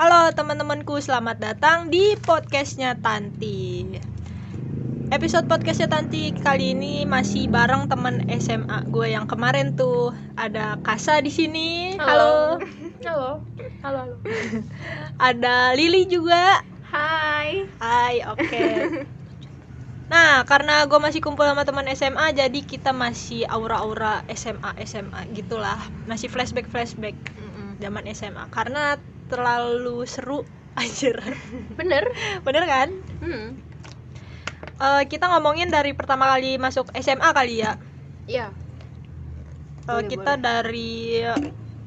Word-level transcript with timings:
Halo 0.00 0.32
teman-temanku, 0.32 0.96
selamat 0.96 1.44
datang 1.44 1.92
di 1.92 2.16
podcastnya 2.24 2.96
Tanti. 3.04 3.84
Episode 5.12 5.44
podcastnya 5.44 5.92
Tanti 5.92 6.32
kali 6.40 6.72
ini 6.72 7.04
masih 7.04 7.52
bareng 7.52 7.84
teman 7.84 8.24
SMA 8.40 8.88
gue 8.88 9.12
yang 9.12 9.28
kemarin 9.28 9.76
tuh 9.76 10.16
ada 10.40 10.80
Kasa 10.80 11.20
di 11.20 11.28
sini. 11.28 12.00
Halo. 12.00 12.56
Halo. 13.04 13.44
Halo, 13.84 14.00
halo. 14.08 14.16
Ada 15.28 15.76
Lili 15.76 16.08
juga. 16.08 16.64
Hai. 16.88 17.68
Hai, 17.76 18.24
oke. 18.24 18.64
Nah, 20.08 20.48
karena 20.48 20.88
gue 20.88 20.96
masih 20.96 21.20
kumpul 21.20 21.44
sama 21.44 21.68
teman 21.68 21.84
SMA, 21.92 22.32
jadi 22.32 22.64
kita 22.64 22.96
masih 22.96 23.44
aura-aura 23.46 24.24
SMA 24.32 24.80
SMA 24.88 25.28
gitulah, 25.36 25.76
masih 26.08 26.32
flashback 26.32 26.66
flashback 26.72 27.14
zaman 27.78 28.10
SMA. 28.10 28.50
Karena 28.50 28.98
terlalu 29.30 30.02
seru, 30.10 30.42
anjir. 30.80 31.16
Bener. 31.78 32.10
Bener 32.42 32.64
kan? 32.66 32.88
Hmm. 33.22 33.46
Eh, 34.80 35.02
kita 35.06 35.28
ngomongin 35.30 35.70
dari 35.70 35.94
pertama 35.94 36.26
kali 36.34 36.58
masuk 36.58 36.90
SMA 36.98 37.30
kali 37.30 37.62
ya. 37.62 37.78
Iya. 38.26 38.48
Boleh, 39.84 40.06
kita 40.06 40.38
dari 40.38 41.24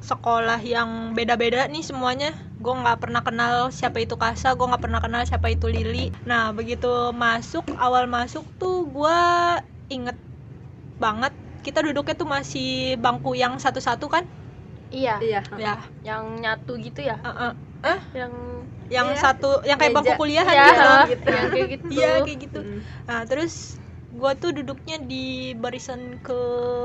sekolah 0.03 0.59
yang 0.59 1.15
beda-beda 1.15 1.65
nih 1.71 1.81
semuanya. 1.81 2.35
Gue 2.59 2.75
nggak 2.75 2.99
pernah 2.99 3.23
kenal 3.23 3.71
siapa 3.71 4.03
itu 4.03 4.19
Kasa, 4.19 4.53
gue 4.53 4.67
nggak 4.67 4.83
pernah 4.83 4.99
kenal 4.99 5.23
siapa 5.23 5.47
itu 5.49 5.71
Lili. 5.71 6.11
Nah 6.27 6.51
begitu 6.51 7.15
masuk, 7.15 7.63
awal 7.79 8.05
masuk 8.11 8.43
tuh 8.59 8.85
gue 8.91 9.19
inget 9.89 10.17
banget 10.99 11.31
kita 11.63 11.79
duduknya 11.79 12.13
tuh 12.19 12.27
masih 12.27 12.99
bangku 12.99 13.33
yang 13.33 13.55
satu-satu 13.55 14.11
kan? 14.11 14.27
Iya. 14.93 15.15
Iya. 15.19 15.39
Ya, 15.57 15.73
Yang 16.05 16.23
nyatu 16.43 16.73
gitu 16.77 16.99
ya? 17.01 17.15
eh, 17.17 17.53
eh, 17.89 17.99
Yang 18.13 18.33
yang 18.91 19.07
Iya. 19.09 19.21
satu, 19.25 19.49
yang 19.65 19.77
kayak 19.81 19.93
bangku 19.95 20.13
Meja. 20.13 20.21
kuliahan 20.21 20.53
Iya, 20.53 20.65
gitu. 20.69 20.89
gitu. 21.11 21.27
Yang 21.33 21.47
kayak 21.53 21.67
gitu. 21.73 21.85
Iya 21.89 22.09
kayak 22.21 22.39
gitu. 22.45 22.59
Mm. 22.61 22.79
Nah 23.09 23.19
terus 23.25 23.53
gue 24.13 24.31
tuh 24.37 24.51
duduknya 24.53 24.95
di 25.01 25.25
barisan 25.57 26.21
ke 26.21 26.37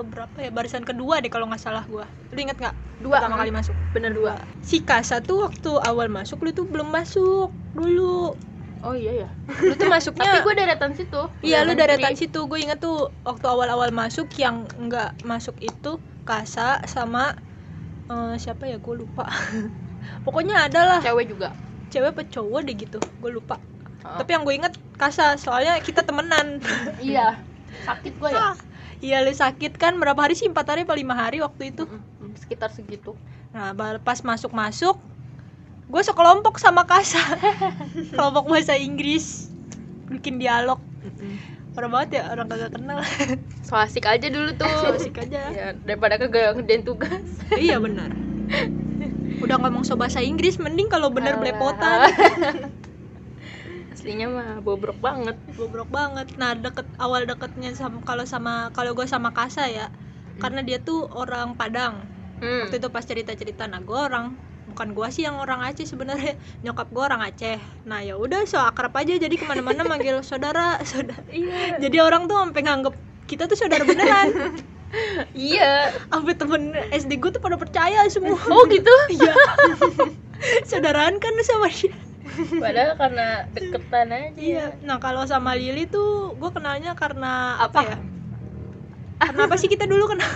berapa 0.09 0.37
ya? 0.41 0.51
Barisan 0.55 0.85
kedua 0.89 1.21
deh 1.21 1.29
kalau 1.29 1.45
nggak 1.53 1.61
salah 1.61 1.85
gue. 1.85 2.07
Lu 2.33 2.39
inget 2.41 2.57
nggak? 2.57 2.75
Dua. 2.99 3.19
Pertama 3.21 3.37
kali 3.45 3.51
masuk. 3.53 3.77
Bener 3.93 4.13
dua. 4.17 4.33
Si 4.65 4.81
Kasa 4.89 5.21
tuh 5.21 5.45
waktu 5.45 5.71
awal 5.85 6.09
masuk 6.09 6.39
lu 6.45 6.51
tuh 6.57 6.67
belum 6.73 6.89
masuk 6.89 7.53
dulu. 7.77 8.41
Oh 8.87 8.95
iya 8.95 9.27
ya. 9.27 9.29
Lu 9.69 9.75
tuh 9.75 9.91
masuknya 9.91 10.31
Tapi 10.33 10.39
gue 10.47 10.55
deretan 10.55 10.93
situ. 10.95 11.21
Iya 11.45 11.59
lu 11.67 11.73
deretan 11.77 12.15
kiri. 12.15 12.21
situ. 12.25 12.41
Gue 12.49 12.59
inget 12.65 12.79
tuh 12.81 13.11
waktu 13.27 13.47
awal-awal 13.47 13.91
masuk 13.93 14.27
yang 14.39 14.65
nggak 14.65 15.21
masuk 15.27 15.57
itu 15.61 15.99
Kasa 16.29 16.79
sama 16.85 17.33
eh, 18.09 18.35
siapa 18.41 18.65
ya 18.69 18.77
gue 18.81 18.95
lupa. 18.97 19.29
Pokoknya 20.25 20.69
ada 20.69 20.81
lah 20.85 21.01
Cewek 21.05 21.29
juga. 21.29 21.53
cewek 21.89 22.13
apa 22.13 22.23
cowok 22.29 22.61
deh 22.69 22.77
gitu. 22.77 22.99
Gue 23.21 23.31
lupa. 23.33 23.57
Oh. 24.05 24.17
Tapi 24.21 24.31
yang 24.37 24.45
gue 24.45 24.55
inget 24.57 24.75
Kasa 24.99 25.39
soalnya 25.39 25.79
kita 25.81 26.03
temenan. 26.03 26.61
Iya. 27.05 27.39
Sakit 27.87 28.19
gue 28.19 28.31
ya. 28.33 28.57
Iya 28.99 29.23
lu 29.23 29.31
sakit 29.31 29.79
kan 29.79 29.95
berapa 30.03 30.19
hari 30.19 30.35
sih? 30.35 30.51
Empat 30.51 30.75
hari 30.75 30.83
apa 30.83 30.95
lima 30.99 31.15
hari 31.15 31.39
waktu 31.39 31.71
itu? 31.71 31.87
Sekitar 32.35 32.75
segitu. 32.75 33.15
Nah 33.55 33.73
pas 34.03 34.21
masuk-masuk 34.21 34.99
Gue 35.89 36.03
sekelompok 36.05 36.61
sama 36.61 36.85
Kasa 36.85 37.21
Kelompok 38.13 38.45
bahasa 38.53 38.77
Inggris 38.77 39.49
Bikin 40.13 40.37
dialog 40.37 40.77
Parah 41.73 41.89
banget 41.89 42.21
ya 42.21 42.23
orang 42.29 42.45
kagak 42.53 42.77
kenal 42.77 43.01
So 43.69 43.77
asik 43.77 44.09
aja 44.09 44.33
dulu 44.33 44.57
tuh. 44.57 44.65
So 44.81 44.97
asik 44.97 45.21
aja 45.21 45.53
Ya, 45.53 45.67
daripada 45.85 46.17
kagak 46.17 46.57
ngerjain 46.57 46.89
tugas. 46.89 47.21
Iya 47.53 47.77
benar 47.77 48.09
Udah 49.39 49.61
ngomong 49.61 49.85
so 49.85 49.95
bahasa 49.95 50.25
Inggris 50.25 50.57
Mending 50.57 50.89
kalau 50.89 51.13
bener 51.13 51.37
Alah. 51.37 51.41
belepotan 51.45 51.99
Aslinya 53.93 54.27
mah 54.31 54.51
bobrok 54.65 54.97
banget. 54.99 55.37
Bobrok 55.53 55.93
banget 55.93 56.33
Nah 56.41 56.57
deket 56.57 56.89
awal 56.97 57.29
deketnya 57.29 57.77
sama 57.77 58.01
kalau 58.03 58.25
sama 58.25 58.73
kalau 58.73 58.97
gue 58.97 59.05
sama 59.05 59.31
Kasa 59.31 59.69
ya 59.69 59.93
Karena 60.41 60.65
dia 60.65 60.81
tuh 60.81 61.05
orang 61.13 61.53
Padang 61.55 61.95
Hmm. 62.39 62.63
waktu 62.63 62.79
itu 62.79 62.87
pas 62.95 63.03
cerita 63.03 63.35
cerita 63.35 63.67
nah 63.67 63.83
gue 63.83 63.99
orang 63.99 64.31
bukan 64.71 64.95
gue 64.95 65.09
sih 65.11 65.27
yang 65.27 65.43
orang 65.43 65.59
Aceh 65.59 65.91
sebenarnya 65.91 66.39
nyokap 66.63 66.87
gue 66.87 67.03
orang 67.03 67.19
Aceh 67.27 67.59
nah 67.83 67.99
ya 67.99 68.15
udah 68.15 68.47
so 68.47 68.63
akrab 68.63 68.95
aja 68.95 69.19
jadi 69.19 69.35
ke 69.35 69.43
mana-mana 69.43 69.83
manggil 69.83 70.23
saudara 70.23 70.79
saudara 70.87 71.19
Iya. 71.35 71.83
jadi 71.83 71.99
orang 71.99 72.31
tuh 72.31 72.39
sampai 72.39 72.63
nganggep 72.63 72.95
kita 73.29 73.45
tuh 73.45 73.55
saudara 73.55 73.85
beneran 73.85 74.33
Iya. 75.37 75.93
sampai 76.09 76.33
temen 76.33 76.63
SD 76.89 77.21
gue 77.21 77.29
tuh 77.29 77.39
pada 77.39 77.55
percaya 77.55 78.09
semua 78.09 78.41
Oh 78.49 78.65
gitu. 78.67 78.89
iya 79.15 79.37
saudaraan 80.65 81.19
kan 81.19 81.33
sama 81.45 81.69
dia 81.69 81.93
Padahal 82.57 82.95
karena 82.95 83.27
deketan 83.53 84.09
aja. 84.09 84.33
iya 84.35 84.65
nah 84.81 84.97
kalau 84.97 85.23
sama 85.25 85.53
Lili 85.53 85.85
tuh 85.85 86.33
gue 86.35 86.51
kenalnya 86.51 86.95
karena 86.95 87.61
apa, 87.61 87.79
Apa? 87.79 87.81
ya 87.85 87.97
karena 89.19 89.41
apa 89.45 89.57
sih 89.59 89.69
kita 89.69 89.85
dulu 89.85 90.09
kenal 90.09 90.33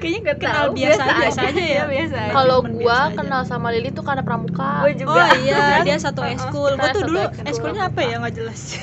kayaknya 0.00 0.20
Nggak 0.24 0.38
kenal 0.40 0.54
tahu, 0.58 0.72
biasa, 0.74 0.98
biasa 0.98 1.14
biasa 1.14 1.40
aja 1.46 1.62
ya 1.62 1.82
biasa 1.86 2.16
aja. 2.18 2.32
Kalau 2.32 2.58
gua 2.64 2.98
aja. 3.06 3.14
kenal 3.14 3.42
sama 3.46 3.68
Lili 3.70 3.94
tuh 3.94 4.02
karena 4.02 4.26
pramuka. 4.26 4.82
Gue 4.82 4.98
juga. 4.98 5.14
Oh 5.14 5.30
iya, 5.38 5.78
dia 5.86 5.94
satu 5.94 6.26
eskul. 6.34 6.74
Gua 6.74 6.82
Kita 6.82 6.90
tuh 6.90 7.02
dulu 7.06 7.20
eskulnya 7.46 7.86
apa 7.86 8.02
ya 8.02 8.18
nggak 8.18 8.34
jelas. 8.34 8.74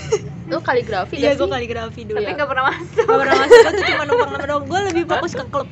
Lu 0.49 0.57
kaligrafi 0.65 1.15
Iya, 1.21 1.37
gue 1.37 1.47
kaligrafi 1.47 2.01
dulu. 2.09 2.17
Tapi 2.17 2.29
ya. 2.33 2.35
nggak 2.35 2.49
pernah 2.49 2.65
masuk. 2.73 3.05
Gak 3.05 3.19
pernah 3.21 3.35
masuk, 3.37 3.57
gue 3.61 3.71
tuh 3.71 3.85
cuma 3.85 4.03
numpang 4.09 4.31
nama 4.33 4.45
doang. 4.49 4.63
Gue 4.65 4.79
lebih 4.89 5.03
fokus 5.05 5.31
ke 5.37 5.43
klub. 5.45 5.67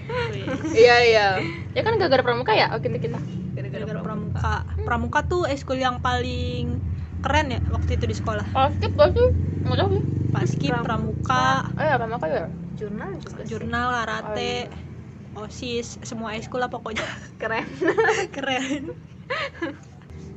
Iya 0.71 0.95
iya. 1.01 1.27
Ya 1.73 1.81
kan 1.81 1.97
gak 1.97 2.09
gara 2.13 2.23
pramuka 2.23 2.53
ya? 2.53 2.69
Oh 2.71 2.79
kita. 2.79 3.19
Gara-gara 3.57 4.01
pramuka. 4.05 4.53
Pramuka 4.85 5.19
tuh 5.25 5.49
eskul 5.49 5.81
yang 5.81 5.97
paling 5.97 6.77
keren 7.25 7.47
ya 7.49 7.59
waktu 7.73 7.97
itu 7.97 8.05
di 8.05 8.15
sekolah. 8.15 8.45
Paskip 8.53 8.93
gak 8.93 9.09
sih? 9.17 9.27
Nggak 9.65 9.77
tahu 9.81 9.89
sih. 9.97 10.03
Paskib, 10.27 10.71
pramuka, 10.85 11.71
Oh 11.73 11.83
ya 11.83 11.95
pramuka 11.97 12.27
ya. 12.29 12.45
Jurnal 12.77 13.17
juga 13.17 13.41
jurnal, 13.47 13.87
Oh, 13.89 13.95
karate, 14.05 14.69
iya. 14.69 15.39
osis, 15.39 15.97
semua 16.05 16.37
eskul 16.37 16.61
lah 16.61 16.69
pokoknya 16.69 17.01
keren. 17.41 17.65
keren. 18.35 18.93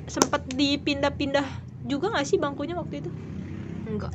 Sempet 0.08 0.42
dipindah-pindah 0.56 1.44
juga 1.84 2.16
gak 2.16 2.24
sih 2.26 2.40
bangkunya 2.40 2.74
waktu 2.80 3.04
itu? 3.04 3.10
Enggak. 3.84 4.14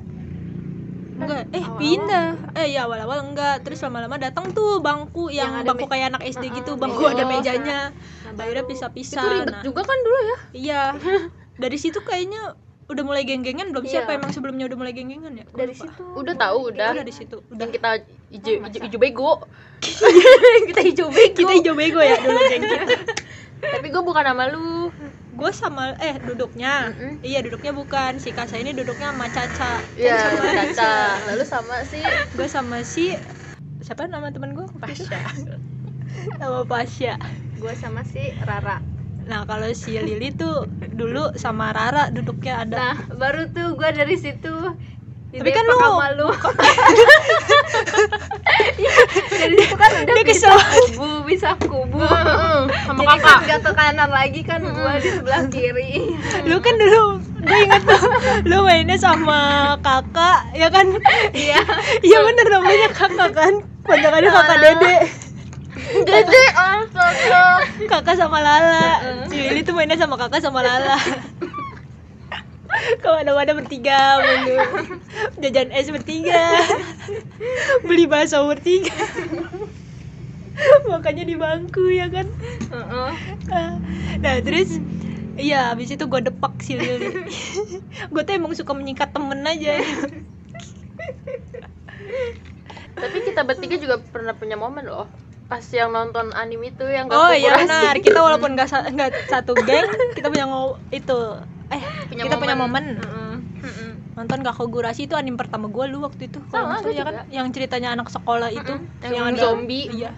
Enggak, 1.16 1.42
eh 1.50 1.60
Awal-awal 1.60 1.80
pindah. 1.80 2.28
Eh 2.54 2.68
ya 2.70 2.82
awal-awal 2.84 3.20
enggak, 3.24 3.56
terus 3.64 3.80
lama-lama 3.80 4.16
datang 4.16 4.52
tuh 4.52 4.80
bangku 4.80 5.28
yang, 5.30 5.52
Yang 5.56 5.66
bangku 5.66 5.86
kayak 5.88 6.06
anak 6.12 6.22
SD 6.26 6.44
Uh-uh, 6.44 6.58
gitu, 6.58 6.72
meja. 6.74 6.82
bangku 6.82 7.04
ada 7.06 7.24
Oh, 7.24 7.28
mejanya. 7.30 7.80
Nah, 8.28 8.32
Akhirnya 8.38 8.64
pisah-pisah. 8.64 9.16
Itu 9.18 9.28
ribet 9.32 9.48
Nah, 9.50 9.64
juga 9.64 9.82
kan 9.82 9.98
dulu 9.98 10.20
ya? 10.22 10.38
Iya. 10.54 10.82
Dari 11.64 11.78
situ 11.78 12.00
kayaknya 12.00 12.60
udah 12.86 13.02
mulai 13.02 13.24
geng-gengan 13.24 13.72
belum 13.72 13.82
sih 13.84 13.98
Iya. 13.98 14.12
emang 14.12 14.30
sebelumnya 14.30 14.68
udah 14.68 14.78
mulai 14.78 14.92
geng-gengan 14.92 15.34
ya? 15.34 15.46
Dari 15.50 15.72
lupa. 15.72 15.88
situ. 15.88 16.04
Udah 16.14 16.36
tahu 16.36 16.58
udah. 16.70 16.90
Udah 16.92 17.00
dari 17.00 17.14
situ. 17.14 17.38
Udah 17.48 17.64
Yang 17.64 17.72
kita 17.72 17.90
hijau 18.30 18.52
Oh, 18.52 18.54
hijau, 18.54 18.62
masa? 18.62 18.84
hijau 18.84 19.00
bego. 19.00 19.32
kita 20.70 20.82
hijau 20.84 21.08
bego. 21.10 21.34
Kita 21.34 21.52
hijau 21.54 21.74
bego 21.74 22.00
ya 22.00 22.16
dulu 22.20 22.40
geng 22.46 22.62
kita. 22.62 22.86
Tapi 23.74 23.88
gue 23.88 24.04
bukan 24.04 24.24
sama 24.24 24.44
lu. 24.52 24.92
Gue 25.36 25.52
sama 25.52 25.94
eh 26.00 26.16
duduknya. 26.24 26.96
Mm-mm. 26.96 27.20
Iya, 27.20 27.44
duduknya 27.44 27.76
bukan 27.76 28.18
si 28.24 28.32
Kasa 28.32 28.56
ini 28.56 28.72
duduknya 28.72 29.12
sama 29.12 29.28
Caca. 29.28 29.84
Iya, 30.00 30.16
Caca. 30.40 30.96
Lalu 31.28 31.44
sama 31.44 31.76
si 31.84 32.00
Gue 32.32 32.48
sama 32.48 32.78
si 32.88 33.06
siapa 33.84 34.08
nama 34.08 34.32
teman 34.32 34.56
gue? 34.56 34.66
Pasha. 34.80 35.20
Nama 36.40 36.64
Pasya. 36.64 37.20
Gue 37.60 37.74
sama 37.76 38.02
si 38.08 38.32
Rara. 38.40 38.80
Nah, 39.26 39.44
kalau 39.44 39.68
si 39.74 39.98
Lili 39.98 40.32
tuh 40.32 40.70
dulu 40.96 41.34
sama 41.36 41.74
Rara 41.76 42.14
duduknya 42.14 42.64
ada. 42.64 42.78
Nah, 42.78 42.96
baru 43.18 43.50
tuh 43.52 43.76
gue 43.76 43.90
dari 43.92 44.16
situ. 44.16 44.54
Tapi 45.36 45.50
kan 45.52 45.64
lu- 45.64 45.76
sama 45.78 46.08
lu. 46.14 46.28
dari 49.36 49.56
situ 49.58 49.76
kan 49.76 49.90
udah 49.94 50.06
Dia 50.08 50.24
bisa 50.24 50.48
kesel. 50.48 50.58
kubu, 50.90 51.08
bisa 51.24 51.50
kubu. 51.60 52.00
sama 52.00 52.96
Jadi 52.96 53.06
kakak. 53.14 53.22
kan 53.22 53.40
gak 53.46 53.60
ke 53.62 53.72
kanan 53.74 54.10
lagi 54.10 54.42
kan 54.42 54.62
gue 54.62 54.94
di 54.98 55.10
sebelah 55.12 55.42
kiri. 55.48 55.94
lu 56.48 56.58
kan 56.58 56.74
dulu 56.74 57.04
gue 57.42 57.58
inget 57.60 57.84
tuh 57.84 58.02
lu 58.44 58.58
mainnya 58.64 58.98
sama 58.98 59.42
kakak 59.80 60.50
ya 60.52 60.68
kan 60.68 60.88
Iya. 61.32 61.62
iya 62.08 62.18
bener 62.20 62.48
namanya 62.50 62.88
kakak 62.90 63.32
kan 63.32 63.54
panjangannya 63.84 64.32
kakak 64.32 64.58
dede 64.60 64.96
Dede, 65.86 66.44
astaga. 66.56 67.44
kakak 67.86 68.16
sama 68.16 68.40
lala 68.40 68.88
si 69.28 69.38
Lili 69.38 69.62
tuh 69.62 69.76
mainnya 69.76 69.94
sama 69.94 70.16
kakak 70.16 70.40
sama 70.40 70.60
lala 70.60 70.98
ke 73.02 73.08
mana-mana 73.08 73.52
bertiga 73.56 74.20
mulu 74.22 74.58
jajan 75.40 75.70
es 75.72 75.88
bertiga 75.90 76.62
beli 77.88 78.06
bakso 78.10 78.44
bertiga. 78.48 78.96
Makanya 80.88 81.28
di 81.28 81.36
bangku 81.36 81.92
ya 81.92 82.08
kan? 82.08 82.28
Heeh. 82.72 83.12
nah 84.24 84.36
terus 84.40 84.80
iya 85.36 85.76
habis 85.76 85.92
itu 85.92 86.08
gue 86.08 86.22
depak 86.24 86.64
si 86.64 86.80
Lili 86.80 87.12
gue 88.14 88.22
tuh 88.24 88.34
emang 88.34 88.56
suka 88.56 88.72
menyikat 88.72 89.12
temen 89.12 89.44
aja. 89.44 89.84
Tapi 92.96 93.18
kita 93.28 93.44
bertiga 93.44 93.76
juga 93.76 94.00
pernah 94.00 94.32
punya 94.32 94.56
momen 94.56 94.88
loh. 94.88 95.08
Pas 95.46 95.62
yang 95.64 95.90
nonton 95.90 96.34
anime 96.34 96.68
itu 96.68 96.82
yang 96.84 97.06
gak 97.06 97.16
oh 97.16 97.30
iya 97.30 97.54
benar. 97.56 97.94
Kita 97.98 98.18
walaupun 98.26 98.54
nggak 98.54 98.66
sa- 98.66 98.90
satu 99.28 99.54
geng 99.56 99.86
kita 100.12 100.28
punya 100.28 100.46
ngo- 100.46 100.82
itu 100.90 101.18
eh 101.68 101.82
Punya 102.08 102.24
kita 102.24 102.36
punya 102.36 102.56
momen. 102.56 102.98
momen. 102.98 103.04
Mm-mm. 103.04 103.34
Mm-mm. 103.60 103.90
nonton 104.16 104.38
gak 104.42 104.56
kogurasi 104.56 105.06
itu 105.06 105.14
anime 105.14 105.36
pertama 105.36 105.68
gue 105.68 105.86
lu 105.86 106.00
waktu 106.00 106.26
itu 106.26 106.40
kalau 106.48 106.66
Sama, 106.66 106.72
nggak 106.72 106.82
salah 106.82 106.94
gua 106.94 106.98
ya 106.98 107.04
kan? 107.06 107.16
yang 107.30 107.48
ceritanya 107.50 107.90
anak 107.92 108.08
sekolah 108.10 108.50
itu 108.50 108.74
Yang 109.04 109.26
ada- 109.30 109.42
zombie. 109.44 109.86
iya. 109.92 110.12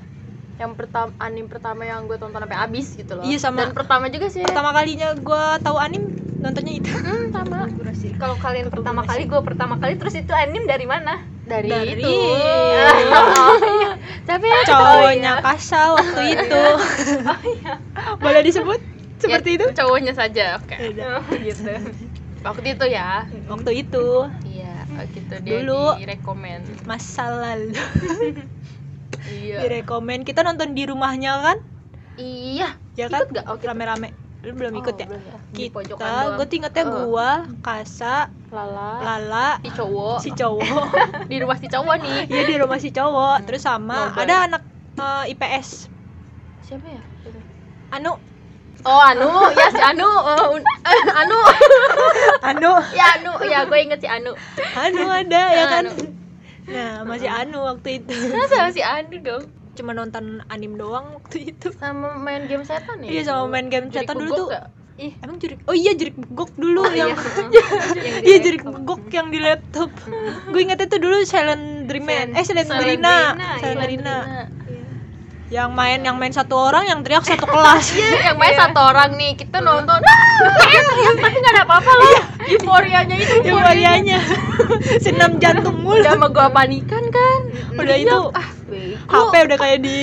Yang 0.56 0.74
pertama 0.76 1.12
anime 1.20 1.48
pertama 1.48 1.82
yang 1.84 2.06
gue 2.06 2.16
tonton 2.16 2.40
sampai 2.40 2.58
habis 2.58 2.88
gitu 2.92 3.14
loh. 3.14 3.22
Iya, 3.22 3.38
sama. 3.38 3.58
dan 3.60 3.74
pertama 3.74 4.06
juga 4.08 4.26
sih. 4.28 4.42
Pertama 4.42 4.72
kalinya 4.72 5.14
gue 5.14 5.44
tahu 5.60 5.78
anime 5.78 6.08
nontonnya 6.38 6.74
itu. 6.76 6.90
Hmm, 6.90 7.30
sama. 7.30 7.70
Kalau 8.18 8.34
kalian 8.36 8.68
pertama 8.68 9.02
kali, 9.02 9.26
gue 9.26 9.38
pertama 9.40 9.76
kali, 9.76 9.94
terus 9.96 10.16
itu 10.16 10.32
anime 10.32 10.66
dari 10.66 10.86
mana? 10.86 11.22
dari, 11.44 11.70
Dari- 11.70 11.96
itu 11.96 12.10
tapi 14.24 14.48
cowoknya 14.66 15.32
iya. 15.38 15.44
Kasa 15.44 15.82
waktu 15.94 16.22
itu. 16.34 16.64
Oh 17.28 17.42
iya. 17.54 17.74
boleh 18.18 18.42
disebut 18.42 18.80
seperti 19.18 19.50
Ya, 19.50 19.58
itu? 19.62 19.66
cowoknya 19.78 20.14
saja 20.16 20.58
oke. 20.58 20.76
Beda. 20.78 21.04
Oh, 21.20 21.24
gitu. 21.38 21.72
waktu 22.42 22.68
itu 22.74 22.86
ya? 22.88 23.28
Waktu 23.52 23.72
itu. 23.86 24.08
Iya 24.48 24.74
waktu 24.98 25.18
itu 25.22 25.36
dia 25.44 25.52
Dulu. 25.62 25.84
direkomend 26.02 26.66
masa 26.88 27.30
lalu. 27.30 27.76
Iya. 29.28 29.60
Direkomend 29.60 30.24
kita 30.24 30.40
nonton 30.42 30.72
di 30.72 30.88
rumahnya 30.88 31.44
kan? 31.44 31.58
Iya. 32.16 32.80
Ya 32.96 33.12
kan? 33.12 33.28
Ikut 33.28 33.36
nggak? 33.36 33.46
Oh, 33.52 33.60
rame-rame 33.60 34.10
lu 34.38 34.54
belum 34.54 34.74
ikut 34.78 34.94
Oh, 34.94 35.02
ya? 35.02 35.08
belum 35.10 35.22
ya. 35.24 35.38
Kita 35.50 36.06
gue 36.38 36.46
ingetnya 36.54 36.84
Eh. 36.86 36.92
gua 37.10 37.30
Kasa 37.60 38.30
lala. 38.48 38.92
Lala 39.02 39.48
si 39.60 39.70
cowok. 39.74 40.18
si 40.22 40.30
cowok. 40.32 40.86
Di 41.32 41.36
rumah 41.42 41.58
si 41.58 41.68
cowok 41.68 41.96
nih. 42.00 42.18
Iya 42.30 42.42
di 42.46 42.56
rumah 42.56 42.78
si 42.78 42.90
cowok. 42.92 43.38
Terus 43.44 43.62
sama 43.62 44.14
Nobar. 44.14 44.24
ada 44.24 44.36
anak 44.46 44.62
eh, 44.96 45.34
IPS 45.34 45.90
siapa 46.62 46.86
ya? 46.86 47.02
Anu. 47.90 48.14
Oh 48.84 49.02
Anu. 49.02 49.26
Ya 49.52 49.68
si 49.74 49.82
Anu. 49.82 50.06
Eh, 50.06 51.04
Anu. 51.18 51.40
Anu. 52.54 52.72
Ya 52.94 53.06
Anu. 53.18 53.32
Ya 53.44 53.60
gue 53.66 53.80
inget 53.80 54.00
si 54.00 54.08
Anu. 54.08 54.32
Anu 54.76 55.04
ada 55.08 55.44
ya 55.50 55.66
kan? 55.68 55.84
Anu. 55.88 55.94
nah 56.68 56.94
masih 57.04 57.32
Anu 57.32 57.64
waktu 57.64 58.04
itu. 58.04 58.14
Masa 58.32 58.70
si 58.70 58.80
Anu 58.80 59.18
dong 59.20 59.44
cuma 59.78 59.94
nonton 59.94 60.42
anime 60.48 60.76
doang 60.76 61.16
waktu 61.16 61.54
itu. 61.54 61.70
Sama 61.72 62.18
main 62.18 62.46
game 62.46 62.62
setan 62.62 63.00
ya? 63.00 63.10
Iya 63.10 63.22
sama 63.28 63.46
main 63.48 63.68
game 63.68 63.88
setan 63.88 64.18
dulu 64.18 64.32
tuh? 64.36 64.50
Ih, 64.98 65.14
emang 65.22 65.38
jerik 65.38 65.62
oh 65.64 65.78
iya 65.78 65.94
jerik 65.94 66.18
begok 66.18 66.58
dulu 66.58 66.82
Oh, 66.82 66.90
yang 66.90 67.14
iya. 67.14 67.22
Yang 67.22 67.50
di 67.94 68.10
iya 68.34 68.38
jerik 68.42 68.66
laptop. 68.66 68.74
begok 68.82 69.04
yang 69.14 69.28
di 69.30 69.38
laptop. 69.38 69.92
Gue 70.52 70.60
ingetnya 70.60 70.90
tuh 70.90 70.98
dulu 70.98 71.22
Silent 71.22 71.86
Dreaman 71.86 72.34
eh 72.34 72.42
Silent 72.42 72.66
Slendrina, 72.66 73.38
Drina 73.62 74.18
iya. 74.26 74.44
Yang 75.48 75.70
main 75.72 76.00
yang 76.02 76.18
main 76.18 76.34
satu 76.34 76.58
orang 76.58 76.90
yang 76.90 77.06
teriak 77.06 77.24
satu 77.24 77.46
kelas. 77.46 77.94
Iya, 77.94 78.34
yang 78.34 78.38
main 78.42 78.52
Iya. 78.52 78.68
satu 78.68 78.80
orang 78.84 79.16
nih. 79.16 79.38
Kita 79.38 79.62
nonton. 79.62 79.96
Ah, 79.96 80.74
tapi 81.16 81.38
nggak 81.40 81.54
ada 81.54 81.64
apa-apa 81.64 81.88
loh. 81.94 82.20
Euforianya 82.44 83.16
itu 83.16 83.34
euforianya. 83.46 84.20
Senam 85.00 85.38
jantung 85.42 85.78
mulu. 85.80 86.02
Udah 86.02 86.18
sama 86.18 86.28
gua 86.28 86.50
panikan 86.50 87.06
kan? 87.08 87.40
Udah 87.78 87.96
itu. 87.96 88.18
Ah. 88.34 88.57
HP 89.08 89.34
udah 89.48 89.58
kayak 89.58 89.80
di 89.82 89.98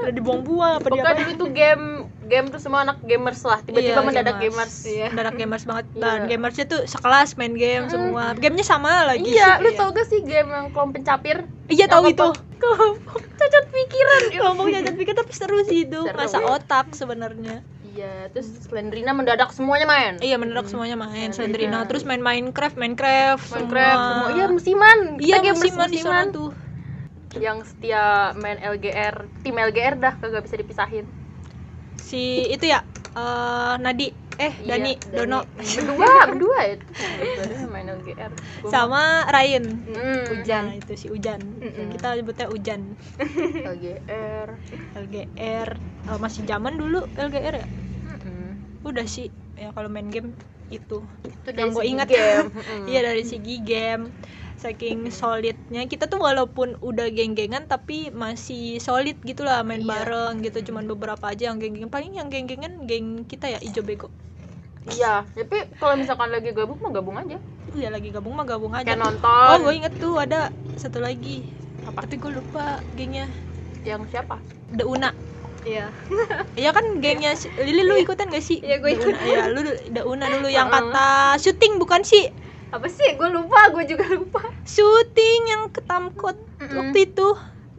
udah 0.00 0.12
dibuang-buang 0.14 0.72
apa 0.78 0.86
dia 0.88 1.02
dulu 1.04 1.32
tuh 1.36 1.48
game 1.50 1.84
game 2.24 2.46
tuh 2.46 2.62
semua 2.62 2.86
anak 2.86 3.02
gamers 3.02 3.42
lah. 3.42 3.58
Tiba-tiba 3.60 3.98
Iya, 3.98 4.06
mendadak 4.06 4.36
gamers. 4.38 4.70
gamers, 4.70 4.74
Iya. 4.86 5.06
mendadak 5.10 5.34
gamers 5.34 5.64
banget. 5.66 5.86
Iya. 5.90 5.98
dan 6.00 6.18
gamersnya 6.30 6.64
tuh 6.64 6.80
sekelas 6.86 7.34
main 7.34 7.54
game 7.58 7.90
semua. 7.90 8.38
Gamenya 8.38 8.62
sama 8.62 9.02
lagi 9.04 9.26
iya 9.26 9.58
lu 9.58 9.74
tau 9.74 9.90
gak 9.90 10.06
sih 10.06 10.22
game 10.22 10.46
yang 10.46 10.70
kolom 10.70 10.94
pencapir? 10.94 11.42
Iya 11.66 11.90
tahu 11.90 12.06
Yang 12.06 12.14
itu. 12.14 12.28
apa? 12.30 12.48
kelompok 12.60 13.24
cacat 13.34 13.64
pikiran 13.72 14.22
kelompok 14.30 14.66
cacat 14.68 14.94
pikir 14.94 15.14
tapi 15.16 15.32
seru 15.32 15.58
sih 15.64 15.88
itu. 15.88 16.00
Seru. 16.06 16.14
masa 16.14 16.38
otak 16.38 16.94
sebenarnya. 16.94 17.66
Iya 17.90 18.30
terus 18.30 18.46
Slendrina 18.62 19.10
mendadak 19.10 19.50
semuanya 19.50 19.90
main. 19.90 20.14
Iya 20.22 20.38
mendadak 20.38 20.70
semuanya 20.70 20.94
main. 20.94 21.34
Slendrina. 21.34 21.82
Terus 21.90 22.06
main 22.06 22.22
Minecraft 22.22 22.78
Minecraft 22.78 23.42
Minecraft 23.42 23.98
semua. 23.98 24.22
semua 24.22 24.38
iya 24.38 24.46
musiman. 24.46 24.98
Iya 25.18 25.36
gamers 25.42 25.58
musiman 25.58 25.88
di 25.90 25.98
sana 25.98 26.30
tuh 26.30 26.54
yang 27.38 27.62
setia 27.62 28.34
main 28.34 28.58
LGR 28.58 29.30
tim 29.46 29.54
LGR 29.54 29.94
dah 30.00 30.14
kagak 30.18 30.42
bisa 30.42 30.56
dipisahin. 30.58 31.06
Si 32.00 32.50
itu 32.50 32.64
ya 32.66 32.82
eh, 33.14 33.74
Nadi. 33.78 34.08
Eh 34.40 34.54
Iya, 34.64 34.80
Dani 34.80 34.92
Dono. 35.12 35.40
Berdua 35.54 36.10
berdua 36.32 36.60
itu 36.64 36.84
Berdua 37.36 37.68
main 37.68 37.86
LGR 37.92 38.32
Gua 38.64 38.70
sama 38.72 39.02
Ryan. 39.28 39.64
Hmm, 39.84 40.20
Hujan. 40.32 40.64
Nah, 40.64 40.76
itu 40.80 40.92
si 40.96 41.06
Ujan. 41.12 41.40
Mm-mm. 41.60 41.92
kita 41.92 42.16
sebutnya 42.16 42.46
Ujan. 42.48 42.80
LGR 43.68 44.48
LGR 44.96 45.70
Eh, 46.10 46.18
masih 46.18 46.42
zaman 46.48 46.74
dulu 46.80 47.04
LGR 47.14 47.54
ya? 47.60 47.66
Mm-mm. 48.08 48.56
udah 48.80 49.04
sih 49.04 49.28
ya 49.60 49.70
kalau 49.76 49.92
main 49.92 50.08
game 50.08 50.32
itu. 50.72 51.04
Itu 51.28 51.48
yang 51.52 51.70
gue 51.76 51.84
ingat. 51.84 52.08
game. 52.08 52.48
Iya 52.90 53.00
dari 53.12 53.22
segi 53.28 53.60
game 53.60 54.08
saking 54.60 55.08
solidnya. 55.08 55.88
Kita 55.88 56.04
tuh 56.04 56.20
walaupun 56.20 56.76
udah 56.84 57.08
geng-gengan 57.08 57.64
tapi 57.64 58.12
masih 58.12 58.76
solid 58.76 59.16
gitu 59.24 59.42
lah 59.48 59.64
main 59.64 59.80
Iya. 59.80 59.88
bareng 59.88 60.44
gitu. 60.44 60.70
Cuman 60.70 60.84
beberapa 60.84 61.32
aja 61.32 61.48
yang 61.48 61.56
geng-geng 61.56 61.88
paling 61.88 62.12
yang 62.12 62.28
geng-gengan 62.28 62.84
geng 62.84 63.24
kita 63.24 63.48
ya 63.48 63.58
ijo 63.64 63.80
bego. 63.80 64.12
Iya 64.88 65.24
tapi 65.36 65.68
kalau 65.76 65.96
misalkan 65.96 66.28
lagi 66.32 66.52
gabung 66.52 66.76
mah 66.80 66.92
gabung 66.92 67.16
aja. 67.16 67.36
Iya 67.72 67.88
lagi 67.88 68.08
gabung 68.12 68.36
mah 68.36 68.44
gabung 68.44 68.72
aja. 68.76 68.84
Kayak 68.84 69.00
oh 69.00 69.04
nonton 69.08 69.56
gue 69.64 69.74
inget 69.80 69.94
tuh 69.96 70.14
ada 70.20 70.52
satu 70.76 71.00
lagi. 71.00 71.44
Apa? 71.88 72.04
Tapi 72.04 72.14
gue 72.20 72.32
lupa 72.32 72.80
gengnya. 72.96 73.28
Yang 73.84 74.12
siapa? 74.12 74.36
The 74.76 74.84
Una. 74.84 75.10
Iya. 75.64 75.88
Iya 76.60 76.74
kan 76.74 76.82
gengnya 77.00 77.32
Lili 77.62 77.86
lu 77.86 77.94
ikutan 77.96 78.28
gak 78.28 78.42
sih? 78.42 78.58
Iya, 78.60 78.82
gue 78.82 78.92
Una. 78.96 79.18
Iya, 79.22 79.42
lu 79.48 79.60
The 79.92 80.02
Una 80.04 80.26
dulu 80.28 80.48
yang 80.56 80.68
kata 80.68 81.38
syuting 81.40 81.78
bukan 81.80 82.02
sih? 82.04 82.28
Apa 82.70 82.86
sih? 82.86 83.18
Gue 83.18 83.28
lupa, 83.30 83.70
gue 83.74 83.84
juga 83.86 84.06
lupa. 84.14 84.42
Syuting 84.62 85.42
yang 85.50 85.62
ketamkot 85.74 86.38
Mm-mm. 86.62 86.76
waktu 86.78 86.98
itu. 87.10 87.28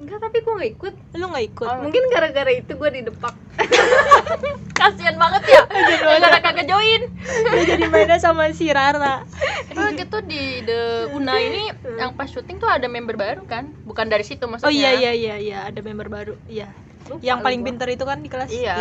Enggak, 0.02 0.18
tapi 0.18 0.38
gue 0.42 0.54
gak 0.58 0.72
ikut. 0.76 0.94
Lu 1.16 1.26
nggak 1.30 1.46
ikut? 1.54 1.68
Oh. 1.70 1.80
Mungkin 1.86 2.02
gara-gara 2.10 2.52
itu 2.52 2.72
gue 2.74 2.90
didepak. 2.90 3.36
kasian 4.82 5.16
banget 5.22 5.44
ya 5.46 5.62
gara-gara 5.70 6.40
kagak 6.42 6.66
join 6.66 7.06
Dia 7.54 7.64
jadi 7.78 7.86
mainnya 7.86 8.18
sama 8.18 8.50
si 8.50 8.66
Rara. 8.74 9.22
itu 9.70 9.78
gitu 10.02 10.18
di 10.26 10.66
The 10.66 11.14
Una 11.14 11.38
ini 11.38 11.70
yang 12.02 12.18
pas 12.18 12.26
syuting 12.26 12.58
tuh 12.58 12.66
ada 12.66 12.90
member 12.90 13.14
baru 13.14 13.46
kan 13.46 13.70
bukan 13.86 14.10
dari 14.10 14.26
situ 14.26 14.50
maksudnya 14.50 14.68
Oh 14.68 14.74
iya 14.74 14.98
iya 14.98 15.12
iya 15.14 15.36
iya, 15.38 15.58
ada 15.70 15.86
member 15.86 16.10
baru. 16.10 16.34
Iya. 16.50 16.74
Lupa 17.10 17.22
yang 17.22 17.46
paling 17.46 17.62
gua. 17.62 17.68
pinter 17.70 17.88
itu 17.94 18.04
kan 18.06 18.18
di 18.26 18.30
kelas. 18.30 18.50
Iya. 18.50 18.76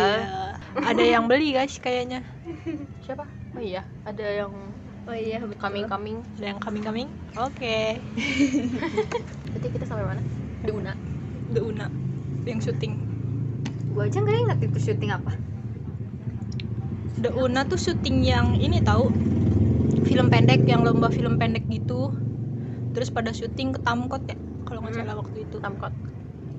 Ada 0.81 1.03
yang 1.03 1.29
beli 1.29 1.53
guys 1.53 1.77
kayaknya. 1.77 2.25
siapa 3.05 3.27
oh 3.27 3.61
iya 3.61 3.83
ada 4.07 4.25
yang 4.25 4.51
Oh 5.09 5.17
iya, 5.17 5.41
betul. 5.41 5.57
coming 5.57 5.85
coming 5.89 6.17
Ada 6.37 6.45
yang 6.53 6.59
coming 6.61 6.83
coming. 6.85 7.07
Oke. 7.35 7.97
berarti 9.51 9.67
kita 9.73 9.85
sampai 9.89 10.05
mana 10.05 10.21
The 10.61 10.71
Una 10.71 10.93
The 11.51 11.61
Una 11.61 11.87
yang 12.45 12.61
syuting. 12.61 12.93
Gue 13.91 14.07
aja 14.07 14.21
gak 14.21 14.37
inget 14.37 14.59
itu 14.71 14.77
syuting 14.91 15.11
apa. 15.11 15.31
The 17.19 17.29
Una 17.33 17.65
tuh 17.65 17.77
syuting 17.77 18.23
yang 18.23 18.57
ini 18.57 18.79
tahu 18.81 19.09
film 20.05 20.29
pendek 20.29 20.65
yang 20.65 20.85
lomba 20.85 21.09
film 21.09 21.37
pendek 21.37 21.65
gitu. 21.67 22.13
Terus 22.93 23.09
pada 23.09 23.33
syuting 23.33 23.73
ke 23.75 23.79
Tamkot 23.81 24.23
ya 24.29 24.37
kalau 24.65 24.85
nggak 24.85 24.93
Hmm. 24.95 25.01
salah 25.03 25.15
waktu 25.19 25.37
itu. 25.43 25.57
Tamkot 25.59 25.93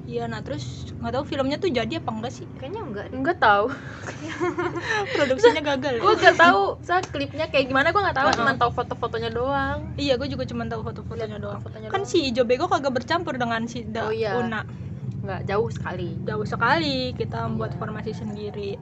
Iya, 0.02 0.26
nah 0.26 0.40
terus 0.40 0.66
nggak 0.98 1.12
tahu 1.12 1.24
filmnya 1.24 1.56
tuh 1.56 1.70
jadi 1.70 2.02
apa 2.02 2.10
enggak 2.10 2.32
sih? 2.32 2.46
Kayaknya 2.52 2.80
enggak 2.82 3.04
deh. 3.06 3.18
nggak 3.18 3.38
tahu 3.38 3.66
Produksinya 5.14 5.62
gagal. 5.64 5.92
ya? 5.94 6.00
gue 6.00 6.14
nggak 6.16 6.36
tahu 6.36 6.62
saya 6.80 7.00
klipnya 7.04 7.46
kayak 7.46 7.64
gimana 7.66 7.88
gue 7.88 8.02
nggak 8.02 8.16
tahu 8.16 8.26
Uh-uh. 8.26 8.36
cuma 8.36 8.52
tahu 8.56 8.70
foto-fotonya 8.72 9.30
doang 9.30 9.78
Iya, 9.96 10.14
gue 10.16 10.26
juga 10.26 10.42
cuma 10.44 10.66
tahu 10.66 10.82
foto-fotonya 10.82 11.26
Lihat 11.32 11.42
doang. 11.42 11.60
fotonya 11.60 11.88
Kan 11.88 12.02
doang. 12.02 12.10
si 12.10 12.18
Ijo 12.24 12.42
Bego 12.42 12.66
kagak 12.66 12.92
bercampur 12.92 13.34
dengan 13.36 13.62
si 13.64 13.84
Da 13.84 14.02
Oh 14.02 14.12
iya. 14.12 14.34
Una. 14.36 14.66
nggak 15.22 15.46
jauh 15.46 15.70
sekali 15.70 16.18
Jauh 16.20 16.42
sekali 16.44 17.14
kita 17.14 17.46
membuat 17.46 17.72
Iya. 17.72 17.78
formasi 17.78 18.10
sendiri. 18.12 18.74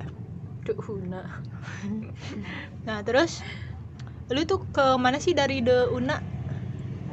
The 0.62 0.72
Una 0.78 1.20
Nah, 2.82 3.00
terus 3.02 3.44
lu 4.26 4.44
tuh 4.44 4.64
ke 4.66 4.96
mana 4.96 5.18
sih 5.18 5.32
dari 5.32 5.60
The 5.60 5.90
Una? 5.90 6.16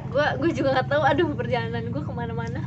Gue 0.08 0.26
gue 0.40 0.50
juga 0.56 0.68
gak 0.80 0.88
tahu. 0.88 1.02
Aduh 1.04 1.28
perjalanan 1.36 1.84
gue 1.92 2.02
ke 2.02 2.12
mana-mana. 2.12 2.60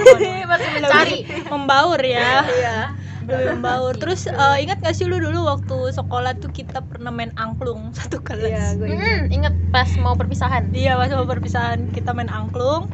masih 0.50 0.68
mencari 0.78 1.18
Membaur 1.50 2.00
ya. 2.00 2.42
Iya. 2.46 2.78
Lebih 3.24 3.46
membaur. 3.56 3.94
Terus 3.96 4.28
eh, 4.28 4.56
ingat 4.62 4.84
gak 4.84 4.94
sih 4.94 5.08
lu 5.08 5.16
dulu 5.18 5.48
waktu 5.48 5.90
sekolah 5.90 6.36
tuh 6.38 6.52
kita 6.52 6.84
pernah 6.84 7.10
main 7.10 7.32
angklung 7.34 7.90
satu 7.98 8.20
Iya, 8.20 8.26
kelas? 8.26 8.68
gue 8.78 8.88
inget. 9.30 9.54
Hmm, 9.54 9.72
pas 9.72 9.88
mau 9.98 10.14
perpisahan 10.14 10.70
Iya, 10.70 10.94
pas 11.00 11.10
mau 11.12 11.26
perpisahan 11.26 11.90
kita 11.90 12.12
main 12.12 12.30
angklung. 12.30 12.86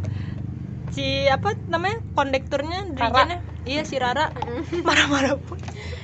Si 0.91 1.31
apa 1.31 1.55
namanya? 1.71 2.03
Kondekturnya, 2.19 2.91
dirijennya. 2.95 3.39
Iya, 3.63 3.83
si 3.87 4.01
Rara 4.01 4.33
marah-marah 4.87 5.37
pun. 5.39 5.59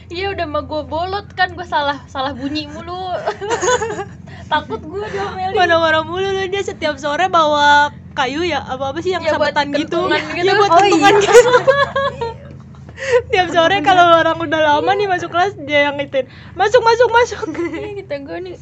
Iya 0.09 0.31
udah 0.31 0.47
mau 0.47 0.63
gue 0.63 0.83
bolot 0.83 1.27
kan 1.33 1.51
gue 1.51 1.65
salah 1.65 2.05
salah 2.07 2.31
bunyi 2.31 2.67
mulu. 2.67 2.95
Takut 4.53 4.79
gue 4.79 5.05
diomelin. 5.05 5.53
Marah-marah 5.53 6.03
mulu 6.03 6.23
lu 6.25 6.45
dia 6.47 6.63
setiap 6.63 6.95
sore 6.97 7.27
bawa 7.27 7.91
kayu 8.13 8.43
ya 8.43 8.63
apa 8.63 8.95
apa 8.95 8.99
sih 9.01 9.11
yang 9.11 9.21
Iya, 9.21 9.35
buat 9.35 9.51
sabetan 9.53 9.67
gitu. 9.75 10.07
gitu. 10.07 10.39
Iya 10.39 10.53
buat 10.55 10.71
Oh, 10.71 10.79
kentungan 10.81 11.15
iya. 11.15 11.23
gitu. 11.27 11.51
tiap 13.31 13.49
sore 13.51 13.77
kalau 13.83 14.25
orang 14.25 14.39
udah 14.39 14.61
lama 14.63 14.91
nih 14.91 15.05
masuk 15.05 15.29
kelas 15.29 15.53
dia 15.61 15.85
yang 15.87 15.99
ngituin 15.99 16.25
masuk 16.55 16.81
masuk 16.81 17.09
masuk. 17.11 17.47
Iya, 17.77 17.91
kita 18.01 18.15
gue 18.23 18.39
nih. 18.43 18.57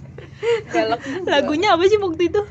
Galak 0.68 1.00
lagunya 1.24 1.68
apa 1.70 1.84
sih 1.84 1.96
waktu 1.96 2.22
itu? 2.26 2.42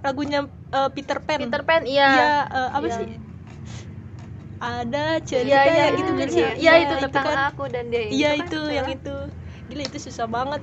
Lagunya 0.00 0.38
eh, 0.70 0.88
Peter 0.90 1.18
Pan. 1.20 1.38
Peter 1.38 1.62
Pan 1.62 1.82
Iya, 1.84 2.08
iya 2.08 2.30
eh, 2.46 2.68
apa 2.72 2.86
Iya. 2.86 2.96
sih 2.96 3.06
ada 4.60 5.04
cerita 5.24 5.48
Iya, 5.48 5.60
iya, 5.72 5.84
ya 5.88 5.96
gitu 5.96 6.12
kan 6.12 6.28
sih. 6.28 6.44
iya, 6.44 6.52
iya, 6.60 6.72
itu 6.84 6.94
tentang 7.08 7.24
kan. 7.24 7.36
aku 7.48 7.62
dan 7.72 7.84
dia 7.88 8.02
iya 8.12 8.28
kan 8.36 8.44
itu 8.44 8.58
salah. 8.60 8.76
yang 8.76 8.88
itu. 8.92 9.16
Gila 9.72 9.82
itu 9.88 9.98
susah 10.04 10.26
banget. 10.28 10.62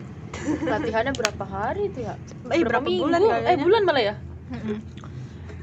Latihannya 0.70 1.14
berapa 1.18 1.44
hari 1.50 1.82
itu 1.90 2.00
ya? 2.06 2.14
Eh 2.54 2.62
berapa, 2.62 2.86
minggu? 2.86 3.10
bulan 3.10 3.22
eh 3.22 3.28
kayaknya. 3.34 3.64
bulan 3.66 3.82
malah 3.88 4.04
ya? 4.04 4.16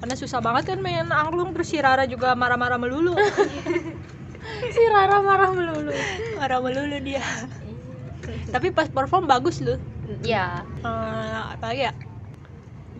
Karena 0.02 0.14
susah 0.18 0.40
banget 0.44 0.64
kan 0.74 0.78
main 0.84 1.08
angklung 1.08 1.50
terus 1.56 1.68
si 1.70 1.78
Rara 1.80 2.04
juga 2.04 2.34
marah-marah 2.36 2.76
melulu. 2.76 3.14
Si 4.74 4.82
Rara 4.92 5.24
marah 5.24 5.50
melulu. 5.56 5.92
Marah 6.36 6.60
melulu 6.60 6.96
dia. 7.00 7.24
Tapi 8.52 8.68
pas 8.76 8.88
perform 8.88 9.24
bagus 9.24 9.60
loh. 9.64 9.78
Ya 10.24 10.64
Eh, 10.84 11.38
apalagi 11.56 11.88
ya? 11.88 11.92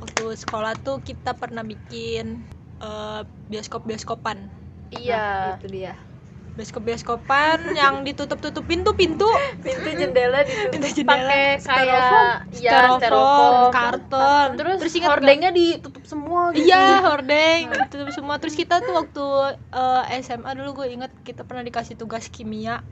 Waktu 0.00 0.24
sekolah 0.40 0.72
tuh 0.80 1.00
kita 1.04 1.36
pernah 1.36 1.62
bikin 1.64 2.40
eh, 2.80 3.20
bioskop 3.48 3.84
bioskopan 3.84 4.63
iya. 4.92 5.16
Nah, 5.16 5.56
itu 5.60 5.68
dia. 5.70 5.94
Bioskop 6.54 6.86
bioskopan 6.86 7.58
yang 7.80 8.06
ditutup 8.06 8.38
tutupin 8.38 8.86
tuh 8.86 8.94
pintu. 8.94 9.26
Pintu 9.58 9.90
jendela 9.90 10.38
ditutup. 10.46 10.70
pintu 10.70 10.88
jendela. 11.02 11.18
Pakai 11.18 11.44
kayak 11.66 12.14
ya 12.54 12.70
styrofoam, 13.02 13.54
karton. 13.74 14.48
Terus, 14.54 14.76
terus 14.78 14.94
ingat 14.94 15.10
hordengnya 15.18 15.50
ditutup 15.50 16.04
semua 16.06 16.54
gitu. 16.54 16.70
Iya, 16.70 17.02
hordeng. 17.02 17.60
ditutup 17.90 18.10
semua. 18.14 18.38
Terus 18.38 18.54
kita 18.54 18.78
tuh 18.86 18.94
waktu 18.94 19.24
eh, 19.74 20.02
SMA 20.22 20.50
dulu 20.54 20.70
gue 20.84 20.86
inget 20.94 21.12
kita 21.26 21.42
pernah 21.42 21.66
dikasih 21.66 21.98
tugas 21.98 22.30
kimia. 22.30 22.86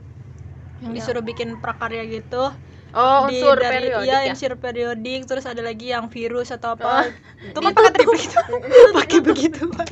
Yang 0.83 0.91
Iya. 0.91 0.97
disuruh 0.99 1.23
bikin 1.23 1.49
prakarya 1.63 2.03
gitu. 2.11 2.51
Oh 2.93 3.25
Di- 3.25 3.37
unsur 3.37 3.55
dari- 3.55 3.89
periodik 3.89 4.05
iya, 4.05 4.17
ya 4.21 4.31
unsur 4.31 4.53
periodik, 4.55 5.21
terus 5.23 5.43
ada 5.43 5.59
lagi 5.59 5.89
yang 5.89 6.07
virus 6.07 6.49
atau 6.49 6.73
Oh, 6.73 6.79
apa. 6.79 7.09
itu 7.41 7.57
kan 7.57 7.71
pakai 7.71 7.91
triplik 7.91 8.23
itu. 8.23 8.39
pakai 8.97 9.19
begituan. 9.19 9.87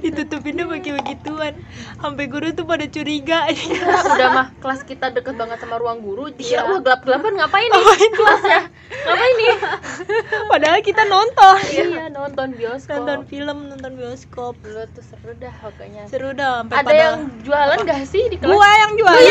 Ditutupinnya 0.00 0.64
pakai 0.64 0.92
begituan. 0.94 1.54
Sampai 1.96 2.26
guru 2.26 2.50
tuh 2.50 2.64
pada 2.64 2.84
curiga. 2.84 3.46
Nah, 3.46 4.02
udah 4.14 4.28
mah 4.30 4.46
kelas 4.58 4.82
kita 4.82 5.10
deket 5.10 5.34
banget 5.34 5.58
sama 5.58 5.76
ruang 5.76 6.00
guru 6.00 6.26
Iya. 6.26 6.34
dikira 6.34 6.62
wah 6.66 6.80
gelap 6.80 7.00
gelapan 7.02 7.32
ngapain 7.34 7.68
nih 7.68 7.82
kelas 8.10 8.42
ya 8.44 8.60
ngapain 9.04 9.34
nih 9.34 9.54
Padahal 10.50 10.80
kita 10.80 11.02
nonton. 11.04 11.56
iya 11.66 12.06
nonton 12.08 12.48
bioskop 12.52 12.94
Nonton 12.96 13.20
film, 13.24 13.58
nonton 13.68 13.92
bioskop. 13.94 14.54
dulu 14.58 14.82
tuh 14.90 15.04
seru 15.04 15.32
dah 15.34 15.54
pokoknya 15.58 16.02
Seru 16.06 16.30
dah 16.32 16.62
sampai 16.62 16.74
ada 16.74 16.84
pada 16.84 16.94
yang 16.96 17.16
jualan 17.40 17.76
gak 17.82 18.02
sih 18.04 18.22
di 18.26 18.36
kelas 18.36 18.50
gua 18.50 18.68
yang 18.78 18.92
jualan. 18.94 19.22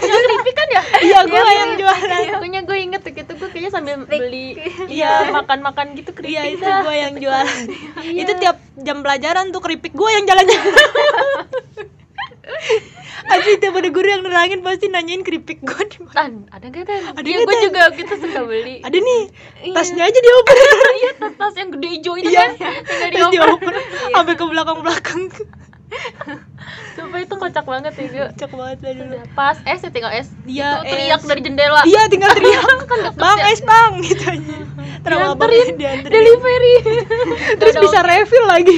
yang 0.00 0.22
keripik 0.22 0.54
kan 0.54 0.68
ya 0.70 0.82
Iya, 1.02 1.18
gua 1.24 1.50
yang 1.52 1.70
jualan. 1.74 2.20
Pokoknya 2.52 2.68
gue 2.68 2.78
inget 2.84 3.00
tuh 3.00 3.12
gitu 3.16 3.32
gue 3.32 3.48
kayaknya 3.48 3.70
sambil 3.72 3.94
beli 4.04 4.60
Iya. 4.84 4.84
iya 5.24 5.32
makan-makan 5.32 5.96
gitu 5.96 6.12
keripik 6.12 6.36
Iya 6.36 6.42
itu 6.52 6.68
gue 6.68 6.94
yang 7.00 7.14
jualan. 7.16 7.64
Iya. 8.12 8.20
Itu 8.28 8.32
tiap 8.44 8.56
jam 8.76 9.00
pelajaran 9.00 9.56
tuh 9.56 9.64
keripik 9.64 9.96
gue 9.96 10.10
yang 10.12 10.28
jalan-jalan. 10.28 10.74
Asli 13.32 13.56
tiap 13.64 13.72
ada 13.72 13.88
guru 13.88 14.04
yang 14.04 14.20
nerangin 14.20 14.60
pasti 14.60 14.92
nanyain 14.92 15.24
keripik 15.24 15.64
gue 15.64 15.80
di 15.88 16.04
mana. 16.04 16.44
Ada 16.52 16.66
gak? 16.68 16.84
Ada 17.16 17.24
Iya 17.24 17.36
nggak, 17.40 17.48
gue 17.48 17.56
juga 17.64 17.82
gitu 17.96 18.14
suka 18.20 18.40
beli 18.44 18.76
Ada 18.84 18.98
nih 19.00 19.20
tasnya 19.72 20.04
aja 20.04 20.18
dioper. 20.20 20.56
Iya 20.92 21.10
tas, 21.16 21.32
tas 21.40 21.54
yang 21.56 21.70
gede 21.72 21.88
hijau 21.88 22.14
itu 22.20 22.28
Iya. 22.28 22.52
kan 22.52 22.52
Tinggal 22.52 23.08
Terus 23.08 23.32
dioper 23.32 23.72
dioper 23.72 23.74
sampai 24.12 24.34
ke 24.36 24.44
belakang-belakang. 24.44 25.22
Sumpah 26.96 27.20
itu 27.20 27.34
kocak 27.34 27.64
banget 27.64 27.92
ya 27.96 28.06
gue 28.08 28.26
Cok 28.38 28.52
banget 28.54 28.78
lah 28.84 28.92
dulu. 28.96 29.16
Pas 29.32 29.56
S 29.64 29.80
ya 29.82 29.90
tinggal 29.90 30.12
S 30.12 30.28
Dia 30.44 30.80
Itu 30.80 30.92
teriak 30.92 31.20
S. 31.20 31.28
dari 31.28 31.40
jendela 31.40 31.82
Iya 31.84 32.02
tinggal 32.08 32.30
teriak. 32.38 32.64
bang 33.16 33.38
es 33.48 33.60
bang 33.60 33.92
gitu 34.00 34.24
aja. 34.28 34.56
Terus 35.04 35.18
abang 35.18 35.50
Dianterin. 35.50 36.12
Delivery 36.12 36.74
Terus 37.58 37.74
bisa 37.80 37.98
refill 38.04 38.46
lagi. 38.46 38.76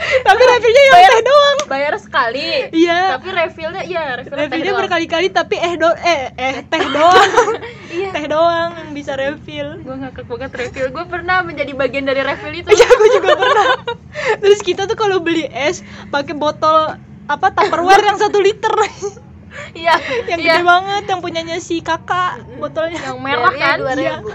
Tapi 0.00 0.42
refillnya 0.42 0.82
yang 0.82 1.12
teh 1.12 1.22
doang. 1.22 1.58
Bayar 1.66 1.94
sekali 1.96 2.72
Iya. 2.72 3.00
Tapi 3.14 3.28
refillnya 3.30 3.82
iya 3.84 4.02
refillnya 4.16 4.36
teh 4.42 4.48
Refillnya 4.50 4.72
berkali-kali 4.74 5.28
tapi 5.28 5.56
eh 5.56 5.74
do 5.74 5.90
eh 5.94 6.22
eh 6.32 6.56
teh 6.64 6.84
doang. 6.86 7.30
Teh 8.10 8.26
doang 8.26 8.70
yang 8.74 8.90
bisa 8.90 9.12
refill. 9.14 9.82
Gue 9.82 9.94
ngakak 9.94 10.24
banget 10.24 10.50
refill 10.56 10.88
Gue 10.88 11.04
pernah 11.04 11.42
menjadi 11.42 11.74
bagian 11.74 12.06
dari 12.06 12.22
refill 12.22 12.54
itu 12.54 12.70
Iya, 12.70 12.86
gue 12.88 13.08
juga 13.12 13.30
pernah. 13.34 13.66
Terus 14.38 14.60
kita 14.60 14.86
tuh 14.86 14.94
kalau 14.94 15.18
beli 15.18 15.44
es 15.46 15.82
pakai 16.08 16.32
botol 16.32 16.96
apa 17.26 17.46
Tupperware 17.50 18.02
yang 18.04 18.16
satu 18.16 18.38
liter 18.40 18.72
Iya 19.70 19.94
yang 20.26 20.38
iya. 20.38 20.54
gede 20.58 20.62
banget 20.62 21.02
yang 21.06 21.20
punyanya 21.20 21.58
si 21.58 21.78
kakak 21.78 22.38
botolnya 22.56 22.98
Yang 23.02 23.18
merah 23.18 23.52
kan 23.52 23.76
dua 23.78 23.92
Iya. 23.92 24.14
ribu 24.18 24.30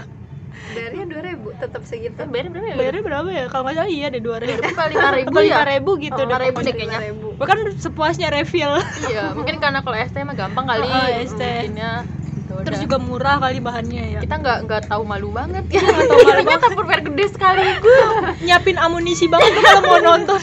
bayarnya 0.66 1.04
dua 1.08 1.20
ribu 1.20 1.25
tetap 1.56 1.82
segitu. 1.82 2.20
Bayar 2.22 2.46
berapa 2.48 2.66
ya? 2.66 2.76
bayarnya 2.76 3.02
berapa 3.02 3.28
ya? 3.28 3.44
Kalau 3.46 3.62
nggak 3.64 3.76
salah 3.76 3.90
iya 3.90 4.06
deh 4.08 4.20
dua 4.20 4.36
ribu. 4.38 4.60
Lima 4.62 4.84
ribu 5.12 5.36
ya? 5.36 5.56
lima 5.56 5.64
ribu 5.66 5.90
gitu 5.96 6.16
Oh, 6.16 6.26
deh 6.26 6.36
5.000 6.36 6.50
pokoknya. 6.50 6.62
deh 6.62 6.74
kayaknya. 6.74 7.00
ribu. 7.02 7.28
Bahkan 7.34 7.56
sepuasnya 7.76 8.28
refill. 8.28 8.72
Iya, 9.06 9.24
mungkin 9.32 9.56
karena 9.56 9.80
kalau 9.80 9.96
ST 9.96 10.16
mah 10.18 10.34
gampang 10.34 10.64
kali. 10.64 10.84
Oh, 10.84 11.08
ST. 11.22 11.42
Gitu, 11.66 12.62
terus 12.62 12.78
juga 12.78 12.96
murah 12.96 13.36
kali 13.36 13.58
bahannya 13.58 14.04
ya. 14.16 14.20
Kita 14.22 14.38
nggak 14.38 14.58
nggak 14.64 14.82
tahu 14.86 15.02
malu 15.02 15.28
banget. 15.30 15.66
Ya 15.68 15.82
nggak 15.82 16.06
tahu 16.06 16.20
malu 16.22 16.42
Tupperware 16.62 17.02
gede 17.04 17.24
sekali. 17.28 17.66
Gue 17.78 17.98
nyiapin 18.40 18.76
amunisi 18.76 19.26
banget 19.26 19.50
kalau 19.58 19.82
mau 19.82 19.98
nonton 20.00 20.40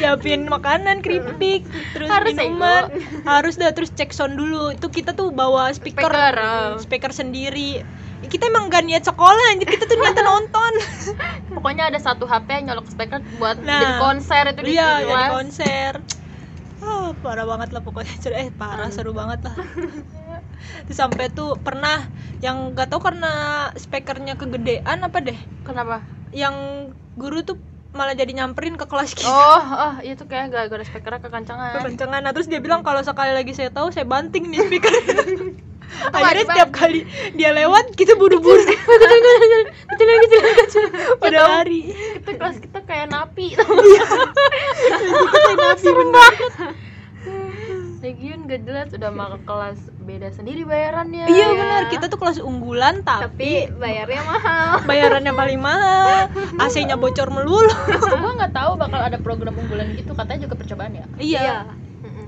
nyiapin 0.00 0.46
makanan 0.46 1.00
keripik 1.04 1.66
terus 1.94 2.08
Harus 2.08 2.34
ya, 2.34 2.46
minuman. 2.46 2.82
Harus 3.26 3.54
dah 3.58 3.70
terus 3.74 3.90
cek 3.92 4.14
sound 4.14 4.38
dulu. 4.38 4.72
Itu 4.74 4.88
kita 4.88 5.12
tuh 5.14 5.34
bawa 5.34 5.70
speaker. 5.74 6.06
Speaker, 6.06 6.34
ah. 6.38 6.74
speaker 6.78 7.12
sendiri. 7.12 7.82
Kita 8.22 8.46
emang 8.46 8.70
gak 8.70 8.86
niat 8.86 9.02
sekolah 9.02 9.44
anjir. 9.50 9.66
Kita 9.66 9.84
tuh 9.90 9.98
niatnya 9.98 10.22
nonton. 10.22 10.72
Pokoknya 11.58 11.90
ada 11.90 11.98
satu 11.98 12.24
HP 12.24 12.62
nyolok 12.70 12.86
speaker 12.86 13.18
buat 13.42 13.58
Nah, 13.58 13.82
jadi 13.82 13.94
konser 13.98 14.44
itu 14.54 14.60
di 14.62 14.78
iya 14.78 15.02
jadi 15.02 15.24
konser. 15.34 15.92
Ah 16.82 17.14
parah 17.18 17.46
banget 17.46 17.70
lah 17.74 17.82
pokoknya. 17.82 18.14
Eh 18.34 18.50
parah 18.54 18.90
Hmm. 18.90 18.94
seru 18.94 19.14
banget 19.14 19.42
lah. 19.46 19.54
Terus 20.86 20.98
sampai 20.98 21.30
tuh 21.30 21.58
pernah 21.58 22.10
yang 22.42 22.74
gak 22.74 22.90
tau 22.90 22.98
karena 22.98 23.70
speakernya 23.78 24.34
kegedean 24.34 25.02
apa 25.02 25.18
deh? 25.22 25.38
Kenapa? 25.62 26.02
Yang 26.34 26.54
guru 27.14 27.42
tuh 27.46 27.58
malah 27.92 28.16
jadi 28.16 28.32
nyamperin 28.32 28.80
ke 28.80 28.88
kelas 28.88 29.12
kita. 29.12 29.28
Oh 29.28 29.60
oh 29.60 29.94
itu 30.00 30.24
kayak 30.24 30.52
gak 30.52 30.72
ada 30.72 30.84
speakernya 30.84 31.20
kekancangan. 31.20 31.76
Kekencangan 31.76 32.20
nah 32.24 32.32
terus 32.32 32.48
dia 32.48 32.58
bilang 32.58 32.80
kalau 32.80 33.04
sekali 33.04 33.36
lagi 33.36 33.52
saya 33.52 33.68
tahu 33.68 33.92
saya 33.92 34.08
banting 34.08 34.48
nih 34.48 34.64
speaker. 34.64 34.92
Akhirnya 36.16 36.44
setiap 36.48 36.70
kali 36.72 37.04
dia 37.36 37.52
lewat 37.52 37.92
kita 37.92 38.16
buru-buru. 38.16 38.64
Kecilan 38.64 40.16
kecilan 40.24 40.52
kecilan 40.56 40.92
pada 41.20 41.38
lari 41.44 41.92
itu 41.92 42.30
kelas 42.32 42.56
kita 42.64 42.80
kayak 42.88 43.12
napi 43.12 43.52
serem 45.84 46.08
banget. 46.08 46.50
Legion 48.00 48.48
gak 48.48 48.64
jelas 48.64 48.88
udah 48.96 49.10
mah 49.12 49.36
kelas 49.44 49.91
beda 50.02 50.28
sendiri 50.28 50.62
bayarannya 50.62 51.24
iya 51.26 51.46
benar. 51.50 51.82
Kita 51.88 52.06
tuh 52.06 52.16
kelas 52.16 52.38
unggulan 52.38 53.00
tapi 53.00 53.22
tapi 53.24 53.50
bayarnya 53.72 54.22
mahal. 54.22 54.70
Bayarannya 54.90 55.32
paling 55.32 55.58
mahal. 55.58 56.28
AC-nya 56.62 56.94
bocor 56.94 57.28
melulu. 57.28 57.70
Gue 58.22 58.32
nggak 58.34 58.52
tahu 58.52 58.74
bakal 58.76 59.00
ada 59.00 59.16
program 59.16 59.54
unggulan 59.54 59.94
gitu. 59.94 60.12
Katanya 60.12 60.40
juga 60.42 60.54
percobaan 60.56 60.92
ya? 60.92 61.06
Iya. 61.16 61.50
Mm-mm. 62.02 62.26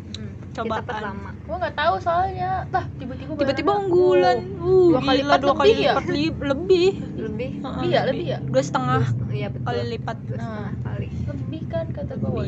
coba 0.55 0.79
kita 0.79 0.87
pertama 0.87 1.29
gue 1.35 1.57
nggak 1.59 1.75
tahu 1.75 1.95
soalnya. 1.99 2.51
Lah 2.71 2.85
tiba-tiba 2.95 3.31
tiba-tiba 3.35 3.73
unggulan. 3.77 4.39
Uh, 4.57 4.95
Dua 4.95 5.01
kali 5.03 5.19
lipat 5.21 5.39
dua 5.41 5.55
kali 5.55 5.67
lebih 5.69 5.83
ya? 5.83 5.93
lipat 5.93 6.07
li- 6.09 6.39
lebih. 6.41 6.89
Lebih? 7.17 7.49
Heeh, 7.59 7.75
Lebih. 7.75 7.91
ya, 7.91 8.01
lebih 8.07 8.27
ya? 8.27 8.39
dua 8.41 8.63
setengah 8.63 9.03
iya 9.29 9.49
betul. 9.51 9.67
kali 9.67 9.83
lipat. 9.93 10.17
Dua 10.23 10.37
Nah. 10.37 10.47
setengah 10.47 10.73
kali. 10.87 11.09
Lebih 11.27 11.54
kan 11.75 11.87
kata 11.91 12.15
gue. 12.15 12.45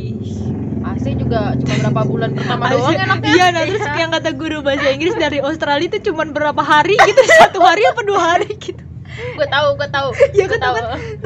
AC 0.87 1.05
juga 1.19 1.59
cuma 1.59 1.75
berapa 1.83 2.03
bulan 2.07 2.31
pertama 2.39 2.65
doang 2.73 2.95
enaknya 2.95 3.31
Iya, 3.35 3.47
nah 3.51 3.63
terus 3.67 3.83
yang 3.99 4.11
kata 4.15 4.31
guru 4.39 4.59
bahasa 4.63 4.87
Inggris 4.95 5.19
dari 5.19 5.39
Australia 5.43 5.87
itu 5.91 5.99
cuma 6.11 6.23
berapa 6.31 6.63
hari 6.63 6.95
gitu, 6.95 7.21
satu 7.43 7.59
hari 7.59 7.83
apa 7.83 8.01
dua 8.07 8.21
hari 8.23 8.55
gitu. 8.55 8.83
gue 9.17 9.49
tahu 9.49 9.69
gue 9.81 9.89
tahu 9.89 10.09
Iya, 10.37 10.45
gue 10.45 10.61
tahu 10.61 10.75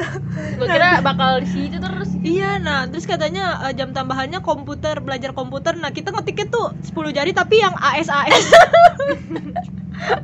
gue 0.63 0.67
kira 0.67 1.03
bakal 1.03 1.43
di 1.43 1.49
situ 1.51 1.77
terus 1.77 2.09
Iya, 2.21 2.57
nah 2.57 2.85
terus 2.87 3.05
katanya 3.05 3.65
eh, 3.69 3.73
jam 3.73 3.91
tambahannya 3.93 4.45
komputer, 4.45 5.01
belajar 5.01 5.33
komputer. 5.33 5.73
Nah 5.73 5.89
kita 5.89 6.13
ngetiknya 6.13 6.53
tuh 6.53 6.69
10 6.85 7.17
jari 7.17 7.33
tapi 7.33 7.57
yang 7.57 7.73
AS 7.73 8.13
AS. 8.13 8.45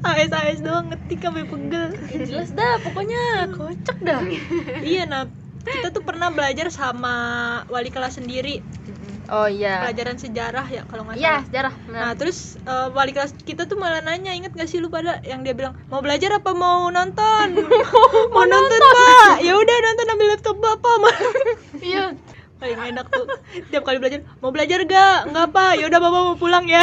AS 0.05 0.29
AS 0.29 0.59
doang 0.61 0.93
ngetik 0.93 1.19
sampai 1.19 1.43
pegel. 1.43 1.89
Ya, 2.13 2.21
jelas 2.23 2.53
dah 2.53 2.77
pokoknya 2.81 3.49
kocak 3.51 3.97
dah 4.01 4.21
iya, 4.81 5.09
nah 5.09 5.25
kita 5.67 5.87
tuh 5.91 6.03
pernah 6.03 6.31
belajar 6.31 6.71
sama 6.71 7.15
wali 7.67 7.91
kelas 7.91 8.17
sendiri. 8.17 8.63
Oh 9.27 9.47
iya. 9.47 9.83
Pelajaran 9.83 10.15
sejarah 10.15 10.65
ya 10.71 10.87
kalau 10.87 11.03
nggak 11.03 11.19
iya 11.19 11.43
salah. 11.43 11.45
sejarah 11.51 11.73
Nah 11.91 11.91
benar 11.91 12.15
terus 12.15 12.55
eh, 12.63 12.87
wali 12.95 13.11
kelas 13.11 13.31
kita 13.43 13.67
tuh 13.67 13.75
malah 13.75 13.99
nanya 13.99 14.31
inget 14.31 14.55
gak 14.55 14.71
sih 14.71 14.79
lu 14.79 14.87
pada 14.87 15.19
yang 15.27 15.43
dia 15.43 15.51
bilang 15.51 15.75
mau 15.91 15.99
belajar 15.99 16.39
apa 16.39 16.55
mau 16.55 16.87
nonton 16.87 17.47
mau 18.33 18.45
nonton 18.47 18.79
pak. 18.79 19.43
Ya 19.43 19.53
udah 19.59 19.77
nonton 19.83 20.05
ambil 20.15 20.27
laptop 20.31 20.57
bapak. 20.63 20.95
Ma. 21.03 21.11
iya 21.91 22.15
paling 22.57 22.79
enak 22.95 23.05
tuh. 23.11 23.27
Tiap 23.69 23.83
kali 23.83 23.99
belajar 23.99 24.23
mau 24.39 24.49
belajar 24.55 24.79
gak 24.87 25.29
nggak 25.29 25.45
apa 25.53 25.65
yaudah 25.75 25.99
bapak 25.99 26.21
mau 26.23 26.35
pulang 26.39 26.65
ya. 26.65 26.81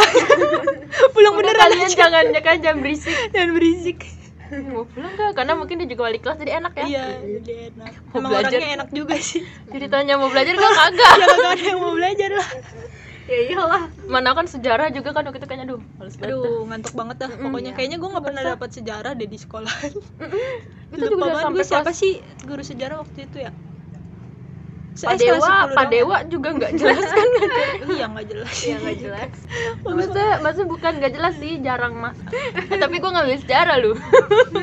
Pulang 1.17 1.35
Udah 1.35 1.49
beneran 1.49 1.61
kalian 1.73 1.88
aja. 1.88 1.97
jangan 1.97 2.25
jangan 2.31 2.57
jangan 2.61 2.79
berisik. 2.85 3.17
Dan 3.33 3.57
berisik 3.57 4.24
mau 4.75 4.85
pulang 4.89 5.13
gak 5.17 5.33
karena 5.37 5.53
mungkin 5.57 5.81
dia 5.83 5.89
juga 5.89 6.03
wali 6.09 6.19
kelas 6.21 6.37
jadi 6.41 6.53
enak 6.61 6.73
ya. 6.77 6.85
Iya 6.87 7.07
jadi 7.41 7.53
enak. 7.73 7.93
Mau 8.13 8.17
emang 8.21 8.31
belajar. 8.33 8.51
orangnya 8.59 8.71
enak 8.81 8.89
juga 8.93 9.15
sih. 9.21 9.43
Jadi 9.73 9.87
tanya 9.89 10.15
mau 10.21 10.29
belajar 10.29 10.53
gak 10.53 10.75
kagak. 10.75 11.13
Ya 11.21 11.27
kagak 11.29 11.51
ada 11.55 11.65
yang 11.65 11.81
mau 11.81 11.93
belajar 11.97 12.31
lah. 12.35 12.49
Ya 13.25 13.39
iyalah. 13.49 13.83
Mana 14.05 14.37
kan 14.37 14.47
sejarah 14.47 14.93
juga 14.93 15.17
kan 15.17 15.25
waktu 15.25 15.41
itu 15.41 15.49
kayaknya 15.49 15.67
aduh 15.73 15.81
males 15.97 16.15
banget 16.21 16.37
dah. 16.37 16.45
aduh 16.45 16.61
ngantuk 16.69 16.95
banget 16.95 17.17
dah. 17.17 17.31
Mm-mm, 17.33 17.45
pokoknya 17.49 17.71
iya. 17.73 17.77
kayaknya 17.77 17.97
gue 17.97 18.09
nggak 18.13 18.25
pernah 18.25 18.43
dapat 18.45 18.71
sejarah 18.77 19.13
deh 19.17 19.29
di 19.29 19.39
sekolah 19.41 19.75
itu 20.95 21.05
lupa 21.11 21.11
juga 21.11 21.15
udah 21.15 21.19
banget 21.19 21.43
sampai 21.43 21.57
gue 21.57 21.67
siapa 21.67 21.91
sih 21.93 22.13
guru 22.47 22.63
sejarah 22.63 22.97
waktu 23.03 23.19
itu 23.27 23.39
ya 23.49 23.53
Pak 24.95 25.15
Dewa, 25.17 25.51
10 25.67 25.75
Pak 25.75 25.75
doang. 25.75 25.91
Dewa 25.91 26.17
juga 26.25 26.49
nggak 26.55 26.73
jelas 26.75 27.03
kan? 27.05 27.29
Iya 27.95 28.05
nggak 28.07 28.27
jelas. 28.27 28.55
Ya 28.63 28.77
nggak 28.79 28.97
jelas. 28.97 29.31
Maksudnya 29.85 30.29
maksudnya 30.39 30.69
bukan 30.69 30.93
nggak 30.99 31.13
jelas 31.13 31.35
sih 31.37 31.53
jarang 31.59 31.95
mas 31.95 32.17
eh, 32.71 32.79
tapi 32.79 32.97
gue 32.97 33.11
ngambil 33.11 33.37
sejarah 33.37 33.77
lu. 33.79 33.93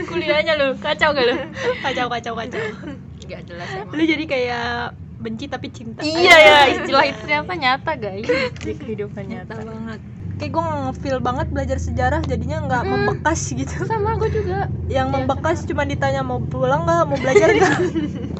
Kuliahnya 0.08 0.54
lu 0.56 0.68
kacau 0.78 1.12
gak 1.12 1.26
lu? 1.26 1.36
Kacau 1.82 2.08
kacau 2.08 2.34
kacau. 2.34 2.64
Nggak 3.22 3.42
jelas 3.46 3.70
emang. 3.76 3.94
Lu 3.94 4.04
jadi 4.04 4.24
kayak 4.26 4.68
benci 5.22 5.46
tapi 5.46 5.68
cinta. 5.70 6.02
Iya 6.02 6.36
ya 6.36 6.58
istilah 6.72 7.06
itu 7.06 7.24
apa? 7.30 7.54
Nyata 7.54 7.92
guys. 7.94 8.28
Di 8.58 8.74
kehidupan 8.74 9.28
nyata 9.28 9.54
nyata. 9.54 9.68
banget. 9.68 10.00
Kayak 10.40 10.52
gue 10.58 10.64
ngefeel 10.66 11.20
banget 11.22 11.48
belajar 11.54 11.78
sejarah 11.78 12.22
jadinya 12.26 12.66
nggak 12.66 12.82
Mm. 12.82 12.90
membekas 12.90 13.40
gitu. 13.54 13.86
Sama 13.86 14.18
gue 14.18 14.32
juga. 14.34 14.66
Yang 14.90 15.08
Iya, 15.08 15.14
membekas 15.14 15.58
cuma 15.70 15.84
ditanya 15.86 16.26
mau 16.26 16.42
pulang 16.42 16.82
nggak 16.82 17.06
mau 17.06 17.18
belajar 17.20 17.50
nggak? 17.52 17.78
Iya. 17.78 18.31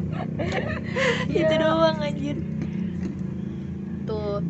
Itu 1.32 1.54
doang 1.54 1.98
anjir. 1.98 2.38
Tuh 4.04 4.42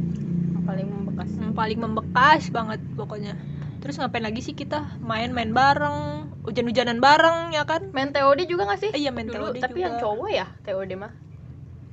yang 0.52 0.64
paling 0.64 0.88
membekas. 0.88 1.30
Yang 1.36 1.54
paling 1.54 1.80
membekas 1.80 2.42
banget 2.50 2.80
pokoknya. 2.94 3.34
Terus 3.82 3.98
ngapain 3.98 4.22
lagi 4.22 4.42
sih 4.42 4.54
kita? 4.54 4.86
Main-main 5.02 5.50
bareng 5.52 5.98
hujan-hujanan 6.44 6.98
bareng 6.98 7.52
ya 7.52 7.66
kan? 7.66 7.90
Main 7.92 8.14
TOD 8.14 8.46
juga 8.46 8.70
gak 8.70 8.80
sih? 8.80 8.92
Eh, 8.94 9.02
iya, 9.02 9.10
main 9.10 9.26
dulu 9.26 9.50
TOD 9.50 9.58
tapi 9.60 9.74
juga. 9.76 9.86
yang 9.86 9.96
cowok 9.98 10.30
ya 10.30 10.46
TOD 10.62 10.92
mah? 10.96 11.12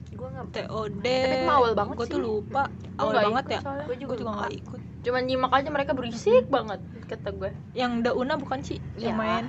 Gue 0.09 0.29
nggak 0.29 0.47
TOD 0.51 1.05
Tapi 1.05 1.37
awal 1.47 1.73
banget 1.73 1.95
gue 1.95 2.07
sih. 2.07 2.13
tuh 2.13 2.21
lupa. 2.21 2.63
Gua 2.69 3.01
awal 3.01 3.15
banget 3.25 3.45
ikut 3.45 3.55
ya. 3.55 3.61
gue 3.61 3.97
juga, 3.97 4.09
gue 4.09 4.17
juga 4.21 4.31
nggak 4.35 4.55
ikut. 4.59 4.81
Cuman 4.99 5.23
nyimak 5.25 5.53
aja 5.55 5.69
mereka 5.71 5.93
berisik 5.95 6.45
banget 6.49 6.81
kata 7.09 7.29
gue 7.33 7.51
yang 7.73 8.03
Dauna 8.03 8.37
bukan 8.37 8.61
sih? 8.61 8.77
Yang 8.95 9.09
Iya. 9.09 9.13
main 9.17 9.45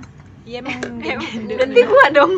iya 0.50 0.58
emang 0.58 0.78
berarti 1.54 1.80
gua 1.86 2.04
dong. 2.10 2.32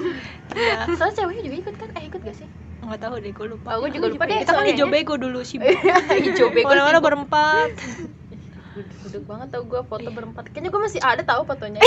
Iya 0.53 0.85
soalnya 0.93 1.15
ceweknya 1.17 1.43
juga 1.43 1.57
ikut 1.59 1.75
kan? 1.75 1.89
Eh 1.97 2.03
ikut 2.07 2.21
gak 2.21 2.37
sih? 2.37 2.49
Nggak 2.83 3.01
tahu 3.01 3.15
deh 3.17 3.33
gue 3.33 3.47
lupa. 3.49 3.69
Oh, 3.73 3.79
gue 3.81 3.91
juga 3.91 4.07
lupa 4.11 4.25
deh 4.27 4.37
kita 4.37 4.53
kan 4.53 4.55
soalnya. 4.61 4.75
hijau 4.75 4.89
bego 4.91 5.15
dulu 5.17 5.41
sih 5.41 5.57
hijau 6.27 6.51
bego 6.51 6.69
mana-mana 6.69 6.99
berempat. 6.99 7.73
Budek 8.73 9.25
banget 9.25 9.49
tau 9.49 9.63
gue 9.63 9.81
foto 9.83 10.09
berempat. 10.09 10.45
Kayaknya 10.49 10.69
gue 10.69 10.81
masih 10.83 11.01
ada 11.01 11.23
tau 11.23 11.45
fotonya. 11.45 11.81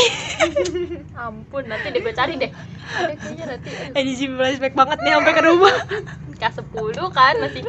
Ampun 1.20 1.65
nanti 1.65 1.89
deh 1.89 2.00
gue 2.00 2.13
cari 2.13 2.34
deh. 2.36 2.50
Ada 2.96 3.13
kayaknya 3.17 3.46
nanti 3.51 3.70
eh 3.91 4.03
di 4.03 4.13
sini 4.13 4.34
flashback 4.34 4.74
banget 4.74 4.98
nih 5.01 5.12
sampai 5.13 5.34
ke 5.34 5.41
rumah. 5.44 5.75
Kelas 6.36 6.55
10 6.58 6.74
kan 7.12 7.34
masih 7.38 7.62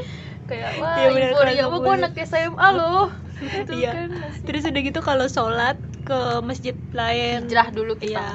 Kayak 0.46 0.78
wah 0.78 0.94
Iya, 0.94 1.08
bener, 1.10 1.30
ibu 1.34 1.42
ya 1.50 1.64
gue 1.66 1.80
10. 1.82 1.96
anak 1.98 2.12
SMA 2.22 2.68
loh. 2.72 3.10
Gitu 3.36 3.72
Iya. 3.74 3.90
kan 3.92 4.08
terus 4.46 4.62
udah 4.64 4.80
gitu 4.80 5.00
kalau 5.02 5.26
sholat 5.26 5.76
ke 6.06 6.20
masjid 6.46 6.76
lain. 6.94 7.50
Hijrah 7.50 7.68
dulu 7.74 7.98
kita. 7.98 8.22
Iya. 8.22 8.28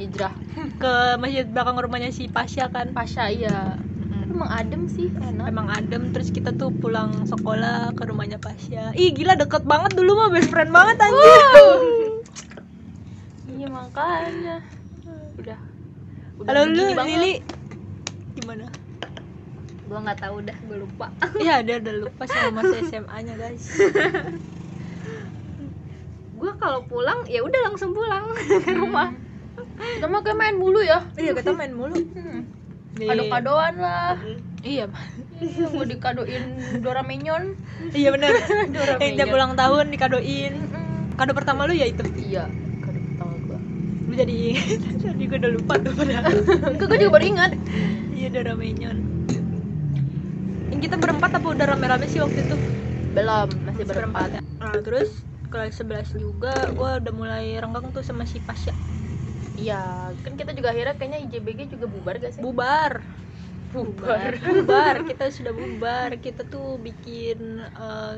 Hijrah. 0.00 0.34
Ke 0.80 1.20
masjid 1.20 1.44
belakang 1.44 1.76
rumahnya 1.76 2.08
si 2.08 2.32
Pasya 2.32 2.72
kan. 2.72 2.96
Pasha 2.96 3.28
iya. 3.28 3.76
Emang 4.32 4.48
adem 4.48 4.88
sih 4.88 5.12
enak. 5.20 5.52
Emang 5.52 5.68
adem 5.68 6.08
terus 6.16 6.32
kita 6.32 6.56
tuh 6.56 6.72
pulang 6.72 7.28
sekolah 7.28 7.92
ke 7.92 8.08
rumahnya 8.08 8.40
Pasya 8.40 8.96
ih 8.96 9.12
gila 9.12 9.36
deket 9.36 9.68
banget 9.68 9.92
dulu 9.92 10.16
mah 10.16 10.28
best 10.32 10.48
friend 10.48 10.72
banget 10.72 10.96
anjir. 11.04 11.40
Iya 13.52 13.68
makanya. 13.68 14.56
Udah. 15.36 15.60
Udah 16.40 16.48
halo 16.48 16.72
lu 16.72 16.96
banget. 16.96 17.12
Lili 17.12 17.34
gimana? 18.40 18.66
Gue 19.84 19.98
nggak 20.00 20.18
tahu 20.24 20.40
dah 20.48 20.56
gue 20.64 20.76
lupa. 20.80 21.12
Iya 21.36 21.60
dia 21.60 21.76
udah 21.76 21.94
lupa 22.08 22.24
sama 22.24 22.64
masa 22.64 22.80
SMA 22.88 23.16
nya 23.28 23.34
guys 23.36 23.68
gue 26.42 26.52
kalau 26.58 26.82
pulang 26.82 27.22
ya 27.30 27.38
udah 27.38 27.70
langsung 27.70 27.94
pulang 27.94 28.34
ke 28.66 28.74
rumah. 28.74 29.14
Kita 29.78 30.06
mah 30.10 30.20
kayak 30.20 30.38
main 30.38 30.56
mulu 30.58 30.82
ya. 30.82 31.06
Iya 31.14 31.38
kita 31.38 31.54
main 31.54 31.70
mulu. 31.70 31.94
Hmm. 31.94 32.42
Di- 32.92 33.08
Kado-kadoan 33.08 33.74
lah. 33.78 34.18
Iya. 34.60 34.90
Iya 35.38 35.64
mau 35.70 35.82
dikadoin 35.82 36.44
Dora 36.82 37.02
Menyon 37.02 37.58
iya 37.94 38.14
bener. 38.14 38.30
Dora 38.74 38.94
yang 38.98 39.14
tiap 39.16 39.30
ulang 39.30 39.54
tahun 39.54 39.90
dikadoin. 39.90 40.54
Mm-mm. 40.54 41.18
kado 41.18 41.34
pertama 41.34 41.66
lu 41.66 41.74
ya 41.74 41.86
itu? 41.86 42.02
Iya 42.14 42.46
Kado 42.78 42.98
pertama 42.98 43.34
gue 43.38 43.58
lu 44.06 44.14
jadi 44.14 44.38
tadi 45.02 45.24
gue 45.24 45.38
udah 45.38 45.52
lupa 45.54 45.74
tuh 45.78 45.92
padahal. 45.94 46.30
Enggak 46.74 46.86
gue 46.86 46.98
juga 47.00 47.12
baru 47.12 47.26
ingat. 47.26 47.50
Iya 48.12 48.28
Dora 48.30 48.54
Menyon 48.54 48.98
yang 50.72 50.80
kita 50.80 50.96
berempat 50.96 51.36
apa 51.36 51.46
udah 51.52 51.66
rame-rame 51.68 52.06
sih 52.06 52.18
waktu 52.18 52.48
itu? 52.48 52.56
Belum 53.12 53.48
Masih 53.68 53.84
berempat 53.84 54.28
ya. 54.32 54.40
Nah, 54.56 54.78
terus 54.80 55.10
kelas 55.52 55.72
11 55.80 56.08
juga 56.22 56.48
gue 56.76 56.88
udah 57.00 57.12
mulai 57.20 57.44
renggang 57.62 57.86
tuh 57.96 58.04
sama 58.08 58.24
si 58.32 58.38
Pasya 58.48 58.72
Iya 59.60 59.74
Kan 60.24 60.34
kita 60.40 60.50
juga 60.56 60.68
akhirnya 60.72 60.94
kayaknya 60.98 61.18
IJBG 61.24 61.60
juga 61.74 61.86
bubar 61.94 62.14
gak 62.24 62.32
sih? 62.38 62.44
bubar. 62.44 62.92
Bubar. 63.72 64.32
Bubar 64.48 64.96
kita 65.08 65.24
sudah 65.36 65.52
bubar. 65.60 66.10
Kita 66.24 66.40
tuh 66.52 66.64
bikin 66.86 67.38
eh, 67.78 68.08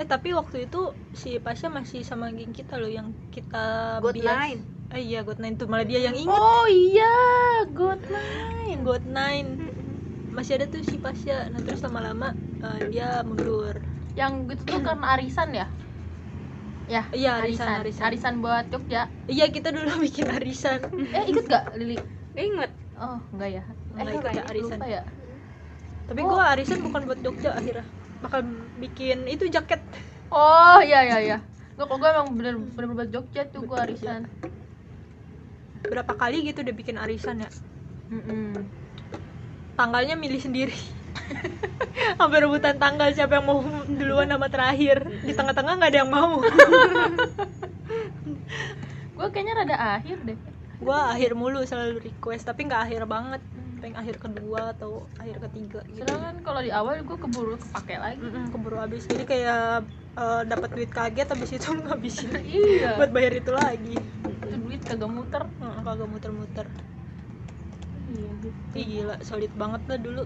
eh 0.00 0.06
tapi 0.12 0.28
waktu 0.40 0.56
itu 0.66 0.78
si 1.22 1.28
Pasya 1.44 1.68
masih 1.78 2.00
sama 2.10 2.26
geng 2.36 2.52
kita 2.60 2.74
loh 2.82 2.90
yang 2.98 3.08
kita 3.34 3.56
God 4.02 4.14
bias- 4.14 4.24
nine. 4.24 4.60
Eh 4.94 5.02
iya 5.08 5.18
God 5.26 5.38
Nine 5.42 5.56
tuh 5.60 5.66
malah 5.72 5.86
dia 5.90 6.00
yang 6.08 6.16
inget 6.24 6.44
Oh 6.44 6.66
iya 6.70 7.04
God 7.78 8.00
Nine. 8.14 8.80
God 8.86 9.04
Nine. 9.18 9.50
Masih 10.36 10.52
ada 10.58 10.66
tuh 10.74 10.82
si 10.90 10.96
Pasya 11.04 11.32
nah 11.52 11.60
terus 11.66 11.80
lama-lama 11.86 12.26
eh, 12.64 12.78
dia 12.90 13.04
mundur. 13.28 13.76
Yang 14.18 14.32
gitu 14.50 14.62
tuh 14.72 14.80
karena 14.86 15.04
arisan 15.14 15.48
ya? 15.60 15.64
Ya 16.90 17.06
iya 17.14 17.38
arisan 17.38 17.70
arisan. 17.70 17.80
Arisan. 17.86 18.04
Arisan 18.10 18.34
buat 18.42 18.66
Jogja. 18.74 19.06
Iya 19.30 19.46
kita 19.54 19.70
dulu 19.70 19.90
bikin 20.06 20.26
arisan. 20.26 20.82
Eh 21.14 21.24
ikut 21.30 21.46
gak 21.46 21.78
Lili? 21.78 21.96
Gak 22.34 22.44
inget 22.44 22.72
Oh 22.98 23.18
enggak 23.32 23.50
ya? 23.56 23.62
Eh 23.94 24.04
ikut 24.10 24.26
ya, 24.34 24.42
arisan. 24.50 24.76
lupa 24.78 24.86
ya? 24.90 25.02
Tapi 26.10 26.20
Oh. 26.26 26.34
gua 26.34 26.44
arisan 26.50 26.82
bukan 26.82 27.02
buat 27.06 27.20
Jogja 27.22 27.50
akhirnya. 27.54 27.86
Bakal 28.20 28.40
bikin 28.82 29.18
itu 29.30 29.46
jaket. 29.46 29.80
Oh 30.34 30.82
iya 30.82 31.06
iya 31.06 31.18
iya. 31.22 31.38
Gue 31.78 31.86
kok 31.88 31.96
gue 31.96 32.10
emang 32.10 32.28
bener 32.36 32.54
bener 32.58 32.92
buat 32.92 33.08
Jogja 33.08 33.46
tuh 33.48 33.64
gue 33.64 33.72
Betul, 33.72 33.86
arisan. 33.86 34.20
Berapa 35.86 36.12
kali 36.12 36.44
gitu 36.44 36.60
udah 36.60 36.74
bikin 36.76 36.98
arisan 36.98 37.40
ya? 37.40 37.50
Mm-mm. 38.10 38.66
tanggalnya 39.78 40.12
milih 40.12 40.42
sendiri 40.42 40.76
sampai 42.18 42.38
rebutan 42.44 42.76
tanggal 42.76 43.08
siapa 43.12 43.38
yang 43.40 43.46
mau 43.46 43.60
duluan 43.86 44.28
sama 44.28 44.48
terakhir? 44.48 45.04
Di 45.24 45.32
tengah-tengah 45.34 45.72
nggak 45.80 45.90
ada 45.90 46.00
yang 46.04 46.12
mau. 46.12 46.40
Gue 49.16 49.28
kayaknya 49.28 49.54
rada 49.64 49.76
akhir 50.00 50.16
deh. 50.24 50.38
Gua 50.80 51.12
akhir 51.12 51.36
mulu 51.36 51.60
selalu 51.68 52.00
request 52.00 52.48
tapi 52.48 52.64
nggak 52.64 52.88
akhir 52.88 53.04
banget. 53.04 53.42
Pengen 53.80 53.96
akhir 54.00 54.16
kedua 54.20 54.72
atau 54.76 55.04
akhir 55.20 55.44
ketiga 55.48 55.80
gitu. 55.92 56.04
Sedangkan 56.04 56.40
kalau 56.40 56.60
di 56.64 56.72
awal 56.72 57.04
gue 57.04 57.18
keburu 57.20 57.56
kepake 57.60 57.96
lagi. 58.00 58.20
Mm-mm, 58.20 58.48
keburu 58.48 58.76
habis. 58.80 59.04
Jadi 59.04 59.24
kayak 59.28 59.84
eh, 60.16 60.42
dapat 60.48 60.68
duit 60.72 60.88
kaget 60.92 61.28
habis 61.28 61.50
itu 61.52 61.68
ngabisin 61.84 62.32
Iya. 62.40 62.96
Buat 62.96 63.12
bayar 63.12 63.32
itu 63.36 63.52
lagi. 63.52 63.96
Itu 64.24 64.56
duit 64.56 64.80
kagak 64.84 65.10
muter. 65.12 65.42
Kagak 65.60 66.08
muter-muter. 66.08 66.66
Iya 68.08 68.30
gitu. 68.40 68.60
Ih, 68.76 68.84
gila. 68.88 69.16
Solid 69.20 69.52
banget 69.52 69.82
lah 69.84 69.98
dulu 70.00 70.22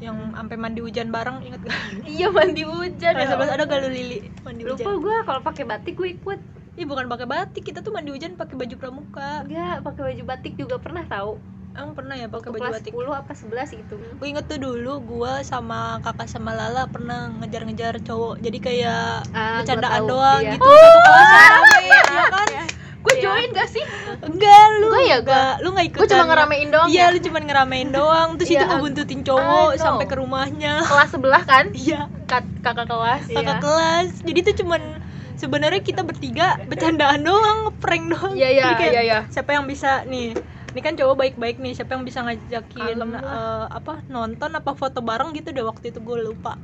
yang 0.00 0.16
sampai 0.30 0.54
mandi 0.54 0.78
hujan 0.78 1.08
bareng 1.08 1.42
inget 1.42 1.60
gak? 1.60 1.74
Iya 2.08 2.28
mandi 2.28 2.62
hujan 2.62 3.12
Kelas 3.12 3.28
ya 3.28 3.36
11 3.36 3.50
ada 3.50 3.62
gak 3.64 3.78
lu 3.80 3.88
Lili 3.88 4.18
mandi 4.40 4.62
lupa 4.62 4.78
hujan? 4.84 5.00
gue 5.00 5.16
kalau 5.24 5.40
pakai 5.42 5.64
batik 5.64 5.94
gue 5.94 6.08
ikut 6.12 6.40
Ih 6.74 6.86
bukan 6.86 7.06
pakai 7.06 7.26
batik, 7.26 7.62
kita 7.64 7.82
tuh 7.82 7.90
mandi 7.90 8.08
hujan 8.08 8.32
pakai 8.32 8.54
baju 8.54 8.70
pramuka. 8.72 9.42
enggak 9.42 9.82
pakai 9.82 10.02
baju 10.04 10.22
batik 10.24 10.54
juga 10.54 10.78
pernah 10.78 11.02
tahu 11.04 11.34
Emang 11.70 11.90
pernah 11.92 12.14
ya 12.14 12.26
pakai 12.26 12.48
baju 12.48 12.58
kelas 12.60 12.74
batik? 12.80 12.90
10 12.92 13.10
apa 13.12 13.32
11 13.34 13.78
gitu 13.78 13.94
Gue 13.98 14.26
inget 14.28 14.46
tuh 14.46 14.58
dulu 14.58 14.92
gua 15.00 15.42
sama 15.42 15.98
kakak 16.00 16.26
sama 16.26 16.50
Lala 16.52 16.86
pernah 16.86 17.30
ngejar-ngejar 17.36 17.98
cowok. 18.00 18.38
Jadi 18.40 18.58
kayak 18.58 19.26
Ah, 19.30 19.58
bercandaan 19.58 20.02
doang 20.04 20.40
iya. 20.40 20.54
gitu. 20.54 20.66
Satu 20.66 20.98
kelas 21.00 21.30
rame, 21.48 21.78
ya 21.86 22.24
kan? 22.28 22.48
Gue 23.08 23.16
Iya. 23.16 23.24
join 23.24 23.48
gak 23.50 23.68
sih? 23.68 23.84
Enggak 24.20 24.64
lu. 24.78 24.88
Gua 24.88 25.00
ya, 25.00 25.16
enggak, 25.18 25.52
lu 25.58 25.68
enggak 25.72 25.86
ikutan. 25.88 26.00
Gue 26.04 26.12
cuma 26.12 26.24
ngeramein 26.28 26.68
doang 26.68 26.88
Iya, 26.88 27.00
ya 27.00 27.06
lu 27.08 27.18
cuma 27.18 27.38
ngeramein 27.40 27.88
doang. 27.88 28.28
Terus 28.36 28.48
Iya, 28.52 28.58
itu 28.58 28.64
ngebuntutin 28.68 29.20
cowok 29.22 29.70
sampai 29.74 30.04
ke 30.04 30.14
rumahnya. 30.14 30.74
Kelas 30.84 31.08
sebelah 31.08 31.42
kan? 31.42 31.64
Iya, 31.72 32.00
Kak- 32.24 32.60
Kakak 32.60 32.86
kelas 32.86 33.22
Iya. 33.26 33.36
kakak 33.40 33.58
kelas. 33.58 34.08
Jadi 34.20 34.38
itu 34.38 34.52
cuman 34.60 34.82
sebenarnya 35.34 35.80
kita 35.80 36.02
bertiga 36.02 36.60
bercandaan 36.62 37.22
doang, 37.22 37.58
ngeprank 37.66 38.04
doang. 38.10 38.34
Iya 38.34 38.48
iya 38.50 38.66
iya 38.76 39.02
iya 39.02 39.18
siapa 39.28 39.54
yang 39.54 39.64
bisa 39.64 40.04
nih 40.04 40.36
ini 40.68 40.80
kan 40.84 40.92
cowok 40.94 41.16
baik-baik 41.16 41.56
nih 41.58 41.72
siapa 41.72 41.96
yang 41.96 42.04
bisa 42.04 42.20
ngajakin 42.20 43.00
eh, 43.00 43.66
apa 43.66 44.04
nonton 44.06 44.52
apa 44.52 44.76
foto 44.76 45.00
bareng 45.00 45.32
gitu 45.32 45.50
deh 45.50 45.64
waktu 45.64 45.88
itu 45.88 45.98
gue 45.98 46.18
lupa 46.22 46.60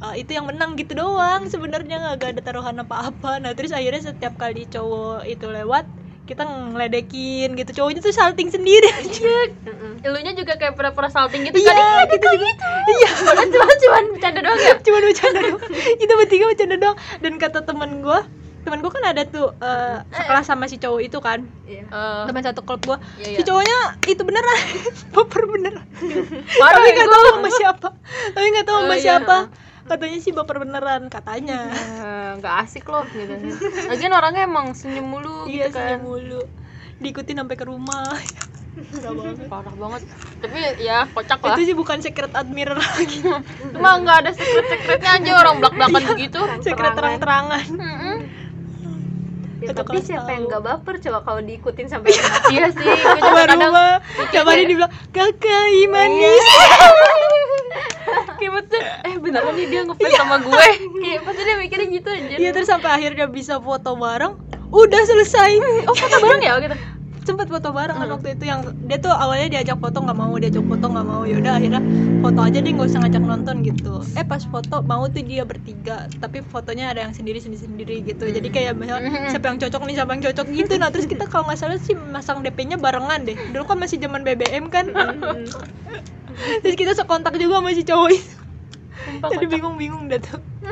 Eh, 0.00 0.24
itu 0.24 0.32
yang 0.32 0.48
menang 0.48 0.80
gitu 0.80 0.96
doang 0.96 1.44
sebenarnya 1.52 2.16
nggak 2.16 2.36
ada 2.36 2.40
taruhan 2.40 2.80
apa-apa. 2.80 3.36
Nah 3.36 3.52
terus 3.52 3.68
akhirnya 3.68 4.00
setiap 4.00 4.32
kali 4.40 4.64
cowok 4.64 5.28
itu 5.28 5.44
lewat 5.44 5.84
kita 6.24 6.48
ngeledekin 6.48 7.52
gitu. 7.52 7.84
Cowoknya 7.84 8.00
tuh 8.00 8.16
salting 8.16 8.48
sendiri. 8.48 8.88
Heeh. 8.96 9.92
Elunya 10.00 10.32
juga 10.32 10.56
kayak 10.56 10.72
pura-pura 10.72 11.12
salting 11.12 11.44
gitu 11.44 11.60
iya 11.60 11.76
kan 11.76 12.08
gitu 12.08 12.28
gitu. 12.32 12.64
Iya. 12.96 13.10
Padahal 13.28 13.48
cuma 13.52 13.74
cuman 13.76 14.04
bercanda 14.16 14.40
doang 14.40 14.60
ya? 14.64 14.74
Cuma 14.80 14.98
bercanda 15.04 15.40
doang. 15.44 15.62
Kita 16.00 16.12
bertiga 16.16 16.44
bercanda 16.48 16.76
doang. 16.80 16.96
Dan 17.20 17.32
kata 17.36 17.58
temen 17.68 18.00
gue 18.00 18.20
temen 18.60 18.84
gue 18.84 18.92
kan 18.92 19.04
ada 19.04 19.24
tuh 19.24 19.56
eh, 19.56 20.04
sekelas 20.16 20.44
sama 20.48 20.64
si 20.64 20.80
cowok 20.80 21.00
itu 21.04 21.20
kan. 21.20 21.44
Iya. 21.68 21.84
Eh, 21.84 22.22
teman 22.24 22.40
satu 22.40 22.64
klub 22.64 22.80
gue 22.88 22.96
iya, 23.20 23.36
si 23.36 23.40
iya. 23.40 23.44
cowoknya 23.44 23.78
itu 24.08 24.22
beneran 24.24 24.58
baper 25.12 25.44
beneran. 25.44 25.84
Tapi 26.56 26.88
ya, 26.88 26.92
nggak 26.96 27.08
tahu 27.12 27.24
sama 27.36 27.48
siapa. 27.52 27.88
Tapi 28.32 28.46
nggak 28.48 28.64
tahu 28.64 28.78
sama 28.80 28.96
Oh, 28.96 28.96
iya. 28.96 29.68
Katanya 29.86 30.18
sih 30.18 30.32
baper 30.32 30.60
beneran 30.60 31.06
katanya. 31.06 31.70
Eh, 31.70 32.30
nggak 32.38 32.54
asik 32.64 32.84
loh 32.84 33.04
gitu. 33.08 33.34
Lagian 33.86 34.12
orangnya 34.12 34.44
emang 34.44 34.72
senyum 34.72 35.06
mulu 35.06 35.46
iya 35.46 35.68
gitu 35.68 35.76
kan. 35.76 35.96
senyum 35.96 36.02
mulu. 36.02 36.42
Diikutin 36.98 37.36
sampai 37.38 37.56
ke 37.56 37.64
rumah. 37.64 38.12
Gak 38.70 39.12
banget 39.12 39.36
parah 39.46 39.74
banget. 39.74 40.02
Tapi 40.40 40.58
ya 40.78 41.02
kocak 41.10 41.42
lah. 41.42 41.54
Itu 41.54 41.62
sih 41.64 41.74
bukan 41.74 41.98
secret 41.98 42.32
admirer 42.32 42.78
lagi. 42.78 43.18
Cuma 43.70 43.98
nggak 43.98 44.16
ada 44.22 44.30
secret 44.30 44.66
secretnya 44.68 45.10
aja 45.18 45.30
orang 45.36 45.58
belak 45.58 45.74
belakan 45.74 46.02
begitu 46.14 46.38
secret 46.60 46.92
terang-terangan. 46.94 47.66
Mm-mm. 47.66 48.16
Ya, 49.60 49.76
Satu 49.76 49.84
tapi 49.84 50.00
kelas 50.00 50.04
siapa 50.08 50.24
tahu. 50.24 50.32
yang 50.32 50.44
gak 50.48 50.62
baper? 50.64 50.94
Coba 51.04 51.18
kalau 51.20 51.40
diikutin 51.44 51.84
sampai 51.84 52.16
rumah. 52.16 52.48
Iya 52.48 52.66
sih 52.72 52.80
gue 52.80 53.20
juga 53.20 53.42
kadang 53.44 53.60
rumah 53.68 54.00
tiap 54.32 54.44
hari 54.48 54.64
dibilang 54.64 54.92
kakak 55.12 55.64
Imani 55.84 56.16
kayak 56.16 56.40
beneran 59.30 59.54
nih 59.54 59.66
dia 59.70 59.80
ngefans 59.86 60.14
sama 60.18 60.36
gue. 60.42 60.66
Kayak 61.06 61.20
pasti 61.22 61.42
dia 61.46 61.56
mikirnya 61.56 61.86
gitu 61.94 62.08
aja 62.10 62.36
iya 62.36 62.50
terus 62.50 62.68
sampai 62.68 62.90
akhirnya 62.90 63.26
bisa 63.30 63.62
foto 63.62 63.94
bareng. 63.94 64.34
Udah 64.70 65.02
selesai. 65.06 65.50
Oh 65.86 65.94
foto 65.94 66.16
bareng 66.18 66.42
ya 66.42 66.58
gitu 66.58 66.76
sempet 67.30 67.46
foto 67.46 67.70
bareng 67.70 67.94
kan 68.00 68.08
waktu 68.10 68.34
itu 68.34 68.44
yang 68.48 68.64
dia 68.88 68.98
tuh 68.98 69.12
awalnya 69.12 69.52
diajak 69.60 69.78
foto 69.78 70.02
nggak 70.02 70.18
mau 70.18 70.34
diajak 70.40 70.64
foto 70.66 70.86
nggak 70.90 71.06
mau. 71.06 71.22
Yaudah 71.22 71.52
akhirnya 71.60 71.82
foto 72.24 72.40
aja 72.42 72.58
deh 72.58 72.72
nggak 72.74 72.88
usah 72.90 73.00
ngajak 73.06 73.22
nonton 73.22 73.56
gitu. 73.62 73.94
Eh 74.16 74.24
pas 74.26 74.42
foto 74.42 74.82
mau 74.82 75.06
tuh 75.06 75.22
dia 75.22 75.46
bertiga 75.46 76.10
tapi 76.18 76.40
fotonya 76.42 76.90
ada 76.90 77.06
yang 77.06 77.14
sendiri 77.14 77.38
sendiri 77.38 77.62
sendiri 77.62 77.96
gitu. 78.02 78.24
Jadi 78.26 78.48
kayak 78.50 78.74
misalnya 78.74 79.30
siapa 79.30 79.46
yang 79.52 79.58
cocok 79.60 79.82
nih 79.86 79.94
siapa 79.94 80.10
yang 80.16 80.22
cocok 80.26 80.46
gitu. 80.50 80.72
Nah 80.80 80.88
terus 80.90 81.06
kita 81.06 81.24
kalau 81.30 81.46
nggak 81.46 81.60
salah 81.60 81.78
sih 81.78 81.94
masang 81.94 82.42
DP-nya 82.42 82.80
barengan 82.80 83.22
deh. 83.22 83.36
Dulu 83.54 83.62
kan 83.68 83.78
masih 83.78 84.00
zaman 84.00 84.26
BBM 84.26 84.66
kan. 84.72 84.90
Terus 86.64 86.74
kita 86.74 86.96
sekontak 86.96 87.36
juga 87.36 87.60
sama 87.60 87.76
si 87.76 87.84
cowok 87.84 88.10
itu 88.10 88.39
Sumpah 89.00 89.28
jadi 89.32 89.46
kocak. 89.46 89.54
bingung-bingung 89.56 90.04
dah 90.08 90.20
tuh. 90.20 90.40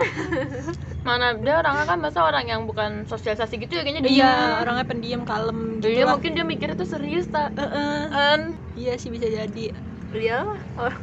Mana 1.08 1.32
dia 1.40 1.56
orangnya 1.56 1.84
kan 1.88 1.98
masa 1.98 2.20
orang 2.20 2.44
yang 2.44 2.68
bukan 2.68 3.08
sosialisasi 3.08 3.56
gitu 3.56 3.72
ya 3.72 3.82
kayaknya 3.86 4.02
dia 4.04 4.12
iya 4.12 4.32
orangnya 4.60 4.84
pendiam 4.84 5.24
kalem 5.24 5.80
gitu 5.80 5.96
dia 5.96 6.04
lah. 6.04 6.12
mungkin 6.16 6.36
dia 6.36 6.44
mikirnya 6.44 6.76
tuh 6.76 6.84
serius 6.84 7.24
tak 7.32 7.56
Heeh. 7.56 8.12
kan? 8.12 8.40
Iya 8.76 9.00
sih 9.00 9.08
bisa 9.08 9.24
jadi. 9.24 9.72
Lah. 10.12 10.52
Orang 10.76 11.00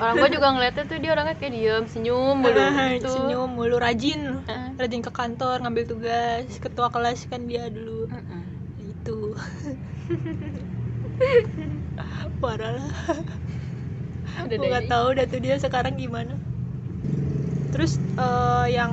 orang 0.00 0.14
gua 0.20 0.28
juga 0.28 0.48
ngeliatnya 0.52 0.84
tuh 0.84 1.00
dia 1.00 1.16
orangnya 1.16 1.36
kayak 1.40 1.52
diem 1.56 1.84
senyum 1.88 2.36
mulu 2.36 2.60
gitu. 3.00 3.08
senyum 3.08 3.48
mulu 3.48 3.80
rajin. 3.80 4.44
Heeh. 4.44 4.76
rajin 4.76 5.00
ke 5.00 5.08
kantor 5.08 5.64
ngambil 5.64 5.88
tugas. 5.88 6.44
Ketua 6.60 6.92
kelas 6.92 7.24
kan 7.28 7.48
dia 7.48 7.68
dulu. 7.72 8.08
Mm-mm. 8.12 8.42
itu 8.84 9.20
parah 12.42 12.76
lah 12.76 12.90
Udah 14.42 14.56
gue 14.58 14.68
nggak 14.68 14.90
tahu 14.90 15.06
dah 15.14 15.26
tuh 15.30 15.40
dia 15.40 15.54
sekarang 15.62 15.94
gimana. 15.94 16.34
Terus 17.70 18.02
eh, 18.18 18.66
yang 18.74 18.92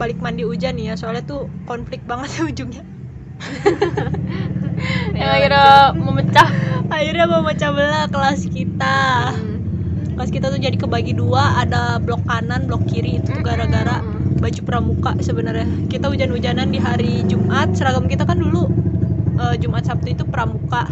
balik 0.00 0.16
mandi 0.24 0.48
hujan 0.48 0.80
nih 0.80 0.92
ya 0.92 0.94
soalnya 0.96 1.20
tuh 1.28 1.52
konflik 1.68 2.00
banget 2.08 2.32
ujungnya. 2.50 2.84
Yang 5.12 5.30
akhirnya 5.36 5.68
memecah. 5.92 6.48
Akhirnya 6.90 7.26
memecah 7.28 7.70
belah 7.70 8.06
kelas 8.08 8.40
kita. 8.48 8.98
Kelas 10.16 10.30
kita 10.32 10.52
tuh 10.52 10.60
jadi 10.60 10.76
kebagi 10.76 11.16
dua 11.16 11.60
ada 11.64 11.96
blok 12.00 12.24
kanan 12.28 12.68
blok 12.68 12.84
kiri 12.88 13.20
itu 13.20 13.32
tuh 13.32 13.44
gara-gara 13.44 14.00
baju 14.40 14.60
pramuka 14.64 15.12
sebenarnya. 15.20 15.68
Kita 15.88 16.08
hujan-hujanan 16.08 16.72
di 16.72 16.80
hari 16.80 17.24
Jumat 17.28 17.76
seragam 17.76 18.08
kita 18.08 18.24
kan 18.24 18.40
dulu 18.40 18.68
eh, 19.36 19.54
Jumat 19.60 19.84
Sabtu 19.84 20.16
itu 20.16 20.24
pramuka. 20.24 20.88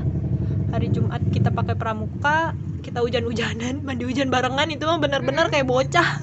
Hari 0.69 0.93
Jumat 0.93 1.25
kita 1.33 1.49
pakai 1.49 1.77
pramuka 1.77 2.53
kita 2.83 3.03
hujan-hujanan 3.03 3.83
mandi 3.83 4.05
hujan 4.07 4.31
barengan 4.31 4.69
itu 4.71 4.85
mah 4.87 4.99
benar-benar 5.03 5.51
kayak 5.51 5.67
bocah. 5.67 6.23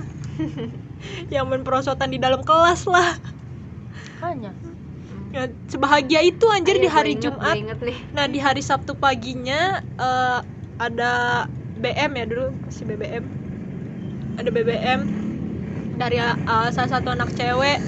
Yang 1.33 1.45
main 1.45 1.63
perosotan 1.63 2.09
di 2.11 2.19
dalam 2.19 2.41
kelas 2.41 2.89
lah. 2.89 3.19
Hanya 4.23 4.55
ya, 5.35 5.43
sebahagia 5.67 6.23
itu 6.23 6.45
anjir 6.47 6.79
di 6.79 6.87
Ayo, 6.87 6.95
hari 6.95 7.11
gua 7.15 7.19
inget, 7.19 7.25
Jumat. 7.27 7.43
gua 7.43 7.59
inget 7.59 7.79
nih. 7.83 7.97
Nah 8.15 8.25
di 8.31 8.39
hari 8.39 8.61
Sabtu 8.63 8.95
paginya 8.95 9.83
eh, 9.99 10.39
ada 10.79 11.13
BM 11.75 12.11
ya 12.15 12.25
dulu 12.25 12.47
si 12.71 12.87
BBM 12.87 13.25
ada 14.39 14.49
BBM 14.51 15.01
dari 15.99 16.17
eh, 16.23 16.69
salah 16.71 16.91
satu 16.91 17.11
anak 17.11 17.35
cewek. 17.35 17.83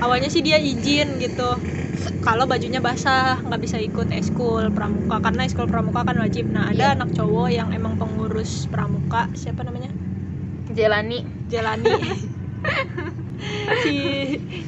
Awalnya 0.00 0.28
sih 0.28 0.44
dia 0.44 0.60
izin 0.60 1.20
gitu 1.20 1.56
kalau 2.22 2.44
bajunya 2.46 2.78
basah 2.82 3.40
nggak 3.42 3.60
bisa 3.62 3.76
ikut 3.78 4.08
eskul 4.14 4.70
pramuka. 4.72 5.20
Karena 5.22 5.46
eskul 5.46 5.66
pramuka 5.70 6.06
kan 6.06 6.16
wajib. 6.18 6.48
Nah 6.50 6.70
ada 6.70 6.92
Iya. 6.92 6.94
anak 6.98 7.10
cowok 7.14 7.48
yang 7.52 7.68
emang 7.72 7.96
pengurus 7.98 8.66
pramuka. 8.70 9.30
Siapa 9.34 9.62
namanya? 9.66 9.90
Jelani. 10.72 11.22
Jelani. 11.48 11.92
Si 13.84 13.94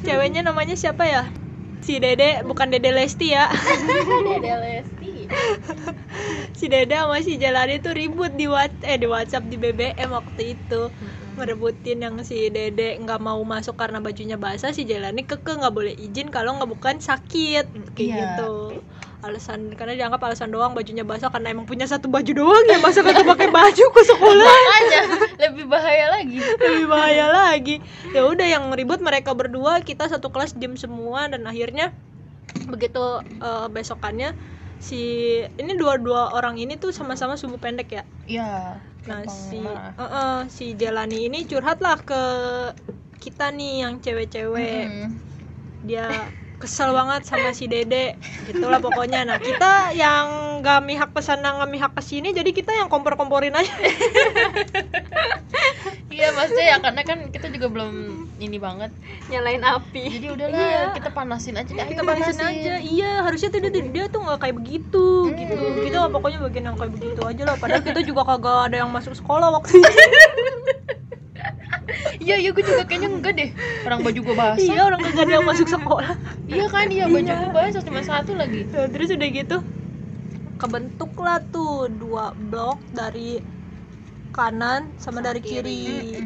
ceweknya 0.05 0.45
namanya 0.45 0.77
siapa 0.77 1.03
ya? 1.09 1.23
Si 1.81 1.97
Dede 1.97 2.45
bukan 2.45 2.69
Dede 2.69 2.93
Lesti 2.93 3.33
ya. 3.33 3.49
Dede 4.29 4.53
Lesti. 4.61 5.25
Si 6.53 6.69
Dede 6.69 6.95
sama 6.95 7.17
si 7.23 7.39
Jalani 7.41 7.81
tuh 7.81 7.97
ribut 7.97 8.35
di 8.37 8.45
eh 8.85 8.97
di 8.99 9.07
WhatsApp 9.09 9.49
di 9.49 9.57
BBM 9.57 10.09
waktu 10.13 10.59
itu 10.59 10.81
merebutin 11.39 12.03
yang 12.03 12.19
si 12.21 12.51
Dede 12.51 12.99
nggak 12.99 13.17
mau 13.17 13.39
masuk 13.41 13.79
karena 13.79 14.03
bajunya 14.03 14.35
basah 14.35 14.75
si 14.75 14.83
Jalani 14.83 15.23
keke 15.23 15.55
nggak 15.55 15.71
boleh 15.71 15.95
izin 15.95 16.27
kalau 16.27 16.59
nggak 16.59 16.67
bukan 16.67 16.95
sakit. 16.99 17.95
Kayak 17.95 18.03
Iya. 18.03 18.15
gitu. 18.35 18.53
Alasan 19.19 19.75
karena 19.75 19.99
dianggap 19.99 20.23
alasan 20.23 20.47
doang 20.47 20.71
bajunya 20.71 21.03
basah 21.03 21.27
karena 21.27 21.51
emang 21.51 21.67
punya 21.67 21.83
satu 21.83 22.07
baju 22.07 22.31
doang 22.31 22.65
ya 22.67 22.79
masa 22.79 23.03
kagak 23.03 23.27
pakai 23.27 23.47
baju 23.49 23.85
ke 23.91 24.01
sekolah. 24.05 24.47
Makanya. 24.47 25.01
Lebih 25.39 25.65
bahaya 25.67 26.05
lagi. 26.11 26.37
Lebih 26.39 26.85
bahaya 26.87 27.25
lagi. 27.27 27.75
Ya 28.11 28.23
udah 28.23 28.47
yang 28.47 28.71
ribut 28.71 28.99
mereka 28.99 29.31
berdua 29.31 29.79
kita 29.83 30.07
satu 30.07 30.31
kelas 30.31 30.55
diem 30.55 30.75
semua 30.75 31.27
dan 31.27 31.43
akhirnya 31.43 31.91
begitu 32.67 32.99
eh, 33.23 33.67
besokannya 33.67 34.35
si 34.79 35.01
ini 35.43 35.75
dua-dua 35.75 36.31
orang 36.31 36.55
ini 36.55 36.79
tuh 36.79 36.95
sama-sama 36.95 37.35
sumbu 37.35 37.59
pendek 37.59 37.91
ya? 37.91 38.03
Iya 38.23 38.79
nah 39.09 39.25
si 39.25 39.57
eh, 39.65 40.03
eh, 40.05 40.39
si 40.53 40.65
Jelani 40.77 41.25
ini 41.25 41.49
curhat 41.49 41.81
lah 41.81 41.97
ke 41.97 42.21
kita 43.17 43.49
nih 43.49 43.83
yang 43.83 43.99
cewek-cewek. 43.99 44.85
Mm. 44.87 45.09
dia 45.79 46.07
kesel 46.59 46.91
banget 46.91 47.23
sama 47.23 47.55
si 47.55 47.71
Dede. 47.71 48.19
Gitulah 48.45 48.83
pokoknya. 48.83 49.23
Nah 49.23 49.39
kita 49.39 49.95
yang 49.95 50.59
gak 50.59 50.83
mihak 50.83 51.09
ke 51.15 51.21
sana 51.23 51.55
gak 51.55 51.71
mihak 51.71 51.91
ke 51.95 52.03
sini 52.03 52.35
jadi 52.35 52.51
kita 52.51 52.75
yang 52.75 52.91
kompor-komporin 52.91 53.55
aja. 53.55 53.73
Iya 56.09 56.35
maksudnya 56.35 56.65
ya 56.75 56.77
karena 56.83 57.01
kan 57.07 57.19
kita 57.31 57.47
juga 57.47 57.67
belum 57.71 57.93
ini 58.39 58.57
banget. 58.57 58.91
Nyalain 59.27 59.61
api. 59.61 60.03
Jadi 60.19 60.27
udahlah 60.31 60.57
Iya. 60.59 60.81
kita 60.95 61.09
panasin 61.11 61.55
aja 61.59 61.71
deh 61.71 61.87
kita 61.87 62.01
panasin 62.07 62.39
aja. 62.39 62.73
Iya 62.79 63.11
harusnya 63.27 63.49
tuh 63.51 63.59
dia, 63.61 63.71
dia 63.71 64.05
tuh 64.07 64.19
nggak 64.23 64.39
kayak 64.39 64.55
begitu 64.57 65.07
gitu. 65.35 65.53
Kita 65.83 65.95
mah 66.07 66.09
pokoknya 66.15 66.39
bagian 66.47 66.65
yang 66.71 66.77
kayak 66.79 66.91
begitu 66.95 67.21
aja 67.21 67.43
lah. 67.43 67.55
Padahal 67.59 67.83
kita 67.83 67.99
juga 68.01 68.21
kagak 68.25 68.59
ada 68.71 68.75
yang 68.81 68.89
masuk 68.89 69.13
sekolah 69.13 69.51
waktu 69.53 69.83
itu. 69.83 69.91
Iya 72.19 72.35
iya 72.37 72.49
gue 72.53 72.61
juga 72.61 72.83
kayaknya 72.85 73.09
enggak 73.09 73.33
deh. 73.33 73.49
Orang 73.87 74.05
baju 74.05 74.19
gue 74.21 74.35
basah. 74.37 74.61
Iya 74.61 74.81
orang 74.85 74.99
kagak 75.01 75.23
ada 75.25 75.33
yang 75.41 75.47
masuk 75.47 75.67
sekolah. 75.71 76.13
Iya 76.45 76.65
kan? 76.69 76.87
Iya 76.91 77.05
baju 77.09 77.31
gue 77.31 77.51
basah 77.55 77.81
cuma 77.81 78.01
satu 78.05 78.31
lagi. 78.37 78.67
Nah, 78.69 78.87
terus 78.91 79.09
udah 79.09 79.29
gitu 79.31 79.57
kebentuk 80.59 81.11
lah 81.17 81.39
tuh 81.49 81.87
dua 81.87 82.35
blok 82.35 82.77
dari 82.91 83.39
kanan 84.35 84.91
sama 84.99 85.23
dari 85.23 85.39
kiri 85.41 86.19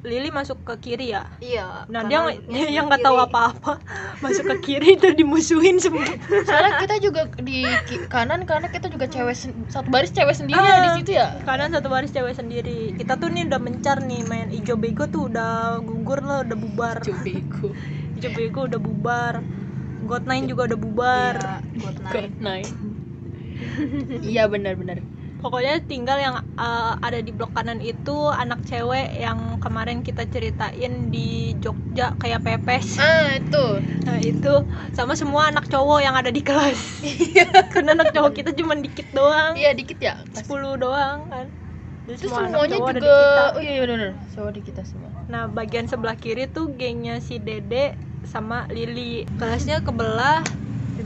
Lili 0.00 0.28
masuk 0.28 0.60
ke 0.60 0.74
kiri 0.78 1.10
ya? 1.10 1.24
Iya 1.38 1.84
nah 1.86 2.04
dia 2.04 2.20
nggak- 2.20 2.48
yang 2.76 2.84
nggak 2.86 3.00
tahu 3.00 3.16
apa-apa 3.16 3.80
masuk 4.24 4.44
ke 4.46 4.56
kiri 4.60 4.94
terus 4.94 5.14
dimusuhin 5.14 5.76
semua. 5.76 6.04
Soalnya 6.44 6.80
kita 6.80 6.96
juga 6.98 7.20
di 7.38 7.64
kanan 8.06 8.44
karena 8.44 8.68
kita 8.68 8.88
juga 8.88 9.06
cewek 9.06 9.36
satu 9.66 9.88
baris 9.88 10.12
cewek 10.12 10.36
sendiri 10.36 10.56
Ah. 10.56 10.68
ya 10.68 10.78
di 10.84 10.90
situ 11.00 11.10
ya? 11.12 11.40
kanan 11.42 11.72
satu 11.72 11.88
baris 11.88 12.10
cewek 12.10 12.32
sendiri. 12.32 12.92
Kita 12.94 13.16
tuh 13.16 13.28
nih 13.28 13.48
udah 13.48 13.58
mencar 13.58 14.00
nih 14.00 14.20
main 14.24 14.48
ijo 14.50 14.76
bego 14.76 15.04
tuh 15.06 15.26
udah 15.26 15.80
gugur 15.80 16.20
lah 16.20 16.44
udah 16.44 16.56
bubar. 16.56 16.96
Bego. 17.20 17.72
Ijo 18.16 18.28
bego 18.30 18.60
udah 18.66 18.76
bubar. 18.76 19.34
God 20.00 20.24
nine 20.24 20.44
juga 20.44 20.64
udah 20.66 20.78
bubar. 20.78 21.34
Iya, 21.36 21.88
good 22.08 22.36
night 22.38 22.72
iya 24.22 24.48
benar-benar 24.48 25.04
pokoknya 25.40 25.80
tinggal 25.88 26.20
yang 26.20 26.36
eh, 26.38 26.92
ada 27.00 27.18
di 27.18 27.32
blok 27.32 27.56
kanan 27.56 27.80
itu 27.80 28.28
anak 28.30 28.60
cewek 28.68 29.16
yang 29.16 29.58
kemarin 29.58 30.04
kita 30.04 30.28
ceritain 30.28 31.08
di 31.08 31.56
Jogja 31.58 32.14
kayak 32.20 32.44
pepes. 32.44 33.00
Ah 33.00 33.36
itu. 33.40 33.66
Nah 34.04 34.18
itu 34.20 34.54
sama 34.92 35.16
semua 35.16 35.48
anak 35.50 35.66
cowok 35.66 36.00
yang 36.04 36.14
ada 36.14 36.28
di 36.28 36.44
kelas. 36.44 36.78
Karena 37.72 37.96
anak 37.96 38.12
cowok 38.12 38.32
kita 38.36 38.50
cuma 38.54 38.76
dikit 38.76 39.08
doang. 39.16 39.56
Iya 39.56 39.72
dikit 39.72 39.98
ya? 39.98 40.20
10 40.36 40.46
doang 40.76 41.26
kan. 41.32 41.48
Jadi 42.08 42.16
Terus 42.16 42.32
semua 42.32 42.48
semuanya 42.48 42.76
cowok 42.76 42.88
juga 42.88 42.92
di 42.92 43.00
kita. 43.00 43.42
oh 43.54 43.60
iya 43.60 43.72
iya 43.72 43.82
benar 43.84 44.12
cowok 44.36 44.50
di 44.56 44.60
kita 44.64 44.82
semua. 44.88 45.10
Nah, 45.30 45.42
bagian 45.46 45.86
sebelah 45.86 46.16
kiri 46.18 46.50
tuh 46.50 46.72
gengnya 46.74 47.22
si 47.22 47.38
Dede 47.38 47.94
sama 48.26 48.66
Lili. 48.66 49.28
Kelasnya 49.38 49.84
kebelah, 49.84 50.42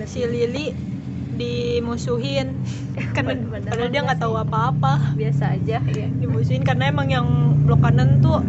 si 0.08 0.24
Lili 0.24 0.93
dimusuhin 1.34 2.54
karena 3.16 3.34
Padahal 3.34 3.70
padahal 3.74 3.88
dia 3.90 4.00
nggak 4.06 4.20
tahu 4.20 4.34
apa-apa. 4.38 4.92
biasa 5.14 5.58
aja 5.58 5.78
ya 5.82 6.08
Dimusuhin 6.18 6.62
karena 6.62 6.90
emang 6.90 7.08
yang 7.10 7.26
blok 7.64 7.82
kanan 7.82 8.22
tuh 8.22 8.40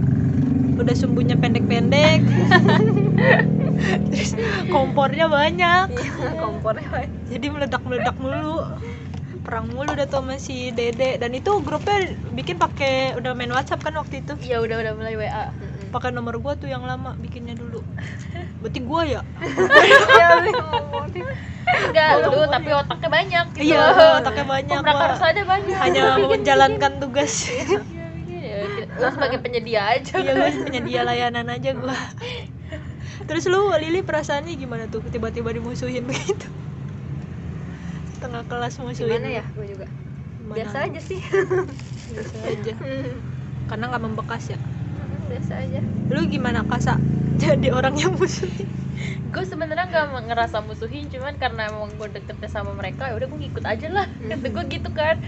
udah 0.76 0.92
sumbunya 0.92 1.40
pendek-pendek. 1.40 2.20
Terus 4.12 4.36
kompornya 4.68 5.32
banyak. 5.32 5.86
iya 5.96 6.12
kompornya 6.36 6.88
banyak. 6.92 7.12
Jadi 7.32 7.46
meledak-meledak 7.48 8.16
mulu. 8.20 8.60
Perang 9.40 9.72
mulu 9.72 9.94
udah 9.94 10.04
tuh 10.04 10.20
sama 10.20 10.36
si 10.36 10.74
Dede 10.74 11.16
dan 11.16 11.32
itu 11.32 11.64
grupnya 11.64 12.12
bikin 12.34 12.58
pakai 12.60 13.16
udah 13.16 13.32
main 13.38 13.54
WhatsApp 13.54 13.88
kan 13.88 13.96
waktu 13.96 14.20
itu. 14.26 14.34
iya 14.42 14.58
udah 14.60 14.82
udah 14.84 14.94
mulai 14.98 15.16
wa 15.16 15.54
pakai 15.94 16.12
nomor 16.12 16.44
gua 16.44 16.60
tuh 16.60 16.68
yang 16.68 16.84
lama 16.84 17.16
bikinnya 17.16 17.56
dulu 17.56 17.80
berarti 18.66 18.82
gua 18.82 19.06
ya? 19.06 19.22
Enggak 21.86 22.10
lu 22.26 22.50
tapi 22.50 22.70
otaknya 22.74 23.10
banyak 23.14 23.46
gitu. 23.54 23.70
Iya 23.70 23.94
otaknya 24.18 24.46
banyak 24.50 24.78
Pemrakarsa 24.82 25.38
banyak. 25.46 25.78
Hanya 25.78 26.18
menjalankan 26.18 26.92
tugas. 26.98 27.46
Iya, 28.26 28.66
lu 28.98 29.08
sebagai 29.14 29.38
penyedia 29.46 29.94
aja. 29.94 30.18
Iya 30.18 30.34
gua 30.34 30.50
penyedia 30.66 31.06
layanan 31.06 31.46
aja 31.54 31.78
gua. 31.78 31.94
Terus 33.30 33.46
lu 33.46 33.70
Lili 33.78 34.02
perasaannya 34.02 34.58
gimana 34.58 34.90
tuh 34.90 35.06
tiba-tiba 35.06 35.54
dimusuhin 35.54 36.10
begitu? 36.10 36.50
Tengah 38.18 38.50
kelas 38.50 38.82
musuhin. 38.82 39.22
Gimana 39.22 39.30
ya 39.30 39.46
gue 39.54 39.66
juga? 39.70 39.86
Gimana? 40.42 40.58
biasa 40.58 40.78
aja 40.90 41.00
sih. 41.06 41.22
Biasa 42.14 42.36
aja. 42.50 42.74
Karena 43.70 43.84
nggak 43.94 44.04
membekas 44.04 44.50
ya 44.54 44.60
biasa 45.28 45.54
aja 45.62 45.80
lu 46.12 46.22
gimana 46.30 46.62
kasa 46.66 46.98
jadi 47.44 47.68
orang 47.74 47.96
yang 47.98 48.14
musuhin 48.16 48.70
gue 49.36 49.44
sebenarnya 49.44 49.92
nggak 49.92 50.32
ngerasa 50.32 50.64
musuhin 50.64 51.12
cuman 51.12 51.36
karena 51.36 51.68
emang 51.68 51.92
gue 52.00 52.08
deketnya 52.08 52.48
sama 52.48 52.72
mereka 52.72 53.12
ya 53.12 53.20
udah 53.20 53.28
gue 53.28 53.40
ngikut 53.44 53.68
aja 53.68 53.88
lah. 53.92 54.08
Kata 54.08 54.48
gue 54.48 54.64
gitu 54.72 54.90
kan. 54.96 55.20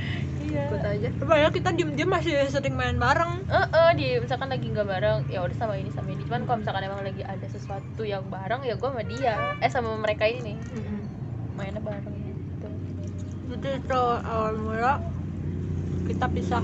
Iya. 0.48 0.64
Ikut 0.72 0.80
aja. 0.80 1.08
Padahal 1.20 1.52
kita 1.52 1.70
diem-diem 1.76 2.08
masih 2.08 2.48
sering 2.48 2.80
main 2.80 2.96
bareng. 2.96 3.44
Eh 3.52 3.68
eh, 3.68 3.90
di 4.00 4.06
misalkan 4.24 4.48
lagi 4.48 4.64
nggak 4.72 4.88
bareng 4.88 5.20
ya 5.28 5.44
udah 5.44 5.58
sama 5.60 5.76
ini 5.76 5.92
sama 5.92 6.16
ini. 6.16 6.24
Cuman 6.24 6.48
kalau 6.48 6.64
misalkan 6.64 6.88
emang 6.88 7.04
lagi 7.04 7.20
ada 7.28 7.48
sesuatu 7.52 8.08
yang 8.08 8.24
bareng 8.32 8.64
ya 8.64 8.80
gue 8.80 8.88
sama 8.88 9.04
dia. 9.04 9.36
Eh 9.60 9.68
sama 9.68 9.92
mereka 10.00 10.24
ini. 10.24 10.56
Nih 10.56 10.58
mainnya 11.60 11.82
bareng 11.84 12.16
gitu. 12.16 12.68
Jadi 13.52 13.70
itu 13.84 14.04
awal 14.24 14.56
mula 14.56 15.04
kita 16.08 16.32
pisah. 16.32 16.64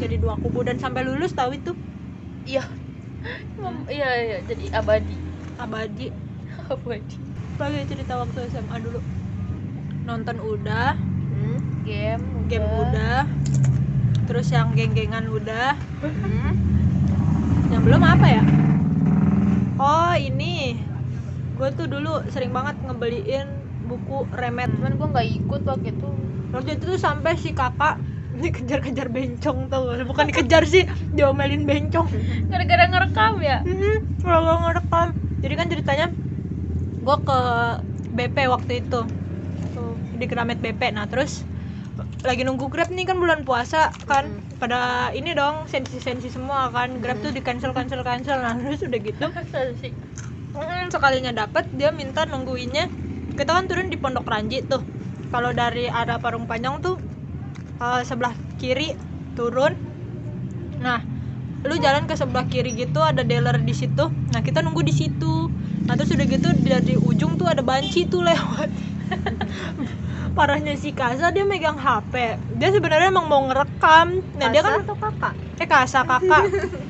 Jadi 0.00 0.16
dua 0.16 0.40
kubu 0.40 0.64
dan 0.64 0.80
sampai 0.80 1.04
lulus 1.04 1.36
tahu 1.36 1.52
itu 1.52 1.76
iya. 2.48 2.64
Iya 3.88 4.08
iya. 4.16 4.38
Jadi 4.48 4.64
abadi. 4.72 5.16
Abadi. 5.60 6.06
Abadi. 6.72 7.16
Lagi 7.60 7.84
cerita 7.92 8.16
waktu 8.16 8.48
SMA 8.48 8.76
dulu. 8.80 9.00
Nonton 10.08 10.36
udah 10.40 10.96
hmm. 10.96 11.84
game 11.84 12.24
game 12.48 12.66
udah 12.66 13.28
terus 14.24 14.48
yang 14.54 14.72
geng-gengan 14.78 15.26
udah 15.26 15.74
Hmm. 16.00 16.54
yang 17.68 17.82
belum 17.84 18.02
apa 18.02 18.26
ya? 18.26 18.42
Oh 19.76 20.14
ini. 20.16 20.80
Gue 21.60 21.68
tuh 21.76 21.84
dulu 21.84 22.24
sering 22.32 22.56
banget 22.56 22.80
ngebeliin 22.80 23.48
buku 23.84 24.24
remet. 24.32 24.72
Cuman 24.80 24.96
gue 24.96 25.08
nggak 25.12 25.28
ikut 25.44 25.62
waktu 25.68 25.92
itu. 25.92 26.10
Waktu 26.50 26.70
itu 26.80 26.84
tuh 26.96 27.00
sampai 27.00 27.36
si 27.36 27.52
kakak 27.52 28.00
dikejar-kejar 28.40 29.08
bencong 29.12 29.58
tau 29.68 29.92
gak? 29.92 30.08
bukan 30.08 30.24
dikejar 30.30 30.62
sih 30.64 30.84
diomelin 31.14 31.64
bencong. 31.68 32.06
Gara-gara 32.48 32.84
ngerekam 32.90 33.34
ya? 33.44 33.58
Mm-mm, 33.64 33.96
kalau 34.24 34.54
ngerekam. 34.66 35.08
Jadi 35.40 35.54
kan 35.56 35.66
ceritanya 35.72 36.06
gue 37.00 37.16
ke 37.24 37.38
BP 38.12 38.36
waktu 38.50 38.72
itu. 38.84 39.00
Tuh, 39.70 39.94
di 40.18 40.26
Keramet 40.26 40.58
BP 40.58 40.92
nah 40.92 41.06
terus 41.06 41.46
lagi 42.24 42.44
nunggu 42.44 42.68
Grab 42.68 42.88
nih 42.92 43.04
kan 43.08 43.16
bulan 43.16 43.40
puasa 43.44 43.88
kan? 44.04 44.28
Pada 44.60 45.08
ini 45.16 45.32
dong 45.32 45.64
sensi-sensi 45.68 46.28
semua 46.28 46.68
kan? 46.68 47.00
Grab 47.00 47.20
tuh 47.24 47.32
di 47.32 47.40
cancel 47.40 47.72
cancel 47.72 48.04
cancel 48.04 48.38
nah 48.40 48.52
terus 48.56 48.84
udah 48.84 49.00
gitu 49.00 49.26
sih 49.80 49.92
mm, 50.56 50.92
sekalinya 50.92 51.32
dapet 51.32 51.64
dia 51.72 51.90
minta 51.94 52.26
nungguinnya. 52.28 52.88
Kita 53.36 53.56
kan 53.56 53.64
turun 53.70 53.88
di 53.88 53.96
Pondok 53.96 54.26
Ranji 54.28 54.60
tuh. 54.66 54.82
Kalau 55.30 55.54
dari 55.54 55.86
arah 55.86 56.18
Parung 56.18 56.44
Panjang 56.50 56.82
tuh 56.82 56.98
eh, 57.80 58.00
sebelah 58.04 58.34
kiri 58.60 58.94
turun. 59.34 59.72
Nah 60.80 61.00
lu 61.60 61.76
jalan 61.76 62.08
ke 62.08 62.16
sebelah 62.16 62.48
kiri 62.48 62.72
gitu 62.76 63.00
ada 63.00 63.24
dealer 63.24 63.60
di 63.60 63.74
situ. 63.76 64.08
Nah 64.32 64.40
kita 64.40 64.60
nunggu 64.64 64.84
di 64.84 64.94
situ. 64.94 65.48
Nah 65.88 65.96
terus 65.96 66.12
udah 66.12 66.26
gitu 66.28 66.48
dari 66.64 66.94
ujung 66.96 67.36
tuh 67.40 67.48
ada 67.48 67.64
banci 67.64 68.08
tuh 68.08 68.24
lewat. 68.24 68.68
Parahnya 70.36 70.78
si 70.78 70.94
Kasa 70.94 71.34
dia 71.34 71.42
megang 71.42 71.76
HP 71.76 72.38
dia 72.56 72.68
sebenarnya 72.70 73.10
emang 73.10 73.26
mau 73.26 73.42
ngerekam. 73.48 74.22
Nah 74.38 74.46
dia 74.48 74.62
kan 74.62 74.72
Kasa 74.78 74.84
atau 74.86 74.96
kakak? 74.96 75.34
Eh 75.60 75.68
Kasa 75.68 76.00
kakak 76.06 76.44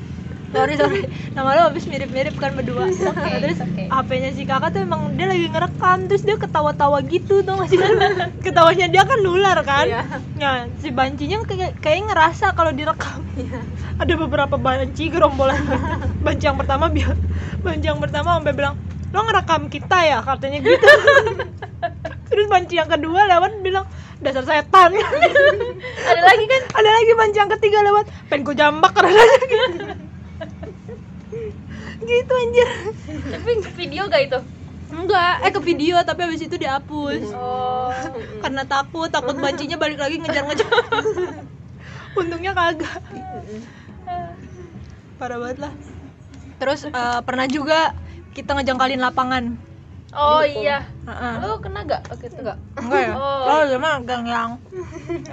sorry 0.51 0.75
sorry 0.75 1.01
nama 1.37 1.55
lu 1.55 1.63
habis 1.71 1.85
mirip-mirip 1.87 2.35
kan 2.39 2.55
berdua 2.59 2.91
nah, 2.91 3.39
terus. 3.39 3.59
HP-nya 3.91 4.31
si 4.35 4.43
kakak 4.47 4.75
tuh 4.75 4.83
emang 4.83 5.15
dia 5.15 5.31
lagi 5.31 5.47
ngerekam 5.47 6.11
terus 6.11 6.23
dia 6.27 6.35
ketawa-tawa 6.35 6.99
gitu 7.07 7.43
tuh 7.47 7.55
masih 7.55 7.79
ketawanya 8.45 8.87
dia 8.91 9.03
kan 9.07 9.19
nular 9.23 9.59
kan 9.63 9.87
Iya. 9.91 10.03
Nah, 10.41 10.57
si 10.81 10.89
bancinya 10.89 11.45
kayak 11.45 11.83
kayak 11.85 12.09
ngerasa 12.09 12.57
kalau 12.57 12.73
direkam. 12.73 13.21
Iya. 13.37 13.61
Ada 14.01 14.13
beberapa 14.17 14.57
banci 14.57 15.13
gerombolan. 15.13 15.61
banci 16.25 16.49
yang 16.49 16.57
pertama 16.57 16.89
biar 16.89 17.13
banci 17.61 17.87
yang 17.91 18.01
pertama 18.01 18.41
sampai 18.41 18.55
bilang, 18.57 18.75
"Lo 19.13 19.21
ngerekam 19.27 19.69
kita 19.69 19.99
ya?" 20.01 20.19
katanya 20.25 20.59
gitu. 20.65 20.81
Terus 22.31 22.47
banci 22.49 22.79
yang 22.79 22.89
kedua 22.89 23.29
lewat 23.29 23.61
bilang, 23.61 23.85
"Dasar 24.25 24.47
setan." 24.49 24.97
ada 26.11 26.21
lagi 26.25 26.45
kan 26.49 26.63
Ada 26.79 26.89
lagi 26.89 27.13
banci 27.19 27.39
yang 27.41 27.53
ketiga 27.59 27.79
lewat, 27.85 28.05
"Pengen 28.33 28.47
ku 28.47 28.53
jambak 28.57 28.93
karena 28.97 29.21
gitu." 29.45 30.10
Gitu 32.11 32.33
anjir. 32.35 32.69
tapi 33.31 33.51
video 33.79 34.03
gak 34.11 34.23
itu? 34.27 34.41
Enggak, 34.91 35.35
eh 35.47 35.53
ke 35.55 35.61
video 35.63 35.97
tapi 36.03 36.21
habis 36.27 36.43
itu 36.43 36.57
dihapus. 36.59 37.23
oh. 37.31 37.95
Karena 38.43 38.67
takut, 38.67 39.07
takut 39.07 39.39
bancinya 39.39 39.79
balik 39.79 40.03
lagi 40.03 40.19
ngejar-ngejar. 40.19 40.67
Untungnya 42.21 42.53
kagak. 42.53 42.99
parah 45.21 45.37
banget 45.39 45.59
lah. 45.63 45.73
Terus 46.59 46.91
eh, 46.91 47.21
pernah 47.23 47.47
juga 47.47 47.95
kita 48.35 48.59
ngejangkalin 48.59 48.99
lapangan. 48.99 49.45
Oh 50.11 50.43
iya. 50.43 50.83
Heeh. 51.07 51.35
lu 51.47 51.63
kena 51.63 51.87
gak 51.87 52.11
waktu 52.11 52.27
itu? 52.27 52.43
Enggak 52.43 52.59
enggak 52.83 53.01
ya? 53.07 53.15
Oh. 53.15 53.47
oh 53.47 53.63
emang 53.71 54.03
gang 54.03 54.27
yang 54.27 54.51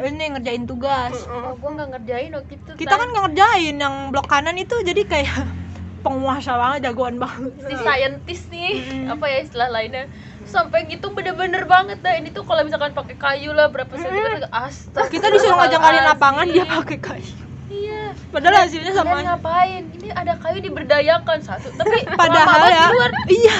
ini 0.05 0.37
ngerjain 0.37 0.69
tugas. 0.69 1.17
Oh 1.25 1.57
gue 1.57 1.69
nggak 1.73 1.89
ngerjain 1.97 2.31
waktu 2.37 2.53
itu 2.61 2.69
kita 2.77 2.93
kan 2.93 3.07
nggak 3.09 3.23
ngerjain 3.25 3.75
yang 3.81 3.95
blok 4.13 4.29
kanan 4.29 4.53
itu 4.53 4.77
jadi 4.85 5.01
kayak 5.09 5.33
penguasa 6.05 6.53
banget 6.57 6.91
jagoan 6.91 7.17
banget. 7.17 7.53
Si 7.65 7.75
scientist 7.79 8.45
nih 8.53 8.71
Mm-mm. 8.81 9.13
apa 9.17 9.25
ya 9.29 9.39
istilah 9.45 9.69
lainnya. 9.71 10.05
Sampai 10.47 10.87
gitu 10.87 11.11
bener-bener 11.11 11.67
banget 11.67 11.99
dah. 12.03 12.15
Ini 12.15 12.31
tuh 12.31 12.43
kalau 12.47 12.63
misalkan 12.63 12.93
pakai 12.95 13.15
kayu 13.19 13.51
lah 13.51 13.67
berapa 13.67 13.91
sentimeter 13.95 14.47
astaga. 14.51 15.09
Kita 15.09 15.27
disuruh 15.33 15.57
ngejangkalin 15.59 16.03
lapangan 16.05 16.45
dia 16.47 16.65
pakai 16.67 16.97
kayu 16.99 17.46
iya. 17.77 18.03
Padahal 18.33 18.65
hasilnya 18.65 18.91
Kalian 18.91 19.05
sama 19.05 19.17
ngapain? 19.21 19.83
Ini 19.93 20.09
ada 20.13 20.33
kayu 20.41 20.59
diberdayakan 20.65 21.39
satu. 21.45 21.69
Tapi 21.77 22.09
padahal 22.19 22.67
ya. 22.69 22.89
keluar. 22.89 23.11
iya. 23.41 23.59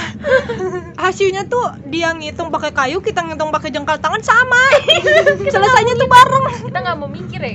Hasilnya 0.97 1.45
tuh 1.45 1.65
dia 1.87 2.11
ngitung 2.17 2.49
pakai 2.49 2.73
kayu 2.73 2.97
kita 3.05 3.21
ngitung 3.21 3.53
pakai 3.53 3.69
jengkal 3.69 4.01
tangan 4.01 4.21
sama. 4.25 4.63
Selesainya 5.53 5.93
tuh 5.95 6.09
bareng. 6.09 6.45
Kita 6.73 6.79
nggak 6.81 6.97
mau 6.97 7.09
mikir 7.09 7.39
ya 7.39 7.53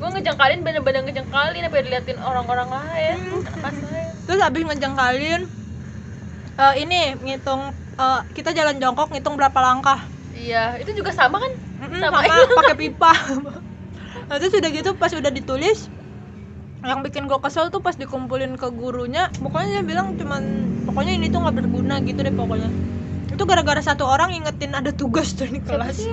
gue 0.00 0.08
ngejengkalin 0.16 0.64
bener-bener 0.64 1.04
ngejengkalin 1.04 1.60
apa 1.60 1.76
diliatin 1.84 2.18
orang-orang 2.24 2.72
lain. 2.72 3.44
Terus 4.24 4.40
habis 4.40 4.64
ngejengkalin 4.64 5.44
eh, 6.56 6.74
ini 6.80 7.20
ngitung 7.20 7.68
eh, 8.00 8.20
kita 8.32 8.56
jalan 8.56 8.80
jongkok 8.80 9.12
ngitung 9.12 9.36
berapa 9.36 9.60
langkah. 9.60 10.00
Iya 10.32 10.80
itu 10.80 10.96
juga 10.96 11.12
sama 11.12 11.36
kan? 11.36 11.52
Mm-mm, 11.84 12.00
Sama. 12.00 12.24
sama 12.24 12.56
pakai 12.64 12.76
pipa 12.80 13.12
nah, 14.30 14.36
terus 14.40 14.54
udah 14.56 14.70
gitu 14.72 14.90
pas 14.96 15.12
udah 15.12 15.32
ditulis 15.38 15.92
yang 16.90 17.00
bikin 17.06 17.28
gue 17.28 17.38
kesel 17.44 17.68
tuh 17.74 17.82
pas 17.84 17.96
dikumpulin 18.02 18.56
ke 18.56 18.68
gurunya 18.72 19.22
pokoknya 19.44 19.68
dia 19.80 19.84
bilang 19.90 20.16
cuman 20.20 20.42
pokoknya 20.88 21.12
ini 21.18 21.26
tuh 21.32 21.40
nggak 21.44 21.56
berguna 21.60 22.00
gitu 22.08 22.20
deh 22.24 22.32
pokoknya 22.32 22.70
itu 23.34 23.42
gara-gara 23.50 23.82
satu 23.84 24.04
orang 24.14 24.30
ingetin 24.38 24.72
ada 24.78 24.90
tugas 25.00 25.28
tuh 25.38 25.48
di 25.48 25.60
siapa 25.66 25.90
kelas 25.90 25.96
sih 25.96 26.10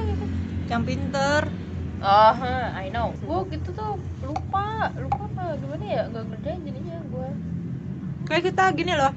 yang 0.72 0.84
pinter 0.88 1.58
Oh, 2.00 2.32
huh, 2.34 2.74
I 2.78 2.94
know. 2.94 3.18
Gue 3.26 3.58
gitu 3.58 3.74
tuh 3.74 3.98
lupa, 4.22 4.94
lupa 5.02 5.24
apa 5.34 5.58
gimana 5.62 5.86
ya? 5.86 6.02
Gak 6.14 6.24
ngerjain 6.30 6.62
jadinya 6.66 6.98
gue. 7.10 7.30
kayak 8.28 8.44
kita 8.52 8.64
gini 8.78 8.94
loh 8.94 9.14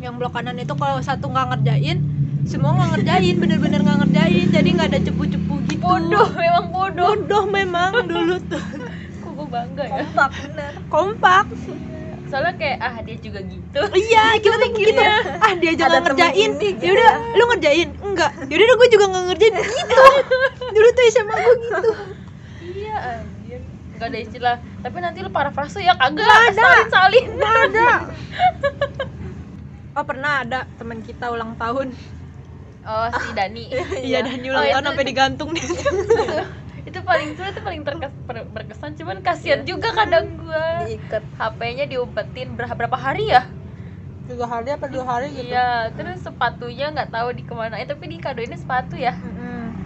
yang 0.00 0.16
blok 0.18 0.32
kanan 0.36 0.56
itu 0.60 0.74
kalau 0.76 0.98
satu 1.04 1.28
nggak 1.32 1.46
ngerjain 1.56 1.98
semua 2.44 2.70
nggak 2.72 2.88
ngerjain 2.96 3.36
bener-bener 3.36 3.80
nggak 3.80 3.98
ngerjain 4.04 4.46
jadi 4.48 4.68
nggak 4.70 4.88
ada 4.90 5.00
cepu-cepu 5.02 5.54
gitu 5.68 5.80
Bodoh, 5.80 6.28
memang 6.34 6.66
bodoh. 6.70 7.06
bodoh 7.14 7.44
memang 7.46 7.90
dulu 8.04 8.36
tuh 8.46 8.62
Kok 9.20 9.30
gue 9.36 9.46
bangga 9.48 9.84
ya? 9.84 9.92
kompak 10.00 10.30
bener 10.42 10.72
kompak 10.88 11.46
Soalnya 12.30 12.54
kayak 12.54 12.78
ah 12.78 12.94
dia 13.02 13.18
juga 13.18 13.42
gitu. 13.42 13.80
iya 13.98 14.38
kita 14.38 14.54
tuh 14.54 14.70
gitu 14.72 15.02
ah 15.42 15.52
dia 15.52 15.72
nggak 15.74 15.88
temen 15.90 16.02
ngerjain 16.06 16.50
ini 16.54 16.68
gitu 16.72 16.84
yaudah 16.86 17.12
lu 17.34 17.42
ngerjain 17.50 17.88
enggak 18.00 18.30
yaudah 18.46 18.76
gue 18.78 18.88
juga 18.88 19.04
nggak 19.10 19.24
ngerjain 19.28 19.54
gitu 19.58 20.04
dulu 20.76 20.88
tuh 20.90 21.04
SMA 21.10 21.34
gue 21.36 21.54
gitu 21.58 21.90
Iya 22.60 22.96
anjir. 23.18 23.60
Gak 23.98 24.08
ada 24.08 24.18
istilah. 24.20 24.56
Tapi 24.78 24.96
nanti 25.00 25.18
lu 25.20 25.28
parafrase 25.28 25.82
ya 25.82 25.96
kagak. 25.98 26.22
Nggak 26.22 26.40
ada. 26.54 26.62
Salin 26.62 26.86
salin. 26.86 27.24
nggak 27.34 27.54
ada 27.66 27.88
oh 29.96 30.04
pernah 30.06 30.32
ada 30.40 30.58
teman 30.76 31.02
kita 31.02 31.28
ulang 31.28 31.58
tahun 31.58 31.90
Oh 32.90 33.06
si 33.08 33.30
Dani. 33.32 33.64
iya 34.08 34.18
dan 34.20 34.42
ulang 34.42 34.58
Oh, 34.58 34.66
tahun 34.66 34.74
itu- 34.76 34.88
sampai 34.90 35.04
digantung 35.06 35.48
nih 35.54 35.62
itu 36.88 36.98
paling 37.04 37.28
itu 37.30 37.42
itu 37.44 37.60
paling 37.60 37.82
terkes, 37.84 38.12
ber- 38.24 38.48
berkesan. 38.50 38.98
Cuman 38.98 39.20
kasihan 39.20 39.62
juga 39.62 39.92
kadang 39.92 40.26
gua. 40.34 40.82
Diikat. 40.82 41.22
HP-nya 41.38 41.84
diumpetin 41.86 42.56
berapa 42.56 42.74
berapa 42.74 42.96
hari 42.96 43.30
ya? 43.30 43.46
Tiga 44.26 44.46
hari 44.46 44.70
apa 44.70 44.86
dua 44.86 45.02
hari 45.02 45.34
gitu. 45.34 45.50
Iya 45.50 45.90
terus 45.90 46.22
sepatunya 46.22 46.94
nggak 46.94 47.10
tahu 47.10 47.34
di 47.34 47.42
ke 47.42 47.50
mana 47.50 47.74
eh 47.76 47.86
tapi 47.86 48.06
di 48.06 48.16
kado 48.16 48.38
ini 48.38 48.54
sepatu 48.54 48.94
ya 48.94 49.10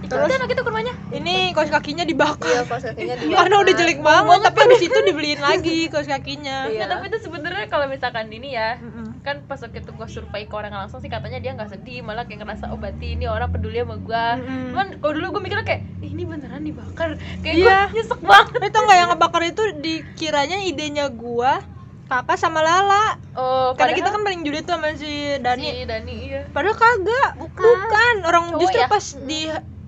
terus 0.05 0.29
anak 0.29 0.53
itu 0.53 0.61
ke 0.61 0.69
rumahnya? 0.69 0.95
ini 1.17 1.35
kaos 1.57 1.73
kakinya 1.73 2.05
dibakar. 2.05 2.45
Iya 2.45 2.61
kos 2.69 2.85
kakinya 2.85 3.15
di 3.25 3.33
karena 3.33 3.57
udah 3.57 3.73
jelek 3.73 4.01
banget 4.05 4.39
tapi 4.45 4.59
habis 4.69 4.83
itu 4.85 4.99
dibeliin 5.01 5.41
lagi 5.41 5.79
kaos 5.89 6.05
kakinya. 6.05 6.69
Iya. 6.69 6.77
Nggak, 6.77 6.89
tapi 6.93 7.05
itu 7.09 7.19
sebenarnya 7.25 7.65
kalau 7.73 7.87
misalkan 7.89 8.29
ini 8.29 8.53
ya. 8.53 8.77
Kan 9.25 9.41
pas 9.43 9.57
waktu 9.57 9.81
itu 9.81 9.89
gue 9.89 10.05
survei 10.07 10.45
ke 10.45 10.53
orang 10.53 10.69
langsung 10.71 11.01
sih 11.01 11.09
katanya 11.09 11.41
dia 11.41 11.51
nggak 11.51 11.73
sedih 11.73 12.05
malah 12.05 12.23
kayak 12.23 12.45
ngerasa 12.45 12.69
oh 12.69 12.77
berarti 12.77 13.17
ini 13.17 13.25
orang 13.25 13.49
peduli 13.49 13.81
sama 13.81 13.97
gue 13.97 14.25
Mm-mm. 14.39 14.69
cuman 14.69 14.87
kalau 15.01 15.13
dulu 15.15 15.27
gue 15.33 15.43
mikirnya 15.43 15.65
kayak 15.65 15.83
"Ih, 15.99 16.13
ini 16.13 16.23
beneran 16.23 16.61
dibakar 16.61 17.09
kayak 17.41 17.55
Iya. 17.57 17.79
gue 17.89 17.97
nyesek 17.97 18.21
banget 18.21 18.61
Itu 18.63 18.79
nggak 18.79 18.99
yang 18.99 19.09
ngebakar 19.11 19.43
itu 19.43 19.63
dikiranya 19.79 20.59
idenya 20.63 21.07
gua, 21.09 21.65
kakak 22.05 22.37
sama 22.37 22.61
Lala. 22.61 23.17
oh 23.33 23.73
Karena 23.75 23.97
kita 23.97 24.09
kan 24.09 24.21
paling 24.21 24.45
julid 24.45 24.63
tuh 24.63 24.77
sama 24.77 24.93
si 24.93 25.09
Dani. 25.39 25.73
si 25.73 25.85
Dani 25.85 26.15
iya 26.23 26.41
Padahal 26.47 26.77
kagak, 26.77 27.31
Bukan. 27.41 27.65
bukan. 27.65 28.15
Orang 28.23 28.45
Cowok 28.47 28.61
justru 28.61 28.79
ya? 28.79 28.89
pas 28.89 29.05
di 29.19 29.41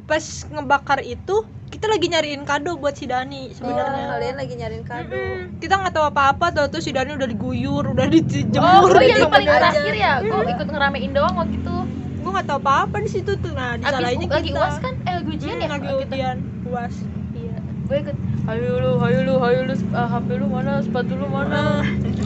pas 0.03 0.25
ngebakar 0.49 1.01
itu 1.03 1.37
kita 1.77 1.87
lagi 1.87 2.07
nyariin 2.09 2.43
kado 2.43 2.75
buat 2.75 2.97
si 2.97 3.05
Dani 3.05 3.47
oh, 3.47 3.55
sebenarnya. 3.55 4.05
kalian 4.11 4.37
lagi 4.37 4.55
nyariin 4.55 4.81
kado 4.83 5.13
Mm-mm. 5.13 5.61
Kita 5.61 5.75
nggak 5.77 5.93
tahu 5.93 6.07
apa-apa, 6.07 6.47
tuh 6.51 6.67
tuh 6.69 6.81
si 6.81 6.89
Dani 6.89 7.13
udah 7.13 7.29
diguyur, 7.29 7.85
udah 7.87 8.05
Oh, 8.05 8.11
dijemur. 8.11 8.89
oh 8.89 8.97
iya 8.99 9.13
gitu. 9.13 9.21
lu 9.21 9.29
paling 9.29 9.49
terakhir 9.51 9.95
ya. 9.95 10.13
Gue 10.21 10.43
ikut 10.47 10.67
ngeramein 10.67 11.13
doang 11.13 11.35
waktu 11.35 11.55
itu. 11.55 11.77
Gua 12.19 12.31
nggak 12.35 12.47
tahu 12.47 12.59
apa-apa 12.59 12.97
di 12.99 13.11
situ 13.11 13.33
tuh. 13.37 13.53
Nah, 13.53 13.77
disalahinnya 13.77 14.27
lagi 14.27 14.51
kita. 14.51 14.59
uas 14.59 14.77
kan? 14.79 14.95
Eh 15.01 15.15
lagi 15.15 15.29
ujian 15.31 15.53
Hmm, 15.53 15.61
ya? 15.61 15.69
lagi 15.71 15.87
Oh, 15.87 16.03
ujian 16.03 16.37
uas. 16.67 16.95
Iya. 17.33 17.57
Gue 17.87 17.97
ikut. 18.01 18.17
Hayo 18.47 18.79
lu, 18.79 18.93
hayo 18.97 19.19
lu, 19.23 19.35
hayo 19.39 19.61
lu. 19.65 19.75
ah, 19.91 20.07
HP 20.09 20.29
lu 20.35 20.47
mana? 20.47 20.79
Sepatu 20.79 21.13
lu 21.13 21.27
mana? 21.27 21.83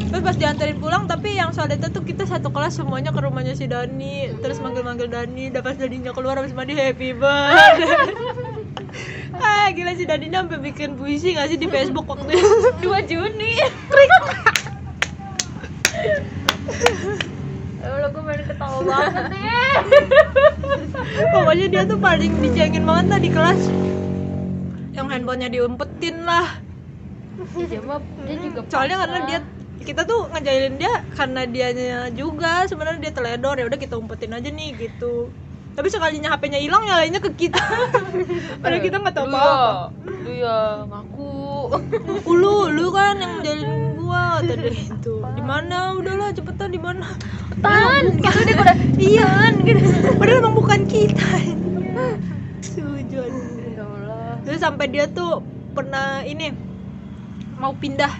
Terus 0.06 0.22
pas 0.22 0.34
dianterin 0.34 0.76
pulang 0.76 1.04
tapi 1.04 1.32
yang 1.32 1.48
soalnya 1.50 1.80
tuh 1.82 2.02
kita 2.02 2.24
satu 2.24 2.48
kelas 2.48 2.76
semuanya 2.76 3.08
ke 3.08 3.18
rumahnya 3.18 3.52
si 3.52 3.64
Dani 3.64 4.36
terus 4.38 4.58
manggil-manggil 4.58 5.06
Dani 5.06 5.48
udah 5.48 5.60
pas 5.60 5.72
Daninya 5.74 6.10
keluar 6.10 6.34
habis 6.34 6.50
mandi 6.50 6.74
happy 6.74 7.14
birthday 7.14 8.10
ah 9.40 9.66
gila 9.72 9.92
si 9.96 10.04
Dani 10.04 10.28
sampai 10.28 10.60
bikin 10.60 10.94
puisi 11.00 11.34
gak 11.34 11.48
sih 11.48 11.58
di 11.58 11.66
Facebook 11.66 12.06
waktu 12.06 12.36
itu? 12.36 12.48
2 12.84 13.10
Juni. 13.10 13.52
Ya 17.80 17.88
Allah, 17.96 18.08
gue 18.12 18.22
main 18.22 18.42
ketawa 18.44 18.78
banget 18.84 19.24
deh. 19.32 19.74
pokoknya 21.32 21.66
dia 21.72 21.82
tuh 21.88 21.96
paling 21.96 22.32
dicengin 22.44 22.84
banget 22.84 23.06
lah 23.08 23.20
di 23.20 23.30
kelas. 23.32 23.60
Yang 24.92 25.06
handphonenya 25.16 25.48
diumpetin 25.48 26.16
lah. 26.28 26.60
Dia 27.56 27.80
mah 27.80 28.04
dia 28.28 28.36
juga 28.36 28.60
soalnya 28.68 29.00
paksa. 29.00 29.04
karena 29.08 29.18
dia 29.24 29.38
kita 29.80 30.04
tuh 30.04 30.28
ngejailin 30.28 30.76
dia 30.76 30.92
karena 31.16 31.40
dianya 31.48 32.00
juga. 32.12 32.68
Sebenarnya 32.68 33.00
dia 33.00 33.12
teledor 33.16 33.56
ya 33.56 33.64
udah 33.64 33.80
kita 33.80 33.96
umpetin 33.96 34.36
aja 34.36 34.52
nih 34.52 34.76
gitu 34.76 35.32
tapi 35.74 35.88
sekalinya 35.88 36.34
HP-nya 36.34 36.60
hilang 36.60 36.84
nyalainnya 36.84 37.22
ke 37.22 37.30
kita 37.46 37.62
padahal 38.62 38.82
kita 38.82 38.96
nggak 38.98 39.14
tahu 39.14 39.26
Lu 39.30 39.36
apa-apa 39.36 39.94
ya, 39.94 40.10
Lu 40.20 40.32
ya 40.36 40.58
ngaku. 40.84 41.32
Aku 41.70 42.32
lu, 42.36 42.68
lu 42.70 42.86
kan 42.92 43.16
yang 43.16 43.40
jalin 43.40 43.96
gua 43.96 44.42
tadi 44.42 44.90
itu. 44.90 45.14
Di 45.22 45.42
mana? 45.42 45.96
Udahlah 45.96 46.34
cepetan 46.34 46.74
di 46.74 46.80
mana? 46.80 47.06
Tan, 47.62 48.18
gitu 48.18 48.38
deh 48.44 48.56
udah. 48.56 48.76
Iya, 48.98 49.28
gitu. 49.64 49.86
Padahal 50.18 50.40
emang 50.44 50.56
bukan 50.56 50.80
kita. 50.90 51.28
Ya 53.10 53.86
Allah. 53.86 54.38
Terus 54.44 54.60
sampai 54.60 54.86
dia 54.90 55.06
tuh 55.10 55.42
pernah 55.72 56.22
ini 56.26 56.52
mau 57.56 57.72
pindah 57.74 58.10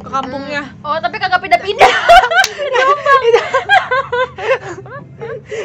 ke 0.00 0.08
kampungnya. 0.08 0.72
Oh, 0.86 0.98
tapi 1.00 1.18
kagak 1.18 1.42
pindah-pindah. 1.42 1.94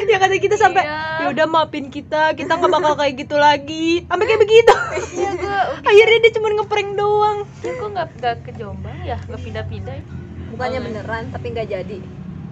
Ya 0.06 0.16
kata 0.18 0.36
kita 0.36 0.56
sampai 0.56 0.82
Iya. 0.84 1.00
ya 1.20 1.26
udah 1.32 1.46
maafin 1.46 1.88
kita, 1.88 2.32
kita 2.34 2.56
nggak 2.56 2.72
bakal 2.72 2.94
kayak 2.96 3.14
gitu 3.20 3.36
lagi. 3.36 4.04
Sampai 4.08 4.24
kayak 4.26 4.40
begitu. 4.42 4.72
Iya, 5.16 5.30
gue 5.36 5.58
Akhirnya 5.88 6.18
dia 6.22 6.32
cuma 6.36 6.48
ngeprank 6.52 6.90
doang. 6.96 7.38
Ya 7.60 7.72
kok 7.76 7.88
nggak 7.90 8.06
nggak 8.18 8.34
ke 8.44 8.50
Jombang 8.56 8.98
ya, 9.04 9.18
nggak 9.28 9.40
pindah-pindah. 9.40 9.94
ya? 9.96 10.04
bukannya 10.50 10.82
Oh, 10.82 10.84
beneran 10.90 11.24
tapi 11.30 11.46
nggak 11.54 11.68
jadi 11.70 11.98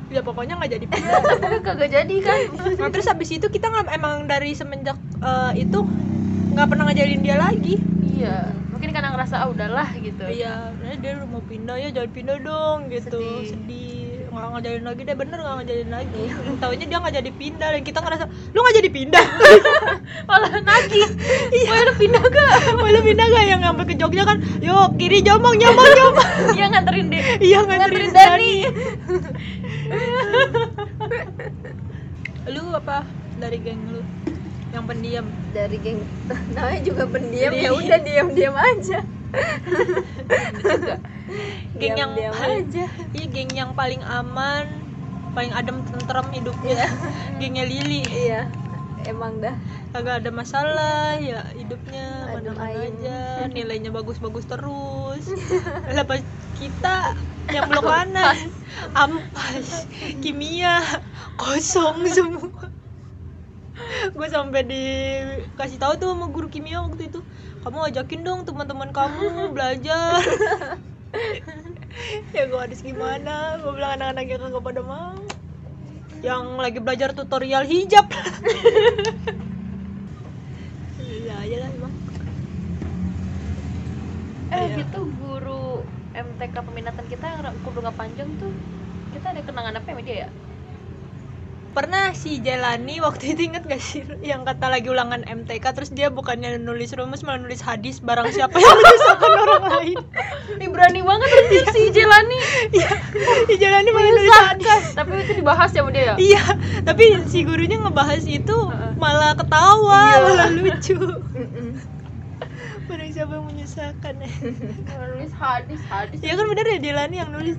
Ya 0.09 0.25
pokoknya 0.25 0.57
nggak 0.57 0.73
jadi 0.73 0.87
pindah. 0.89 1.21
Tapi 1.21 1.47
kan 1.53 1.61
kagak 1.61 1.91
jadi 1.93 2.17
kan? 2.25 2.39
Nah, 2.81 2.89
terus 2.89 3.07
habis 3.13 3.29
itu 3.29 3.45
kita 3.45 3.69
nggak 3.69 3.93
emang 3.93 4.25
dari 4.25 4.57
semenjak 4.57 4.97
eh, 5.21 5.53
itu 5.61 5.85
nggak 6.57 6.65
pernah 6.65 6.89
ngajarin 6.89 7.21
dia 7.21 7.37
lagi. 7.37 7.77
Iya, 8.19 8.57
mungkin 8.73 8.89
karena 8.97 9.13
ngerasa 9.13 9.45
ah 9.45 9.49
udahlah 9.53 9.93
gitu. 10.01 10.25
Iya, 10.25 10.73
nah, 10.81 10.97
dia 10.97 11.11
udah 11.21 11.29
mau 11.29 11.45
pindah 11.45 11.77
ya 11.77 11.89
jangan 11.93 12.11
pindah 12.17 12.37
dong 12.41 12.79
gitu. 12.89 13.21
Sedih. 13.21 13.53
Sedih. 13.53 13.98
Nggak 14.39 14.51
ngajarin 14.55 14.85
lagi 14.87 15.03
deh 15.03 15.17
bener 15.19 15.39
nggak 15.43 15.57
ngajarin 15.59 15.91
lagi. 15.91 16.23
Taunya 16.63 16.87
dia 16.87 16.99
nggak 17.03 17.15
jadi 17.19 17.31
pindah 17.35 17.69
dan 17.75 17.83
kita 17.83 17.99
ngerasa 17.99 18.25
lu 18.55 18.59
nggak 18.63 18.77
jadi 18.79 18.91
pindah. 18.95 19.25
Malah 20.31 20.55
nagih. 20.63 21.09
Wah, 21.67 21.81
lu 21.83 21.93
pindah 21.99 22.23
gak? 22.23 22.55
Wah, 22.79 22.89
lu 22.95 23.01
pindah 23.03 23.27
gak 23.27 23.45
yang 23.51 23.61
sampai 23.67 23.85
ke 23.91 23.95
Jogja 23.99 24.23
kan? 24.23 24.39
Yuk 24.63 24.95
kiri 24.95 25.19
jomong 25.27 25.59
jomong 25.59 25.89
jomong. 25.99 26.29
Iya 26.55 26.67
nganterin 26.71 27.07
deh. 27.11 27.23
Iya 27.43 27.59
nganterin 27.67 28.11
Nganterin 28.15 28.15
Dani. 28.15 28.55
lu 32.49 32.63
apa 32.73 33.05
dari 33.37 33.59
geng 33.61 33.83
lu 33.93 34.01
yang 34.73 34.85
pendiam? 34.89 35.27
dari 35.53 35.77
geng 35.81 36.01
namanya 36.53 36.81
juga 36.85 37.05
pendiam 37.09 37.53
ya 37.57 37.73
udah 37.73 37.99
diam 38.05 38.29
diam 38.37 38.55
aja 38.57 39.01
Geng 41.77 41.97
yang 41.97 42.13
diam 42.17 42.35
aja. 42.35 42.85
Iya 43.13 43.27
geng 43.29 43.53
yang 43.53 43.71
paling 43.77 44.01
aman, 44.05 44.67
paling 45.37 45.53
adem 45.53 45.85
tentrem 45.85 46.27
hidupnya. 46.33 46.89
Gengnya 47.39 47.65
Lili. 47.69 48.03
iya 48.09 48.49
emang 49.07 49.41
dah. 49.41 49.57
Kagak 49.95 50.21
ada 50.25 50.31
masalah 50.35 51.17
ya 51.17 51.49
hidupnya 51.57 52.29
Adem 52.29 52.53
mana 52.53 52.69
ayem. 52.69 52.93
aja, 52.93 53.21
nilainya 53.57 53.91
bagus-bagus 53.95 54.45
terus. 54.45 55.25
Lah 55.97 56.05
pas 56.05 56.21
kita 56.61 57.17
yang 57.49 57.71
blok 57.73 57.89
kanan. 57.89 58.37
Ampas. 58.93 59.89
Kimia. 60.21 60.85
Kosong 61.39 62.05
semua. 62.11 62.69
Gue 64.11 64.27
sampai 64.27 64.67
dikasih 64.67 65.79
tahu 65.79 65.93
tuh 66.03 66.11
sama 66.11 66.27
guru 66.29 66.51
kimia 66.51 66.83
waktu 66.83 67.09
itu. 67.09 67.23
Kamu 67.63 67.89
ajakin 67.95 68.27
dong 68.27 68.41
teman-teman 68.43 68.91
kamu 68.91 69.49
belajar 69.55 70.19
ya 72.37 72.43
gue 72.47 72.61
harus 72.61 72.81
gimana 72.85 73.59
gue 73.61 73.73
bilang 73.73 73.97
anak-anaknya 74.01 74.37
kagak 74.39 74.65
pada 74.65 74.81
mau 74.85 75.17
yang 76.21 76.59
lagi 76.59 76.83
belajar 76.83 77.15
tutorial 77.15 77.65
hijab 77.65 78.05
iya 81.03 81.35
aja 81.39 81.57
lah 81.65 81.71
emang 81.73 81.95
Eh 84.49 84.65
Iya. 84.65 84.81
gitu 84.81 85.05
guru 85.21 85.85
MTK 86.17 86.57
peminatan 86.65 87.05
kita 87.13 87.25
yang 87.29 87.41
nggak 87.45 87.97
panjang 88.01 88.29
tuh 88.41 88.49
kita 89.13 89.27
ada 89.37 89.41
kenangan 89.45 89.77
apa 89.77 89.87
sama 89.93 90.01
dia 90.01 90.17
ya? 90.25 90.29
Pernah 91.69 92.11
si 92.11 92.41
Jelani 92.41 92.99
waktu 92.99 93.37
itu 93.37 93.53
inget 93.53 93.63
gak 93.65 93.79
sih 93.79 94.03
yang 94.25 94.43
kata 94.43 94.67
lagi 94.67 94.89
ulangan 94.91 95.23
MTK 95.23 95.63
terus 95.77 95.91
dia 95.93 96.11
bukannya 96.11 96.59
nulis 96.59 96.91
rumus 96.97 97.23
malah 97.23 97.39
nulis 97.39 97.61
hadis 97.61 98.01
barang 98.01 98.33
siapa 98.33 98.57
yang 98.59 98.75
menyusahkan 98.75 99.33
orang 99.39 99.65
lain. 99.71 99.99
Ini 100.59 100.67
berani 100.73 101.01
banget 101.05 101.29
anjir 101.29 101.65
si 101.71 101.83
Jelani. 101.93 102.39
iya. 102.75 102.91
Si 103.47 103.55
Jelani 103.57 103.89
malah 103.93 104.11
nulis 104.11 104.35
hadis. 104.35 104.85
Tapi 104.97 105.11
itu 105.23 105.33
dibahas 105.39 105.71
ya 105.71 105.81
sama 105.85 105.91
dia 105.95 106.03
ya? 106.03 106.15
iya. 106.19 106.43
Tapi 106.83 107.05
si 107.31 107.47
gurunya 107.47 107.79
ngebahas 107.79 108.25
itu 108.27 108.57
malah 108.97 109.37
ketawa 109.39 110.03
Iya. 110.09 110.19
malah 110.25 110.49
lucu. 110.51 110.97
Barang 112.89 113.11
siapa 113.13 113.33
yang 113.37 113.45
menyusahkan. 113.45 114.15
Nulis 115.15 115.33
hadis, 115.37 115.81
hadis. 115.87 116.19
ya 116.25 116.33
kan 116.35 116.49
bener 116.49 116.67
ya 116.67 116.79
Jelani 116.81 117.17
yang 117.21 117.31
nulis 117.31 117.55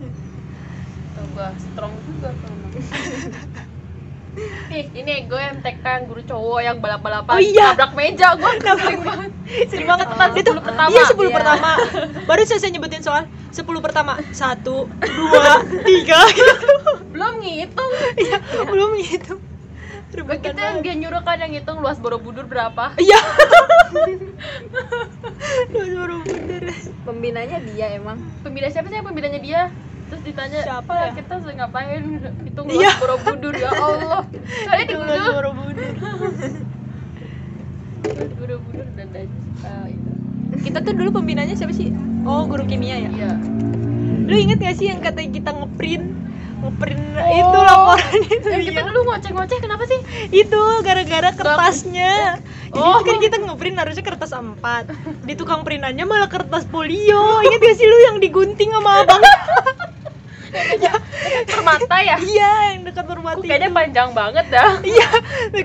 Coba 1.16 1.52
strong 1.56 1.94
juga 2.10 2.32
kan. 2.34 2.52
Nih, 4.70 4.86
ini 4.94 5.26
gue 5.26 5.42
MTK 5.58 5.82
yang 5.82 6.06
guru 6.06 6.22
cowok 6.22 6.60
yang 6.60 6.78
balap-balapan 6.78 7.34
Oh 7.34 7.42
iya. 7.42 7.74
nabrak 7.74 7.92
meja 7.92 8.34
gue 8.34 8.52
sering 8.62 9.02
banget. 9.02 9.32
Sering 9.66 9.88
banget 9.88 10.08
Kelas 10.08 10.34
itu 10.34 10.52
10 10.52 10.62
pertama. 10.62 10.90
iya 10.90 11.04
10 11.04 11.18
Iya. 11.20 11.34
pertama 11.34 11.72
baru 12.24 12.42
selesai 12.44 12.70
nyebutin 12.70 13.02
soal 13.02 13.24
10 13.50 13.66
pertama 13.80 14.14
satu 14.30 14.86
dua 14.96 15.66
tiga 15.84 16.22
gitu 16.30 16.56
Belum 17.10 17.34
ngitung. 17.40 17.92
iya 18.18 18.38
belum 18.64 18.90
gitu 19.00 19.36
Gue 20.10 20.26
Rebutan 20.26 20.42
kita 20.42 20.62
yang 20.64 20.78
dia 20.80 20.96
nyuruh 20.96 21.22
kan 21.22 21.38
yang 21.38 21.52
ngitung 21.52 21.78
luas 21.80 21.98
Borobudur 21.98 22.44
berapa. 22.44 22.94
iya 22.98 23.18
suara 25.70 26.16
bener 26.22 26.64
pembinanya 27.02 27.58
dia 27.64 27.88
emang 27.92 28.18
Pembina 28.42 28.68
siapa 28.68 28.88
sih 28.88 28.96
yang 28.96 29.06
pembinanya 29.06 29.40
dia? 29.40 29.62
Terus 30.10 30.22
ditanya, 30.24 30.60
Siapa 30.60 30.86
"Pak, 30.86 30.98
ya?" 31.00 31.10
kita 31.16 31.34
sering 31.40 31.58
ngapain? 31.58 32.02
Hitung 32.42 32.66
Iya. 32.68 32.92
Borobudur 32.98 33.54
ya 33.54 33.70
Allah. 33.72 34.22
Soalnya 34.66 34.84
di 34.84 34.94
Google 34.94 35.14
luas 35.14 35.26
Borobudur 38.36 38.88
dan 38.96 39.08
dan 39.12 39.28
ah, 39.62 39.86
itu. 39.86 40.10
kita 40.62 40.80
tuh 40.82 40.94
dulu 40.94 41.10
pembinanya 41.14 41.54
siapa 41.54 41.70
sih 41.72 41.92
oh 42.24 42.44
guru 42.46 42.64
kimia 42.66 42.98
ya 42.98 43.10
Iya. 43.12 43.32
lu 44.24 44.36
inget 44.36 44.58
gak 44.58 44.76
sih 44.76 44.88
yang 44.88 45.00
kata 45.00 45.22
kita 45.26 45.52
ngeprint 45.52 46.08
ngeprint 46.60 47.02
Oh. 47.12 47.28
itu 47.30 47.58
laporan 47.60 48.20
itu 48.24 48.48
Eh, 48.48 48.62
kita 48.66 48.82
dulu 48.86 49.00
ngoceh-ngoceh 49.06 49.58
kenapa 49.60 49.84
sih? 49.86 50.00
itu 50.32 50.62
gara-gara 50.82 51.30
kertasnya 51.32 52.40
jadi 52.66 52.80
Oh. 52.82 53.02
kan 53.02 53.18
kita 53.18 53.36
ngeprint 53.38 53.76
harusnya 53.76 54.02
kertas 54.02 54.32
A4 54.32 54.66
di 55.22 55.34
tukang 55.34 55.62
printannya 55.62 56.04
malah 56.04 56.28
kertas 56.28 56.64
polio 56.66 57.44
inget 57.44 57.60
gak 57.60 57.76
sih 57.76 57.86
lu 57.86 57.98
yang 58.06 58.18
digunting 58.18 58.72
sama 58.72 59.04
abang 59.04 59.22
Permata 61.46 61.98
ya? 62.00 62.16
iya 62.20 62.52
yang 62.72 62.84
dekat 62.84 62.98
Kok 63.00 63.10
permati 63.10 63.46
kayaknya 63.46 63.70
panjang 63.70 64.10
banget 64.12 64.46
dah. 64.50 64.82
iya 64.84 65.08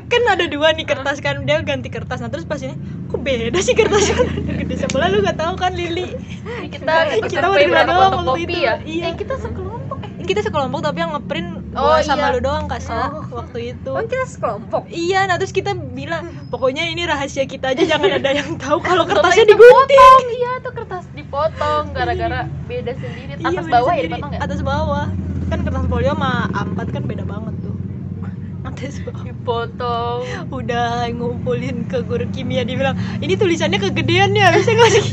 kan 0.01 0.22
ada 0.28 0.45
dua 0.47 0.70
nih 0.70 0.85
kertas 0.85 1.18
kan 1.18 1.43
dia 1.43 1.61
ganti 1.61 1.89
kertas 1.89 2.18
nah 2.18 2.28
terus 2.28 2.45
pas 2.45 2.59
ini 2.59 2.74
kok 3.07 3.18
beda 3.18 3.59
sih 3.59 3.72
kertasnya 3.72 4.16
gede 4.57 4.74
sebelah 4.78 5.09
lu 5.09 5.20
gak 5.20 5.37
tahu 5.37 5.55
kan 5.55 5.72
Lili 5.72 6.14
Kita 6.66 6.93
Kita 7.22 7.47
berdua 7.47 7.82
doang 7.85 8.12
waktu 8.24 8.45
itu. 8.45 8.59
ya? 8.61 8.74
Iya. 8.80 9.05
Eh, 9.05 9.14
kita 9.14 9.35
sekelompok 9.37 9.99
eh. 10.01 10.24
kita 10.24 10.41
sekelompok 10.41 10.80
tapi 10.82 10.99
yang 10.99 11.12
ngeprint 11.12 11.51
Oh, 11.74 11.99
sama 11.99 12.30
iya. 12.30 12.32
lu 12.32 12.41
doang 12.41 12.64
kak 12.64 12.78
Sa, 12.78 13.11
Oh. 13.11 13.26
waktu 13.35 13.74
itu 13.74 13.91
oh 13.91 13.99
kita 14.01 14.24
sekelompok 14.24 14.87
Iya, 14.87 15.26
nah 15.26 15.37
terus 15.37 15.51
kita 15.51 15.74
bilang 15.74 16.22
pokoknya 16.49 16.87
ini 16.87 17.03
rahasia 17.03 17.43
kita 17.45 17.74
aja 17.74 17.82
jangan 17.85 18.14
ada 18.14 18.30
yang 18.32 18.55
tahu 18.57 18.78
kalau 18.78 19.03
kertasnya 19.05 19.43
digunting. 19.45 20.22
iya 20.32 20.53
tuh 20.61 20.70
kertas 20.72 21.03
dipotong 21.35 21.85
gara-gara 21.91 22.41
beda 22.70 22.93
sendiri. 22.95 23.30
Iya, 23.35 23.47
Atas 23.51 23.66
beda 23.66 23.74
bawah 23.74 23.91
ya 23.91 23.99
sendiri. 23.99 24.11
dipotong 24.14 24.30
ya? 24.30 24.39
Atas 24.39 24.61
bawah. 24.62 25.07
Kan 25.51 25.59
kertas 25.66 25.85
polio 25.91 26.12
sama 26.14 26.32
A4 26.55 26.78
kan 26.95 27.03
beda 27.11 27.24
banget 27.26 27.55
tuh. 27.59 27.74
Atas 28.70 28.95
bawah. 29.03 29.22
Dipotong. 29.26 30.20
Udah 30.55 31.11
ngumpulin 31.11 31.76
ke 31.91 32.07
guru 32.07 32.26
kimia 32.30 32.62
dia 32.62 32.78
bilang, 32.78 32.95
"Ini 33.18 33.35
tulisannya 33.35 33.82
kegedean 33.82 34.30
ya, 34.39 34.55
bisa 34.55 34.70
nggak 34.70 34.91
sih?" 34.95 35.07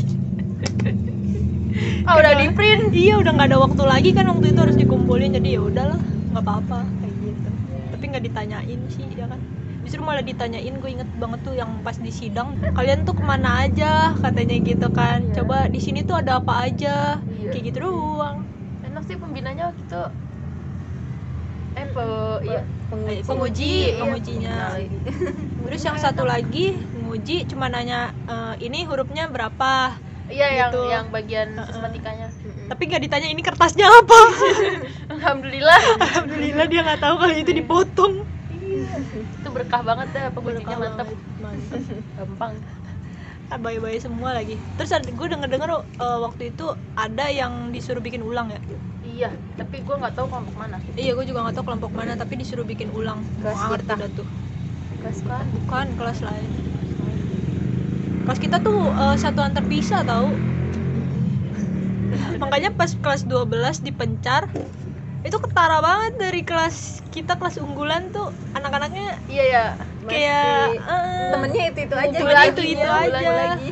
Ah 2.06 2.18
udah 2.18 2.34
Udah. 2.34 2.42
di 2.42 2.46
print. 2.54 2.90
iya, 2.94 3.14
udah 3.18 3.30
nggak 3.34 3.48
ada 3.54 3.58
waktu 3.58 3.82
lagi 3.82 4.10
kan 4.14 4.26
waktu 4.30 4.50
itu 4.54 4.58
harus 4.62 4.74
dikumpulin 4.78 5.38
jadi 5.38 5.58
ya 5.58 5.60
udahlah, 5.62 5.98
nggak 6.34 6.42
apa-apa 6.42 6.82
kayak 7.02 7.14
gitu. 7.18 7.50
Tapi 7.94 8.04
nggak 8.10 8.22
ditanyain 8.26 8.80
sih, 8.90 9.06
ya 9.14 9.26
kan. 9.26 9.38
Justru 9.82 10.00
malah 10.00 10.22
ditanyain, 10.22 10.70
gue 10.72 10.90
inget 10.90 11.10
banget 11.18 11.42
tuh 11.42 11.54
yang 11.54 11.82
pas 11.82 11.94
di 11.94 12.08
sidang, 12.08 12.54
kalian 12.72 13.02
tuh 13.02 13.12
ke 13.12 13.22
mana 13.22 13.66
aja 13.66 14.14
katanya 14.16 14.56
gitu 14.56 14.86
kan. 14.88 15.20
Iya. 15.24 15.42
Coba 15.42 15.66
di 15.66 15.78
sini 15.78 16.02
tuh 16.02 16.16
ada 16.16 16.38
apa 16.38 16.64
aja, 16.64 17.18
Iya. 17.18 17.50
kayak 17.50 17.64
gitu 17.66 17.78
doang. 17.82 18.46
Enak 18.82 19.02
sih 19.04 19.18
pembinanya 19.18 19.68
waktu 19.68 19.82
itu. 19.82 20.04
Eh, 21.72 21.86
pe, 21.88 22.04
iya. 22.44 22.60
Penguji 22.92 23.20
penguji, 23.24 23.72
Iya, 23.88 23.94
pengujinya. 23.98 24.56
Terus 25.64 25.82
yang 25.82 25.96
satu 25.96 26.22
lagi 26.22 26.76
nguji 27.02 27.48
cuma 27.48 27.66
nanya 27.66 28.12
"Eh, 28.28 28.54
ini 28.62 28.84
hurufnya 28.84 29.26
berapa, 29.26 29.96
Iya 30.28 30.48
yang 30.48 30.70
Gitu. 30.70 30.80
yang 30.88 31.06
bagian 31.08 31.48
Heeh. 31.50 31.66
sistematikanya. 31.66 32.28
Mm-mm. 32.30 32.68
tapi 32.70 32.82
nggak 32.86 33.02
ditanya 33.02 33.28
ini 33.28 33.42
kertasnya 33.42 33.84
apa. 33.84 34.20
Alhamdulillah. 35.12 35.80
Alhamdulillah 35.98 36.66
dia 36.68 36.80
nggak 36.82 37.00
tahu 37.00 37.14
kalau 37.18 37.34
itu 37.34 37.52
dipotong. 37.52 38.14
Itu 39.00 39.48
berkah 39.48 39.82
banget 39.82 40.08
dah 40.12 40.24
mantap. 40.32 40.76
banget, 40.78 41.18
mantap. 41.40 41.80
Gampang. 42.18 42.54
Bayi-bayi 43.52 44.00
semua 44.00 44.32
lagi. 44.32 44.56
Terus 44.80 44.90
gue 44.96 45.26
denger-denger 45.28 45.70
eh, 45.76 46.18
waktu 46.24 46.42
itu 46.56 46.72
ada 46.96 47.28
yang 47.28 47.68
disuruh 47.72 48.00
bikin 48.00 48.24
ulang 48.24 48.48
ya. 48.48 48.60
Iya, 49.12 49.30
tapi 49.60 49.84
gue 49.84 49.92
nggak 49.92 50.16
tahu 50.16 50.26
kelompok 50.32 50.56
mana. 50.56 50.80
Iya, 50.96 51.12
gue 51.12 51.26
juga 51.28 51.44
nggak 51.44 51.56
tahu 51.60 51.64
kelompok 51.68 51.92
mana, 51.92 52.16
tapi 52.16 52.40
disuruh 52.40 52.64
bikin 52.64 52.88
ulang. 52.96 53.20
Kelas 53.44 53.60
kita. 53.60 53.94
tuh. 54.16 54.26
Kelas 55.04 55.18
kan? 55.28 55.44
Bukan 55.52 55.86
kelas 56.00 56.18
lain. 56.24 56.48
Kelas 58.24 58.38
kita 58.40 58.56
tuh 58.64 58.88
eh, 58.88 59.16
satuan 59.20 59.52
terpisah 59.52 60.00
tahu. 60.00 60.32
Makanya 62.42 62.72
pas 62.72 62.96
kelas 62.96 63.28
12 63.28 63.84
dipencar 63.84 64.48
itu 65.22 65.36
ketara 65.38 65.78
banget 65.78 66.12
dari 66.18 66.42
kelas 66.42 66.98
kita 67.14 67.38
kelas 67.38 67.58
unggulan 67.58 68.10
tuh 68.10 68.28
anak-anaknya 68.52 69.22
Iya 69.26 69.44
ya. 69.44 69.64
kayak 70.02 70.82
eh, 70.82 71.30
temennya 71.30 71.64
itu 71.70 71.78
itu 71.86 71.94
aja 71.94 72.16
lagi, 72.18 72.48
itu 72.50 72.62
itu 72.74 72.82
ya, 72.82 73.06
aja 73.06 73.30
lagi 73.30 73.70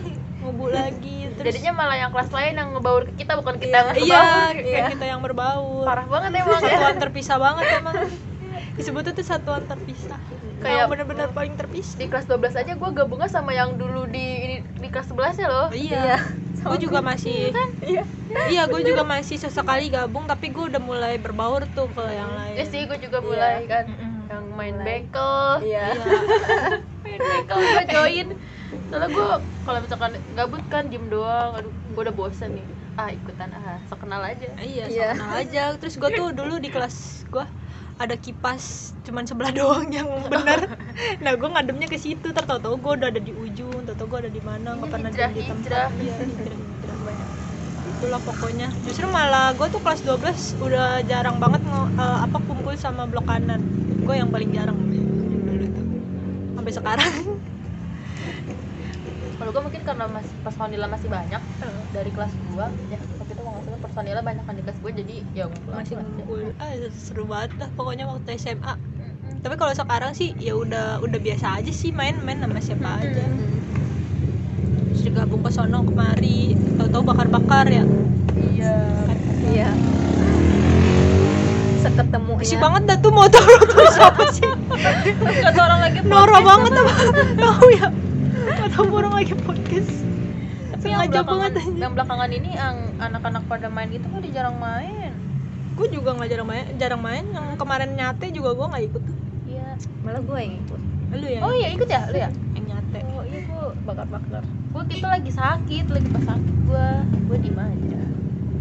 lagi 0.70 1.16
terus 1.40 1.57
Jadinya 1.57 1.72
malah 1.72 1.96
yang 1.96 2.11
kelas 2.12 2.30
lain 2.30 2.53
yang 2.53 2.68
ngebaur 2.70 3.03
ke 3.09 3.24
kita 3.24 3.32
bukan 3.40 3.57
kita 3.57 3.76
Iya. 3.76 3.80
yang 3.80 3.96
iya 3.96 4.20
ngebaur. 4.20 4.53
kayak 4.53 4.66
Iya. 4.68 4.88
kita 4.92 5.05
yang 5.09 5.20
berbaur 5.20 5.84
Parah 5.88 6.07
banget 6.07 6.30
emang 6.36 6.61
satuan 6.61 6.96
terpisah 7.01 7.38
banget 7.40 7.64
emang 7.80 7.94
disebutnya 8.76 9.12
tuh 9.12 9.26
satuan 9.26 9.62
terpisah 9.64 10.20
Kayak- 10.61 10.76
kayak 10.76 10.86
bener-bener 10.86 11.28
paling 11.30 11.54
terpisah. 11.54 11.96
Di 11.96 12.06
kelas 12.06 12.26
12 12.26 12.52
aja 12.54 12.72
gue 12.72 12.90
gabungnya 12.92 13.26
sama 13.26 13.50
yang 13.50 13.74
dulu 13.74 14.04
di 14.04 14.20
ini, 14.20 14.56
di 14.70 14.88
kelas 14.88 15.08
11 15.08 15.36
ya 15.36 15.48
loh. 15.48 15.68
iya. 15.72 16.20
Gue 16.61 16.76
juga 16.78 17.00
masih 17.00 17.56
iya 17.80 18.04
iya. 18.46 18.62
Gue 18.66 18.84
juga 18.84 19.00
masih 19.00 19.36
sesekali 19.36 19.88
gabung 19.88 20.28
tapi 20.28 20.48
gue 20.48 20.68
udah 20.68 20.78
mulai 20.78 21.16
berbaur 21.16 21.64
tuh 21.66 21.88
ke 21.88 22.04
yang 22.06 22.28
lain. 22.30 22.54
Ya 22.54 22.64
sih, 22.64 22.84
gue 22.84 22.98
juga 22.98 23.18
mulai 23.20 23.64
kan. 23.64 23.88
Mm-mm. 23.88 24.18
yang 24.30 24.46
main 24.54 24.74
Mulai. 24.76 24.86
bekel, 25.02 25.34
iya. 25.66 25.90
Main 27.02 27.18
bekel 27.18 27.58
gue 27.58 27.84
join. 27.88 28.28
Soalnya 28.86 29.08
gue 29.08 29.26
kalau 29.61 29.78
misalkan 29.80 30.12
gabut 30.30 30.62
kan 30.68 30.86
diem 30.86 31.08
doang, 31.08 31.56
aduh 31.56 31.72
gue 31.72 32.02
udah 32.04 32.14
bosen 32.14 32.54
nih. 32.54 32.66
Ah 32.94 33.08
ikutan. 33.08 33.50
Ah, 33.50 33.82
so 33.82 33.96
kenal 33.96 34.20
aja. 34.20 34.46
iya 34.61 34.86
Iya. 34.86 35.08
so 35.11 35.18
kenal 35.18 35.34
aja. 35.34 35.62
Terus 35.74 35.94
gue 35.96 36.11
tuh 36.12 36.28
dulu 36.30 36.54
di 36.56 36.68
kelas 36.68 36.96
gue 37.26 37.42
ada 38.01 38.16
kipas 38.16 38.96
cuman 39.05 39.28
sebelah 39.28 39.53
doang 39.61 39.92
yang 39.92 40.09
bener 40.32 40.72
nah 41.20 41.32
gue 41.36 41.48
ngademnya 41.53 41.86
ke 41.86 42.01
situ. 42.01 42.32
Tertahu 42.32 42.80
gue 42.80 42.92
udah 42.96 43.09
ada 43.12 43.20
di 43.20 43.32
ujung 43.36 43.84
tertahu 43.84 44.16
gue 44.16 44.18
ada 44.26 44.30
di 44.32 44.40
mana 44.40 44.72
nggak 44.80 44.88
pernah 44.88 45.11
hijrah, 45.12 45.30
di 45.30 45.42
tempat. 45.44 45.57
hijrah. 45.61 45.88
iya 46.01 46.14
hijrah 46.24 46.59
hijrah 46.59 46.96
banyak. 47.05 47.28
Itulah 47.80 48.20
pokoknya. 48.24 48.68
Justru 48.88 49.07
malah 49.09 49.53
gue 49.53 49.66
tuh 49.68 49.80
kelas 49.84 50.01
12 50.01 50.64
udah 50.64 50.88
jarang 51.05 51.36
banget 51.36 51.61
nge- 51.61 51.92
eh, 51.96 52.18
apa 52.24 52.38
kumpul 52.40 52.74
sama 52.80 53.05
blok 53.05 53.28
kanan. 53.28 53.61
Gue 54.01 54.14
yang 54.16 54.32
paling 54.32 54.51
jarang 54.53 54.78
dulu 54.80 55.66
tuh 55.68 55.84
sampai 56.57 56.72
sekarang. 56.72 57.12
Kalau 59.40 59.51
gue 59.57 59.62
mungkin 59.64 59.82
karena 59.84 60.05
masih 60.09 60.36
personilnya 60.44 60.88
masih 60.88 61.09
banyak 61.09 61.42
dari 61.90 62.11
kelas 62.12 62.32
2 62.53 62.68
ya 62.92 63.01
waktu 63.16 63.32
salah 63.64 63.80
personilnya 63.80 64.24
banyak 64.24 64.44
kan 64.44 64.54
di 64.56 64.62
kelas 64.64 64.78
gue 64.80 64.92
jadi 65.04 65.16
ya 65.36 65.44
ngumpul. 65.48 65.72
Masih 65.76 65.94
ngumpul. 65.98 66.40
Ah 66.61 66.72
seru 66.92 67.24
banget 67.28 67.50
lah 67.61 67.68
pokoknya 67.76 68.04
waktu 68.08 68.36
SMA 68.40 68.74
tapi 69.40 69.56
kalau 69.56 69.72
sekarang 69.72 70.12
sih 70.12 70.36
ya 70.36 70.52
udah 70.52 71.00
udah 71.00 71.16
biasa 71.16 71.64
aja 71.64 71.72
sih 71.72 71.88
main-main 71.96 72.44
sama 72.44 72.61
siapa 72.61 73.00
aja. 73.00 73.24
Terus 74.92 75.00
digabung 75.00 75.40
ke 75.40 75.48
sono 75.48 75.80
kemari. 75.80 76.52
Tahu-tahu 76.76 77.02
bakar-bakar 77.08 77.64
ya? 77.72 77.84
Iya. 78.36 78.76
iya. 79.48 79.70
Seketemu 81.80 82.36
Isi 82.44 82.56
banget 82.61 82.82
dah 82.84 82.96
tuh 83.00 83.12
motor. 83.16 83.40
Terus 83.72 83.92
siapa 83.96 84.22
sih? 84.28 84.44
Kata 85.40 85.61
orang 85.64 85.80
lagi 85.88 85.98
Nora 86.04 86.36
podcast 86.36 86.44
banget 86.44 86.72
apa? 86.76 86.92
apa? 86.92 87.22
Tahu 87.48 87.68
ya? 87.72 87.88
Tahu 88.76 88.86
orang 88.92 89.12
lagi 89.24 89.34
podcast 89.40 90.09
Tapi 90.81 90.97
yang 90.97 91.05
sengaja 91.05 91.20
belakangan, 91.20 91.53
banget. 91.53 91.53
aja 91.61 91.81
yang 91.85 91.93
belakangan 91.93 92.31
ini 92.33 92.51
yang 92.57 92.76
anak-anak 92.97 93.43
pada 93.45 93.68
main 93.68 93.89
gitu 93.93 94.07
kan 94.09 94.20
jarang 94.33 94.57
main. 94.57 95.12
gue 95.70 95.87
juga 95.97 96.12
nggak 96.12 96.28
jarang 96.28 96.49
main 96.49 96.64
jarang 96.81 97.03
main. 97.05 97.24
Yang 97.28 97.47
kemarin 97.61 97.91
nyate 97.97 98.26
juga 98.33 98.51
gue 98.57 98.66
nggak 98.72 98.85
ikut 98.89 99.03
tuh. 99.05 99.16
Iya, 99.45 99.68
malah 100.01 100.22
gue 100.24 100.39
yang 100.41 100.55
ikut. 100.57 100.81
Lu 101.11 101.26
ya 101.28 101.41
oh 101.45 101.53
iya 101.53 101.68
ikut 101.76 101.89
ya? 101.89 102.03
Lu 102.09 102.16
ya? 102.16 102.31
Yang 102.57 102.64
nyate. 102.72 103.01
Oh 103.12 103.22
iya 103.28 103.41
gue 103.45 103.62
bakar-bakar. 103.85 104.43
gue 104.70 104.85
kita 104.87 105.07
lagi 105.11 105.31
sakit 105.35 105.87
lagi 105.91 106.09
pas 106.14 106.24
sakit 106.24 106.57
gue 106.64 106.87
gue 107.28 107.37
diem 107.45 107.61
aja. 107.61 108.03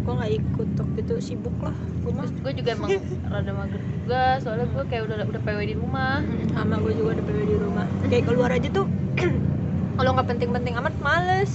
Gue 0.04 0.12
nggak 0.12 0.32
ikut 0.44 0.68
waktu 0.76 0.98
itu 1.00 1.14
sibuk 1.24 1.56
lah. 1.64 1.76
Gue 2.04 2.12
mah. 2.12 2.28
Terus 2.28 2.32
gue 2.44 2.52
juga 2.60 2.70
emang 2.76 2.90
rada 3.32 3.52
mager 3.56 3.80
juga 3.80 4.24
soalnya 4.44 4.66
gue 4.68 4.84
kayak 4.92 5.02
udah 5.08 5.16
udah 5.24 5.40
pw 5.40 5.58
di 5.64 5.76
rumah. 5.76 6.20
Sama 6.52 6.76
gue 6.84 6.92
juga 6.92 7.16
ada 7.16 7.22
PW 7.24 7.40
di 7.48 7.56
rumah. 7.56 7.86
Kayak 8.12 8.24
keluar 8.28 8.50
aja 8.52 8.68
tuh 8.68 8.84
kalau 9.96 10.10
nggak 10.16 10.28
penting-penting 10.36 10.76
amat 10.80 10.94
males 11.00 11.52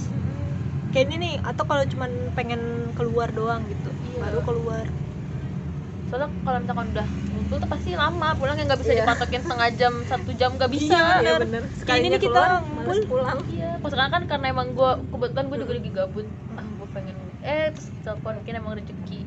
kayak 0.96 1.06
ini 1.06 1.16
nih 1.18 1.34
atau 1.42 1.64
kalau 1.64 1.84
cuman 1.84 2.08
pengen 2.32 2.60
keluar 2.90 3.28
doang 3.30 3.60
gitu 3.66 3.90
Iya. 4.08 4.20
baru 4.22 4.40
keluar. 4.42 4.86
Soalnya 6.06 6.30
kalau 6.38 6.58
misalkan 6.58 6.86
udah 6.88 7.06
ngumpul 7.28 7.56
tuh 7.58 7.68
pasti 7.68 7.90
lama 7.92 8.28
pulangnya 8.32 8.64
nggak 8.64 8.80
bisa 8.80 8.92
Iya. 8.92 9.04
dipatokin 9.04 9.40
setengah 9.42 9.68
jam 9.74 9.92
satu 10.02 10.30
jam 10.32 10.50
nggak 10.54 10.70
bisa. 10.70 11.00
Iya, 11.20 11.32
bener. 11.36 11.62
Kayak 11.82 11.98
ini 11.98 12.08
nih 12.08 12.20
kita 12.22 12.32
keluar, 12.40 12.62
ngumpul. 12.62 12.96
pulang. 13.06 13.38
iya 13.46 13.70
kalau 13.76 13.90
sekarang 13.92 14.10
kan 14.10 14.22
karena 14.26 14.46
emang 14.48 14.68
gue 14.72 14.90
kebetulan 15.06 15.44
gue 15.44 15.58
juga 15.60 15.72
lagi 15.74 15.90
gabut. 15.92 16.26
Ah 16.54 16.64
gue 16.64 16.88
pengen 16.90 17.16
eh 17.42 17.66
terus 17.70 17.86
telepon 18.00 18.32
mungkin 18.40 18.54
emang 18.56 18.72
rezeki. 18.74 19.18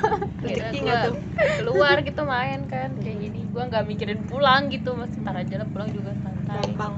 Rezeki 0.46 0.78
nggak 0.78 1.02
tuh? 1.02 1.14
keluar 1.58 1.96
gitu 2.00 2.22
main 2.22 2.60
kan 2.66 2.90
kayak 2.96 3.18
gini. 3.18 3.40
Gue 3.46 3.62
nggak 3.64 3.82
mikirin 3.82 4.20
pulang 4.24 4.68
gitu 4.68 4.94
masih 4.94 5.18
tar 5.20 5.34
aja 5.34 5.54
lah 5.58 5.66
pulang 5.66 5.90
juga 5.90 6.14
santai. 6.16 6.62
Gampang 6.62 6.94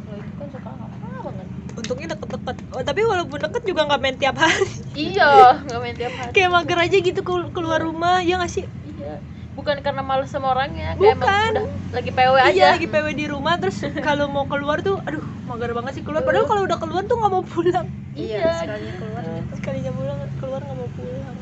kalau 0.00 0.16
itu 0.16 0.32
kan 0.32 0.48
suka 0.48 0.70
lama 0.70 0.86
banget 1.22 1.46
untungnya 1.76 2.08
deket-deket. 2.14 2.56
Oh, 2.74 2.82
tapi 2.82 3.00
walaupun 3.06 3.38
deket 3.38 3.62
juga 3.64 3.86
nggak 3.86 4.00
main 4.00 4.16
tiap 4.18 4.36
hari. 4.38 4.66
Iya 4.94 5.62
nggak 5.64 5.80
main 5.80 5.96
tiap 5.96 6.14
hari. 6.18 6.30
Kayak 6.34 6.50
mager 6.54 6.78
aja 6.78 6.96
gitu 6.98 7.20
kelu- 7.22 7.52
keluar 7.54 7.80
rumah 7.80 8.20
ya 8.22 8.38
nggak 8.40 8.52
sih? 8.52 8.64
Iya. 8.98 9.22
Bukan 9.54 9.82
karena 9.82 10.00
males 10.00 10.30
sama 10.30 10.54
orangnya 10.54 10.94
kayak 10.96 11.18
Bukan. 11.20 11.52
emang 11.52 11.66
udah 11.66 11.66
lagi 11.90 12.10
PW 12.14 12.34
aja 12.38 12.52
iya 12.54 12.68
lagi 12.78 12.86
PW 12.86 13.06
di 13.12 13.26
rumah 13.26 13.54
terus 13.58 13.82
kalau 14.06 14.30
mau 14.30 14.46
keluar 14.46 14.78
tuh 14.80 15.02
aduh 15.04 15.20
mager 15.50 15.74
banget 15.74 16.00
sih 16.00 16.02
keluar. 16.06 16.22
Padahal 16.22 16.46
kalau 16.46 16.62
udah 16.64 16.78
keluar 16.78 17.02
tuh 17.04 17.16
nggak 17.18 17.32
mau 17.34 17.44
pulang. 17.44 17.86
Iya 18.14 18.62
sekalinya 18.62 18.94
keluar 18.98 19.22
gitu. 19.26 19.52
sekalinya 19.58 19.92
pulang 19.94 20.18
keluar 20.38 20.60
nggak 20.62 20.78
mau 20.78 20.90
pulang. 20.94 21.36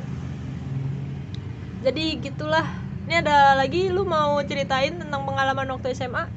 Jadi 1.85 2.05
gitulah. 2.21 2.67
Ini 3.09 3.25
ada 3.25 3.57
lagi 3.57 3.89
lu 3.89 4.05
mau 4.05 4.37
ceritain 4.45 4.93
tentang 5.01 5.25
pengalaman 5.25 5.65
waktu 5.73 5.97
SMA 5.97 6.29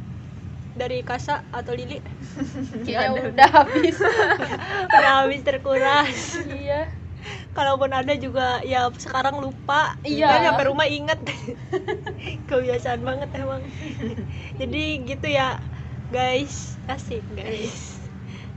dari 0.81 1.05
Kasa 1.05 1.45
atau 1.53 1.77
Lili? 1.77 2.01
Ya 2.89 3.13
udah 3.13 3.49
habis. 3.53 4.01
Udah 4.97 5.11
habis 5.21 5.41
terkuras. 5.45 6.41
Iya. 6.49 6.89
Kalaupun 7.53 7.93
ada 7.93 8.17
juga 8.17 8.65
ya 8.65 8.89
sekarang 8.97 9.37
lupa. 9.37 9.93
Iya. 10.01 10.27
kan 10.27 10.41
sampai 10.51 10.65
rumah 10.65 10.87
inget. 10.89 11.19
Kebiasaan 12.49 13.05
banget 13.05 13.29
emang. 13.37 13.61
Jadi 14.57 14.83
gitu 15.05 15.27
ya 15.29 15.61
guys. 16.09 16.81
Asik 16.89 17.21
guys. 17.37 18.01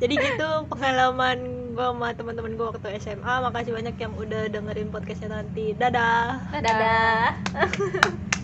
Jadi 0.00 0.14
gitu 0.18 0.48
pengalaman 0.72 1.70
gue 1.74 1.86
sama 1.86 2.14
teman-teman 2.14 2.54
gue 2.58 2.66
waktu 2.66 2.98
SMA 2.98 3.34
makasih 3.46 3.74
banyak 3.74 3.94
yang 3.98 4.12
udah 4.16 4.50
dengerin 4.50 4.88
podcastnya 4.90 5.42
nanti. 5.42 5.76
Dadah. 5.76 6.50
Dadah 6.50 8.42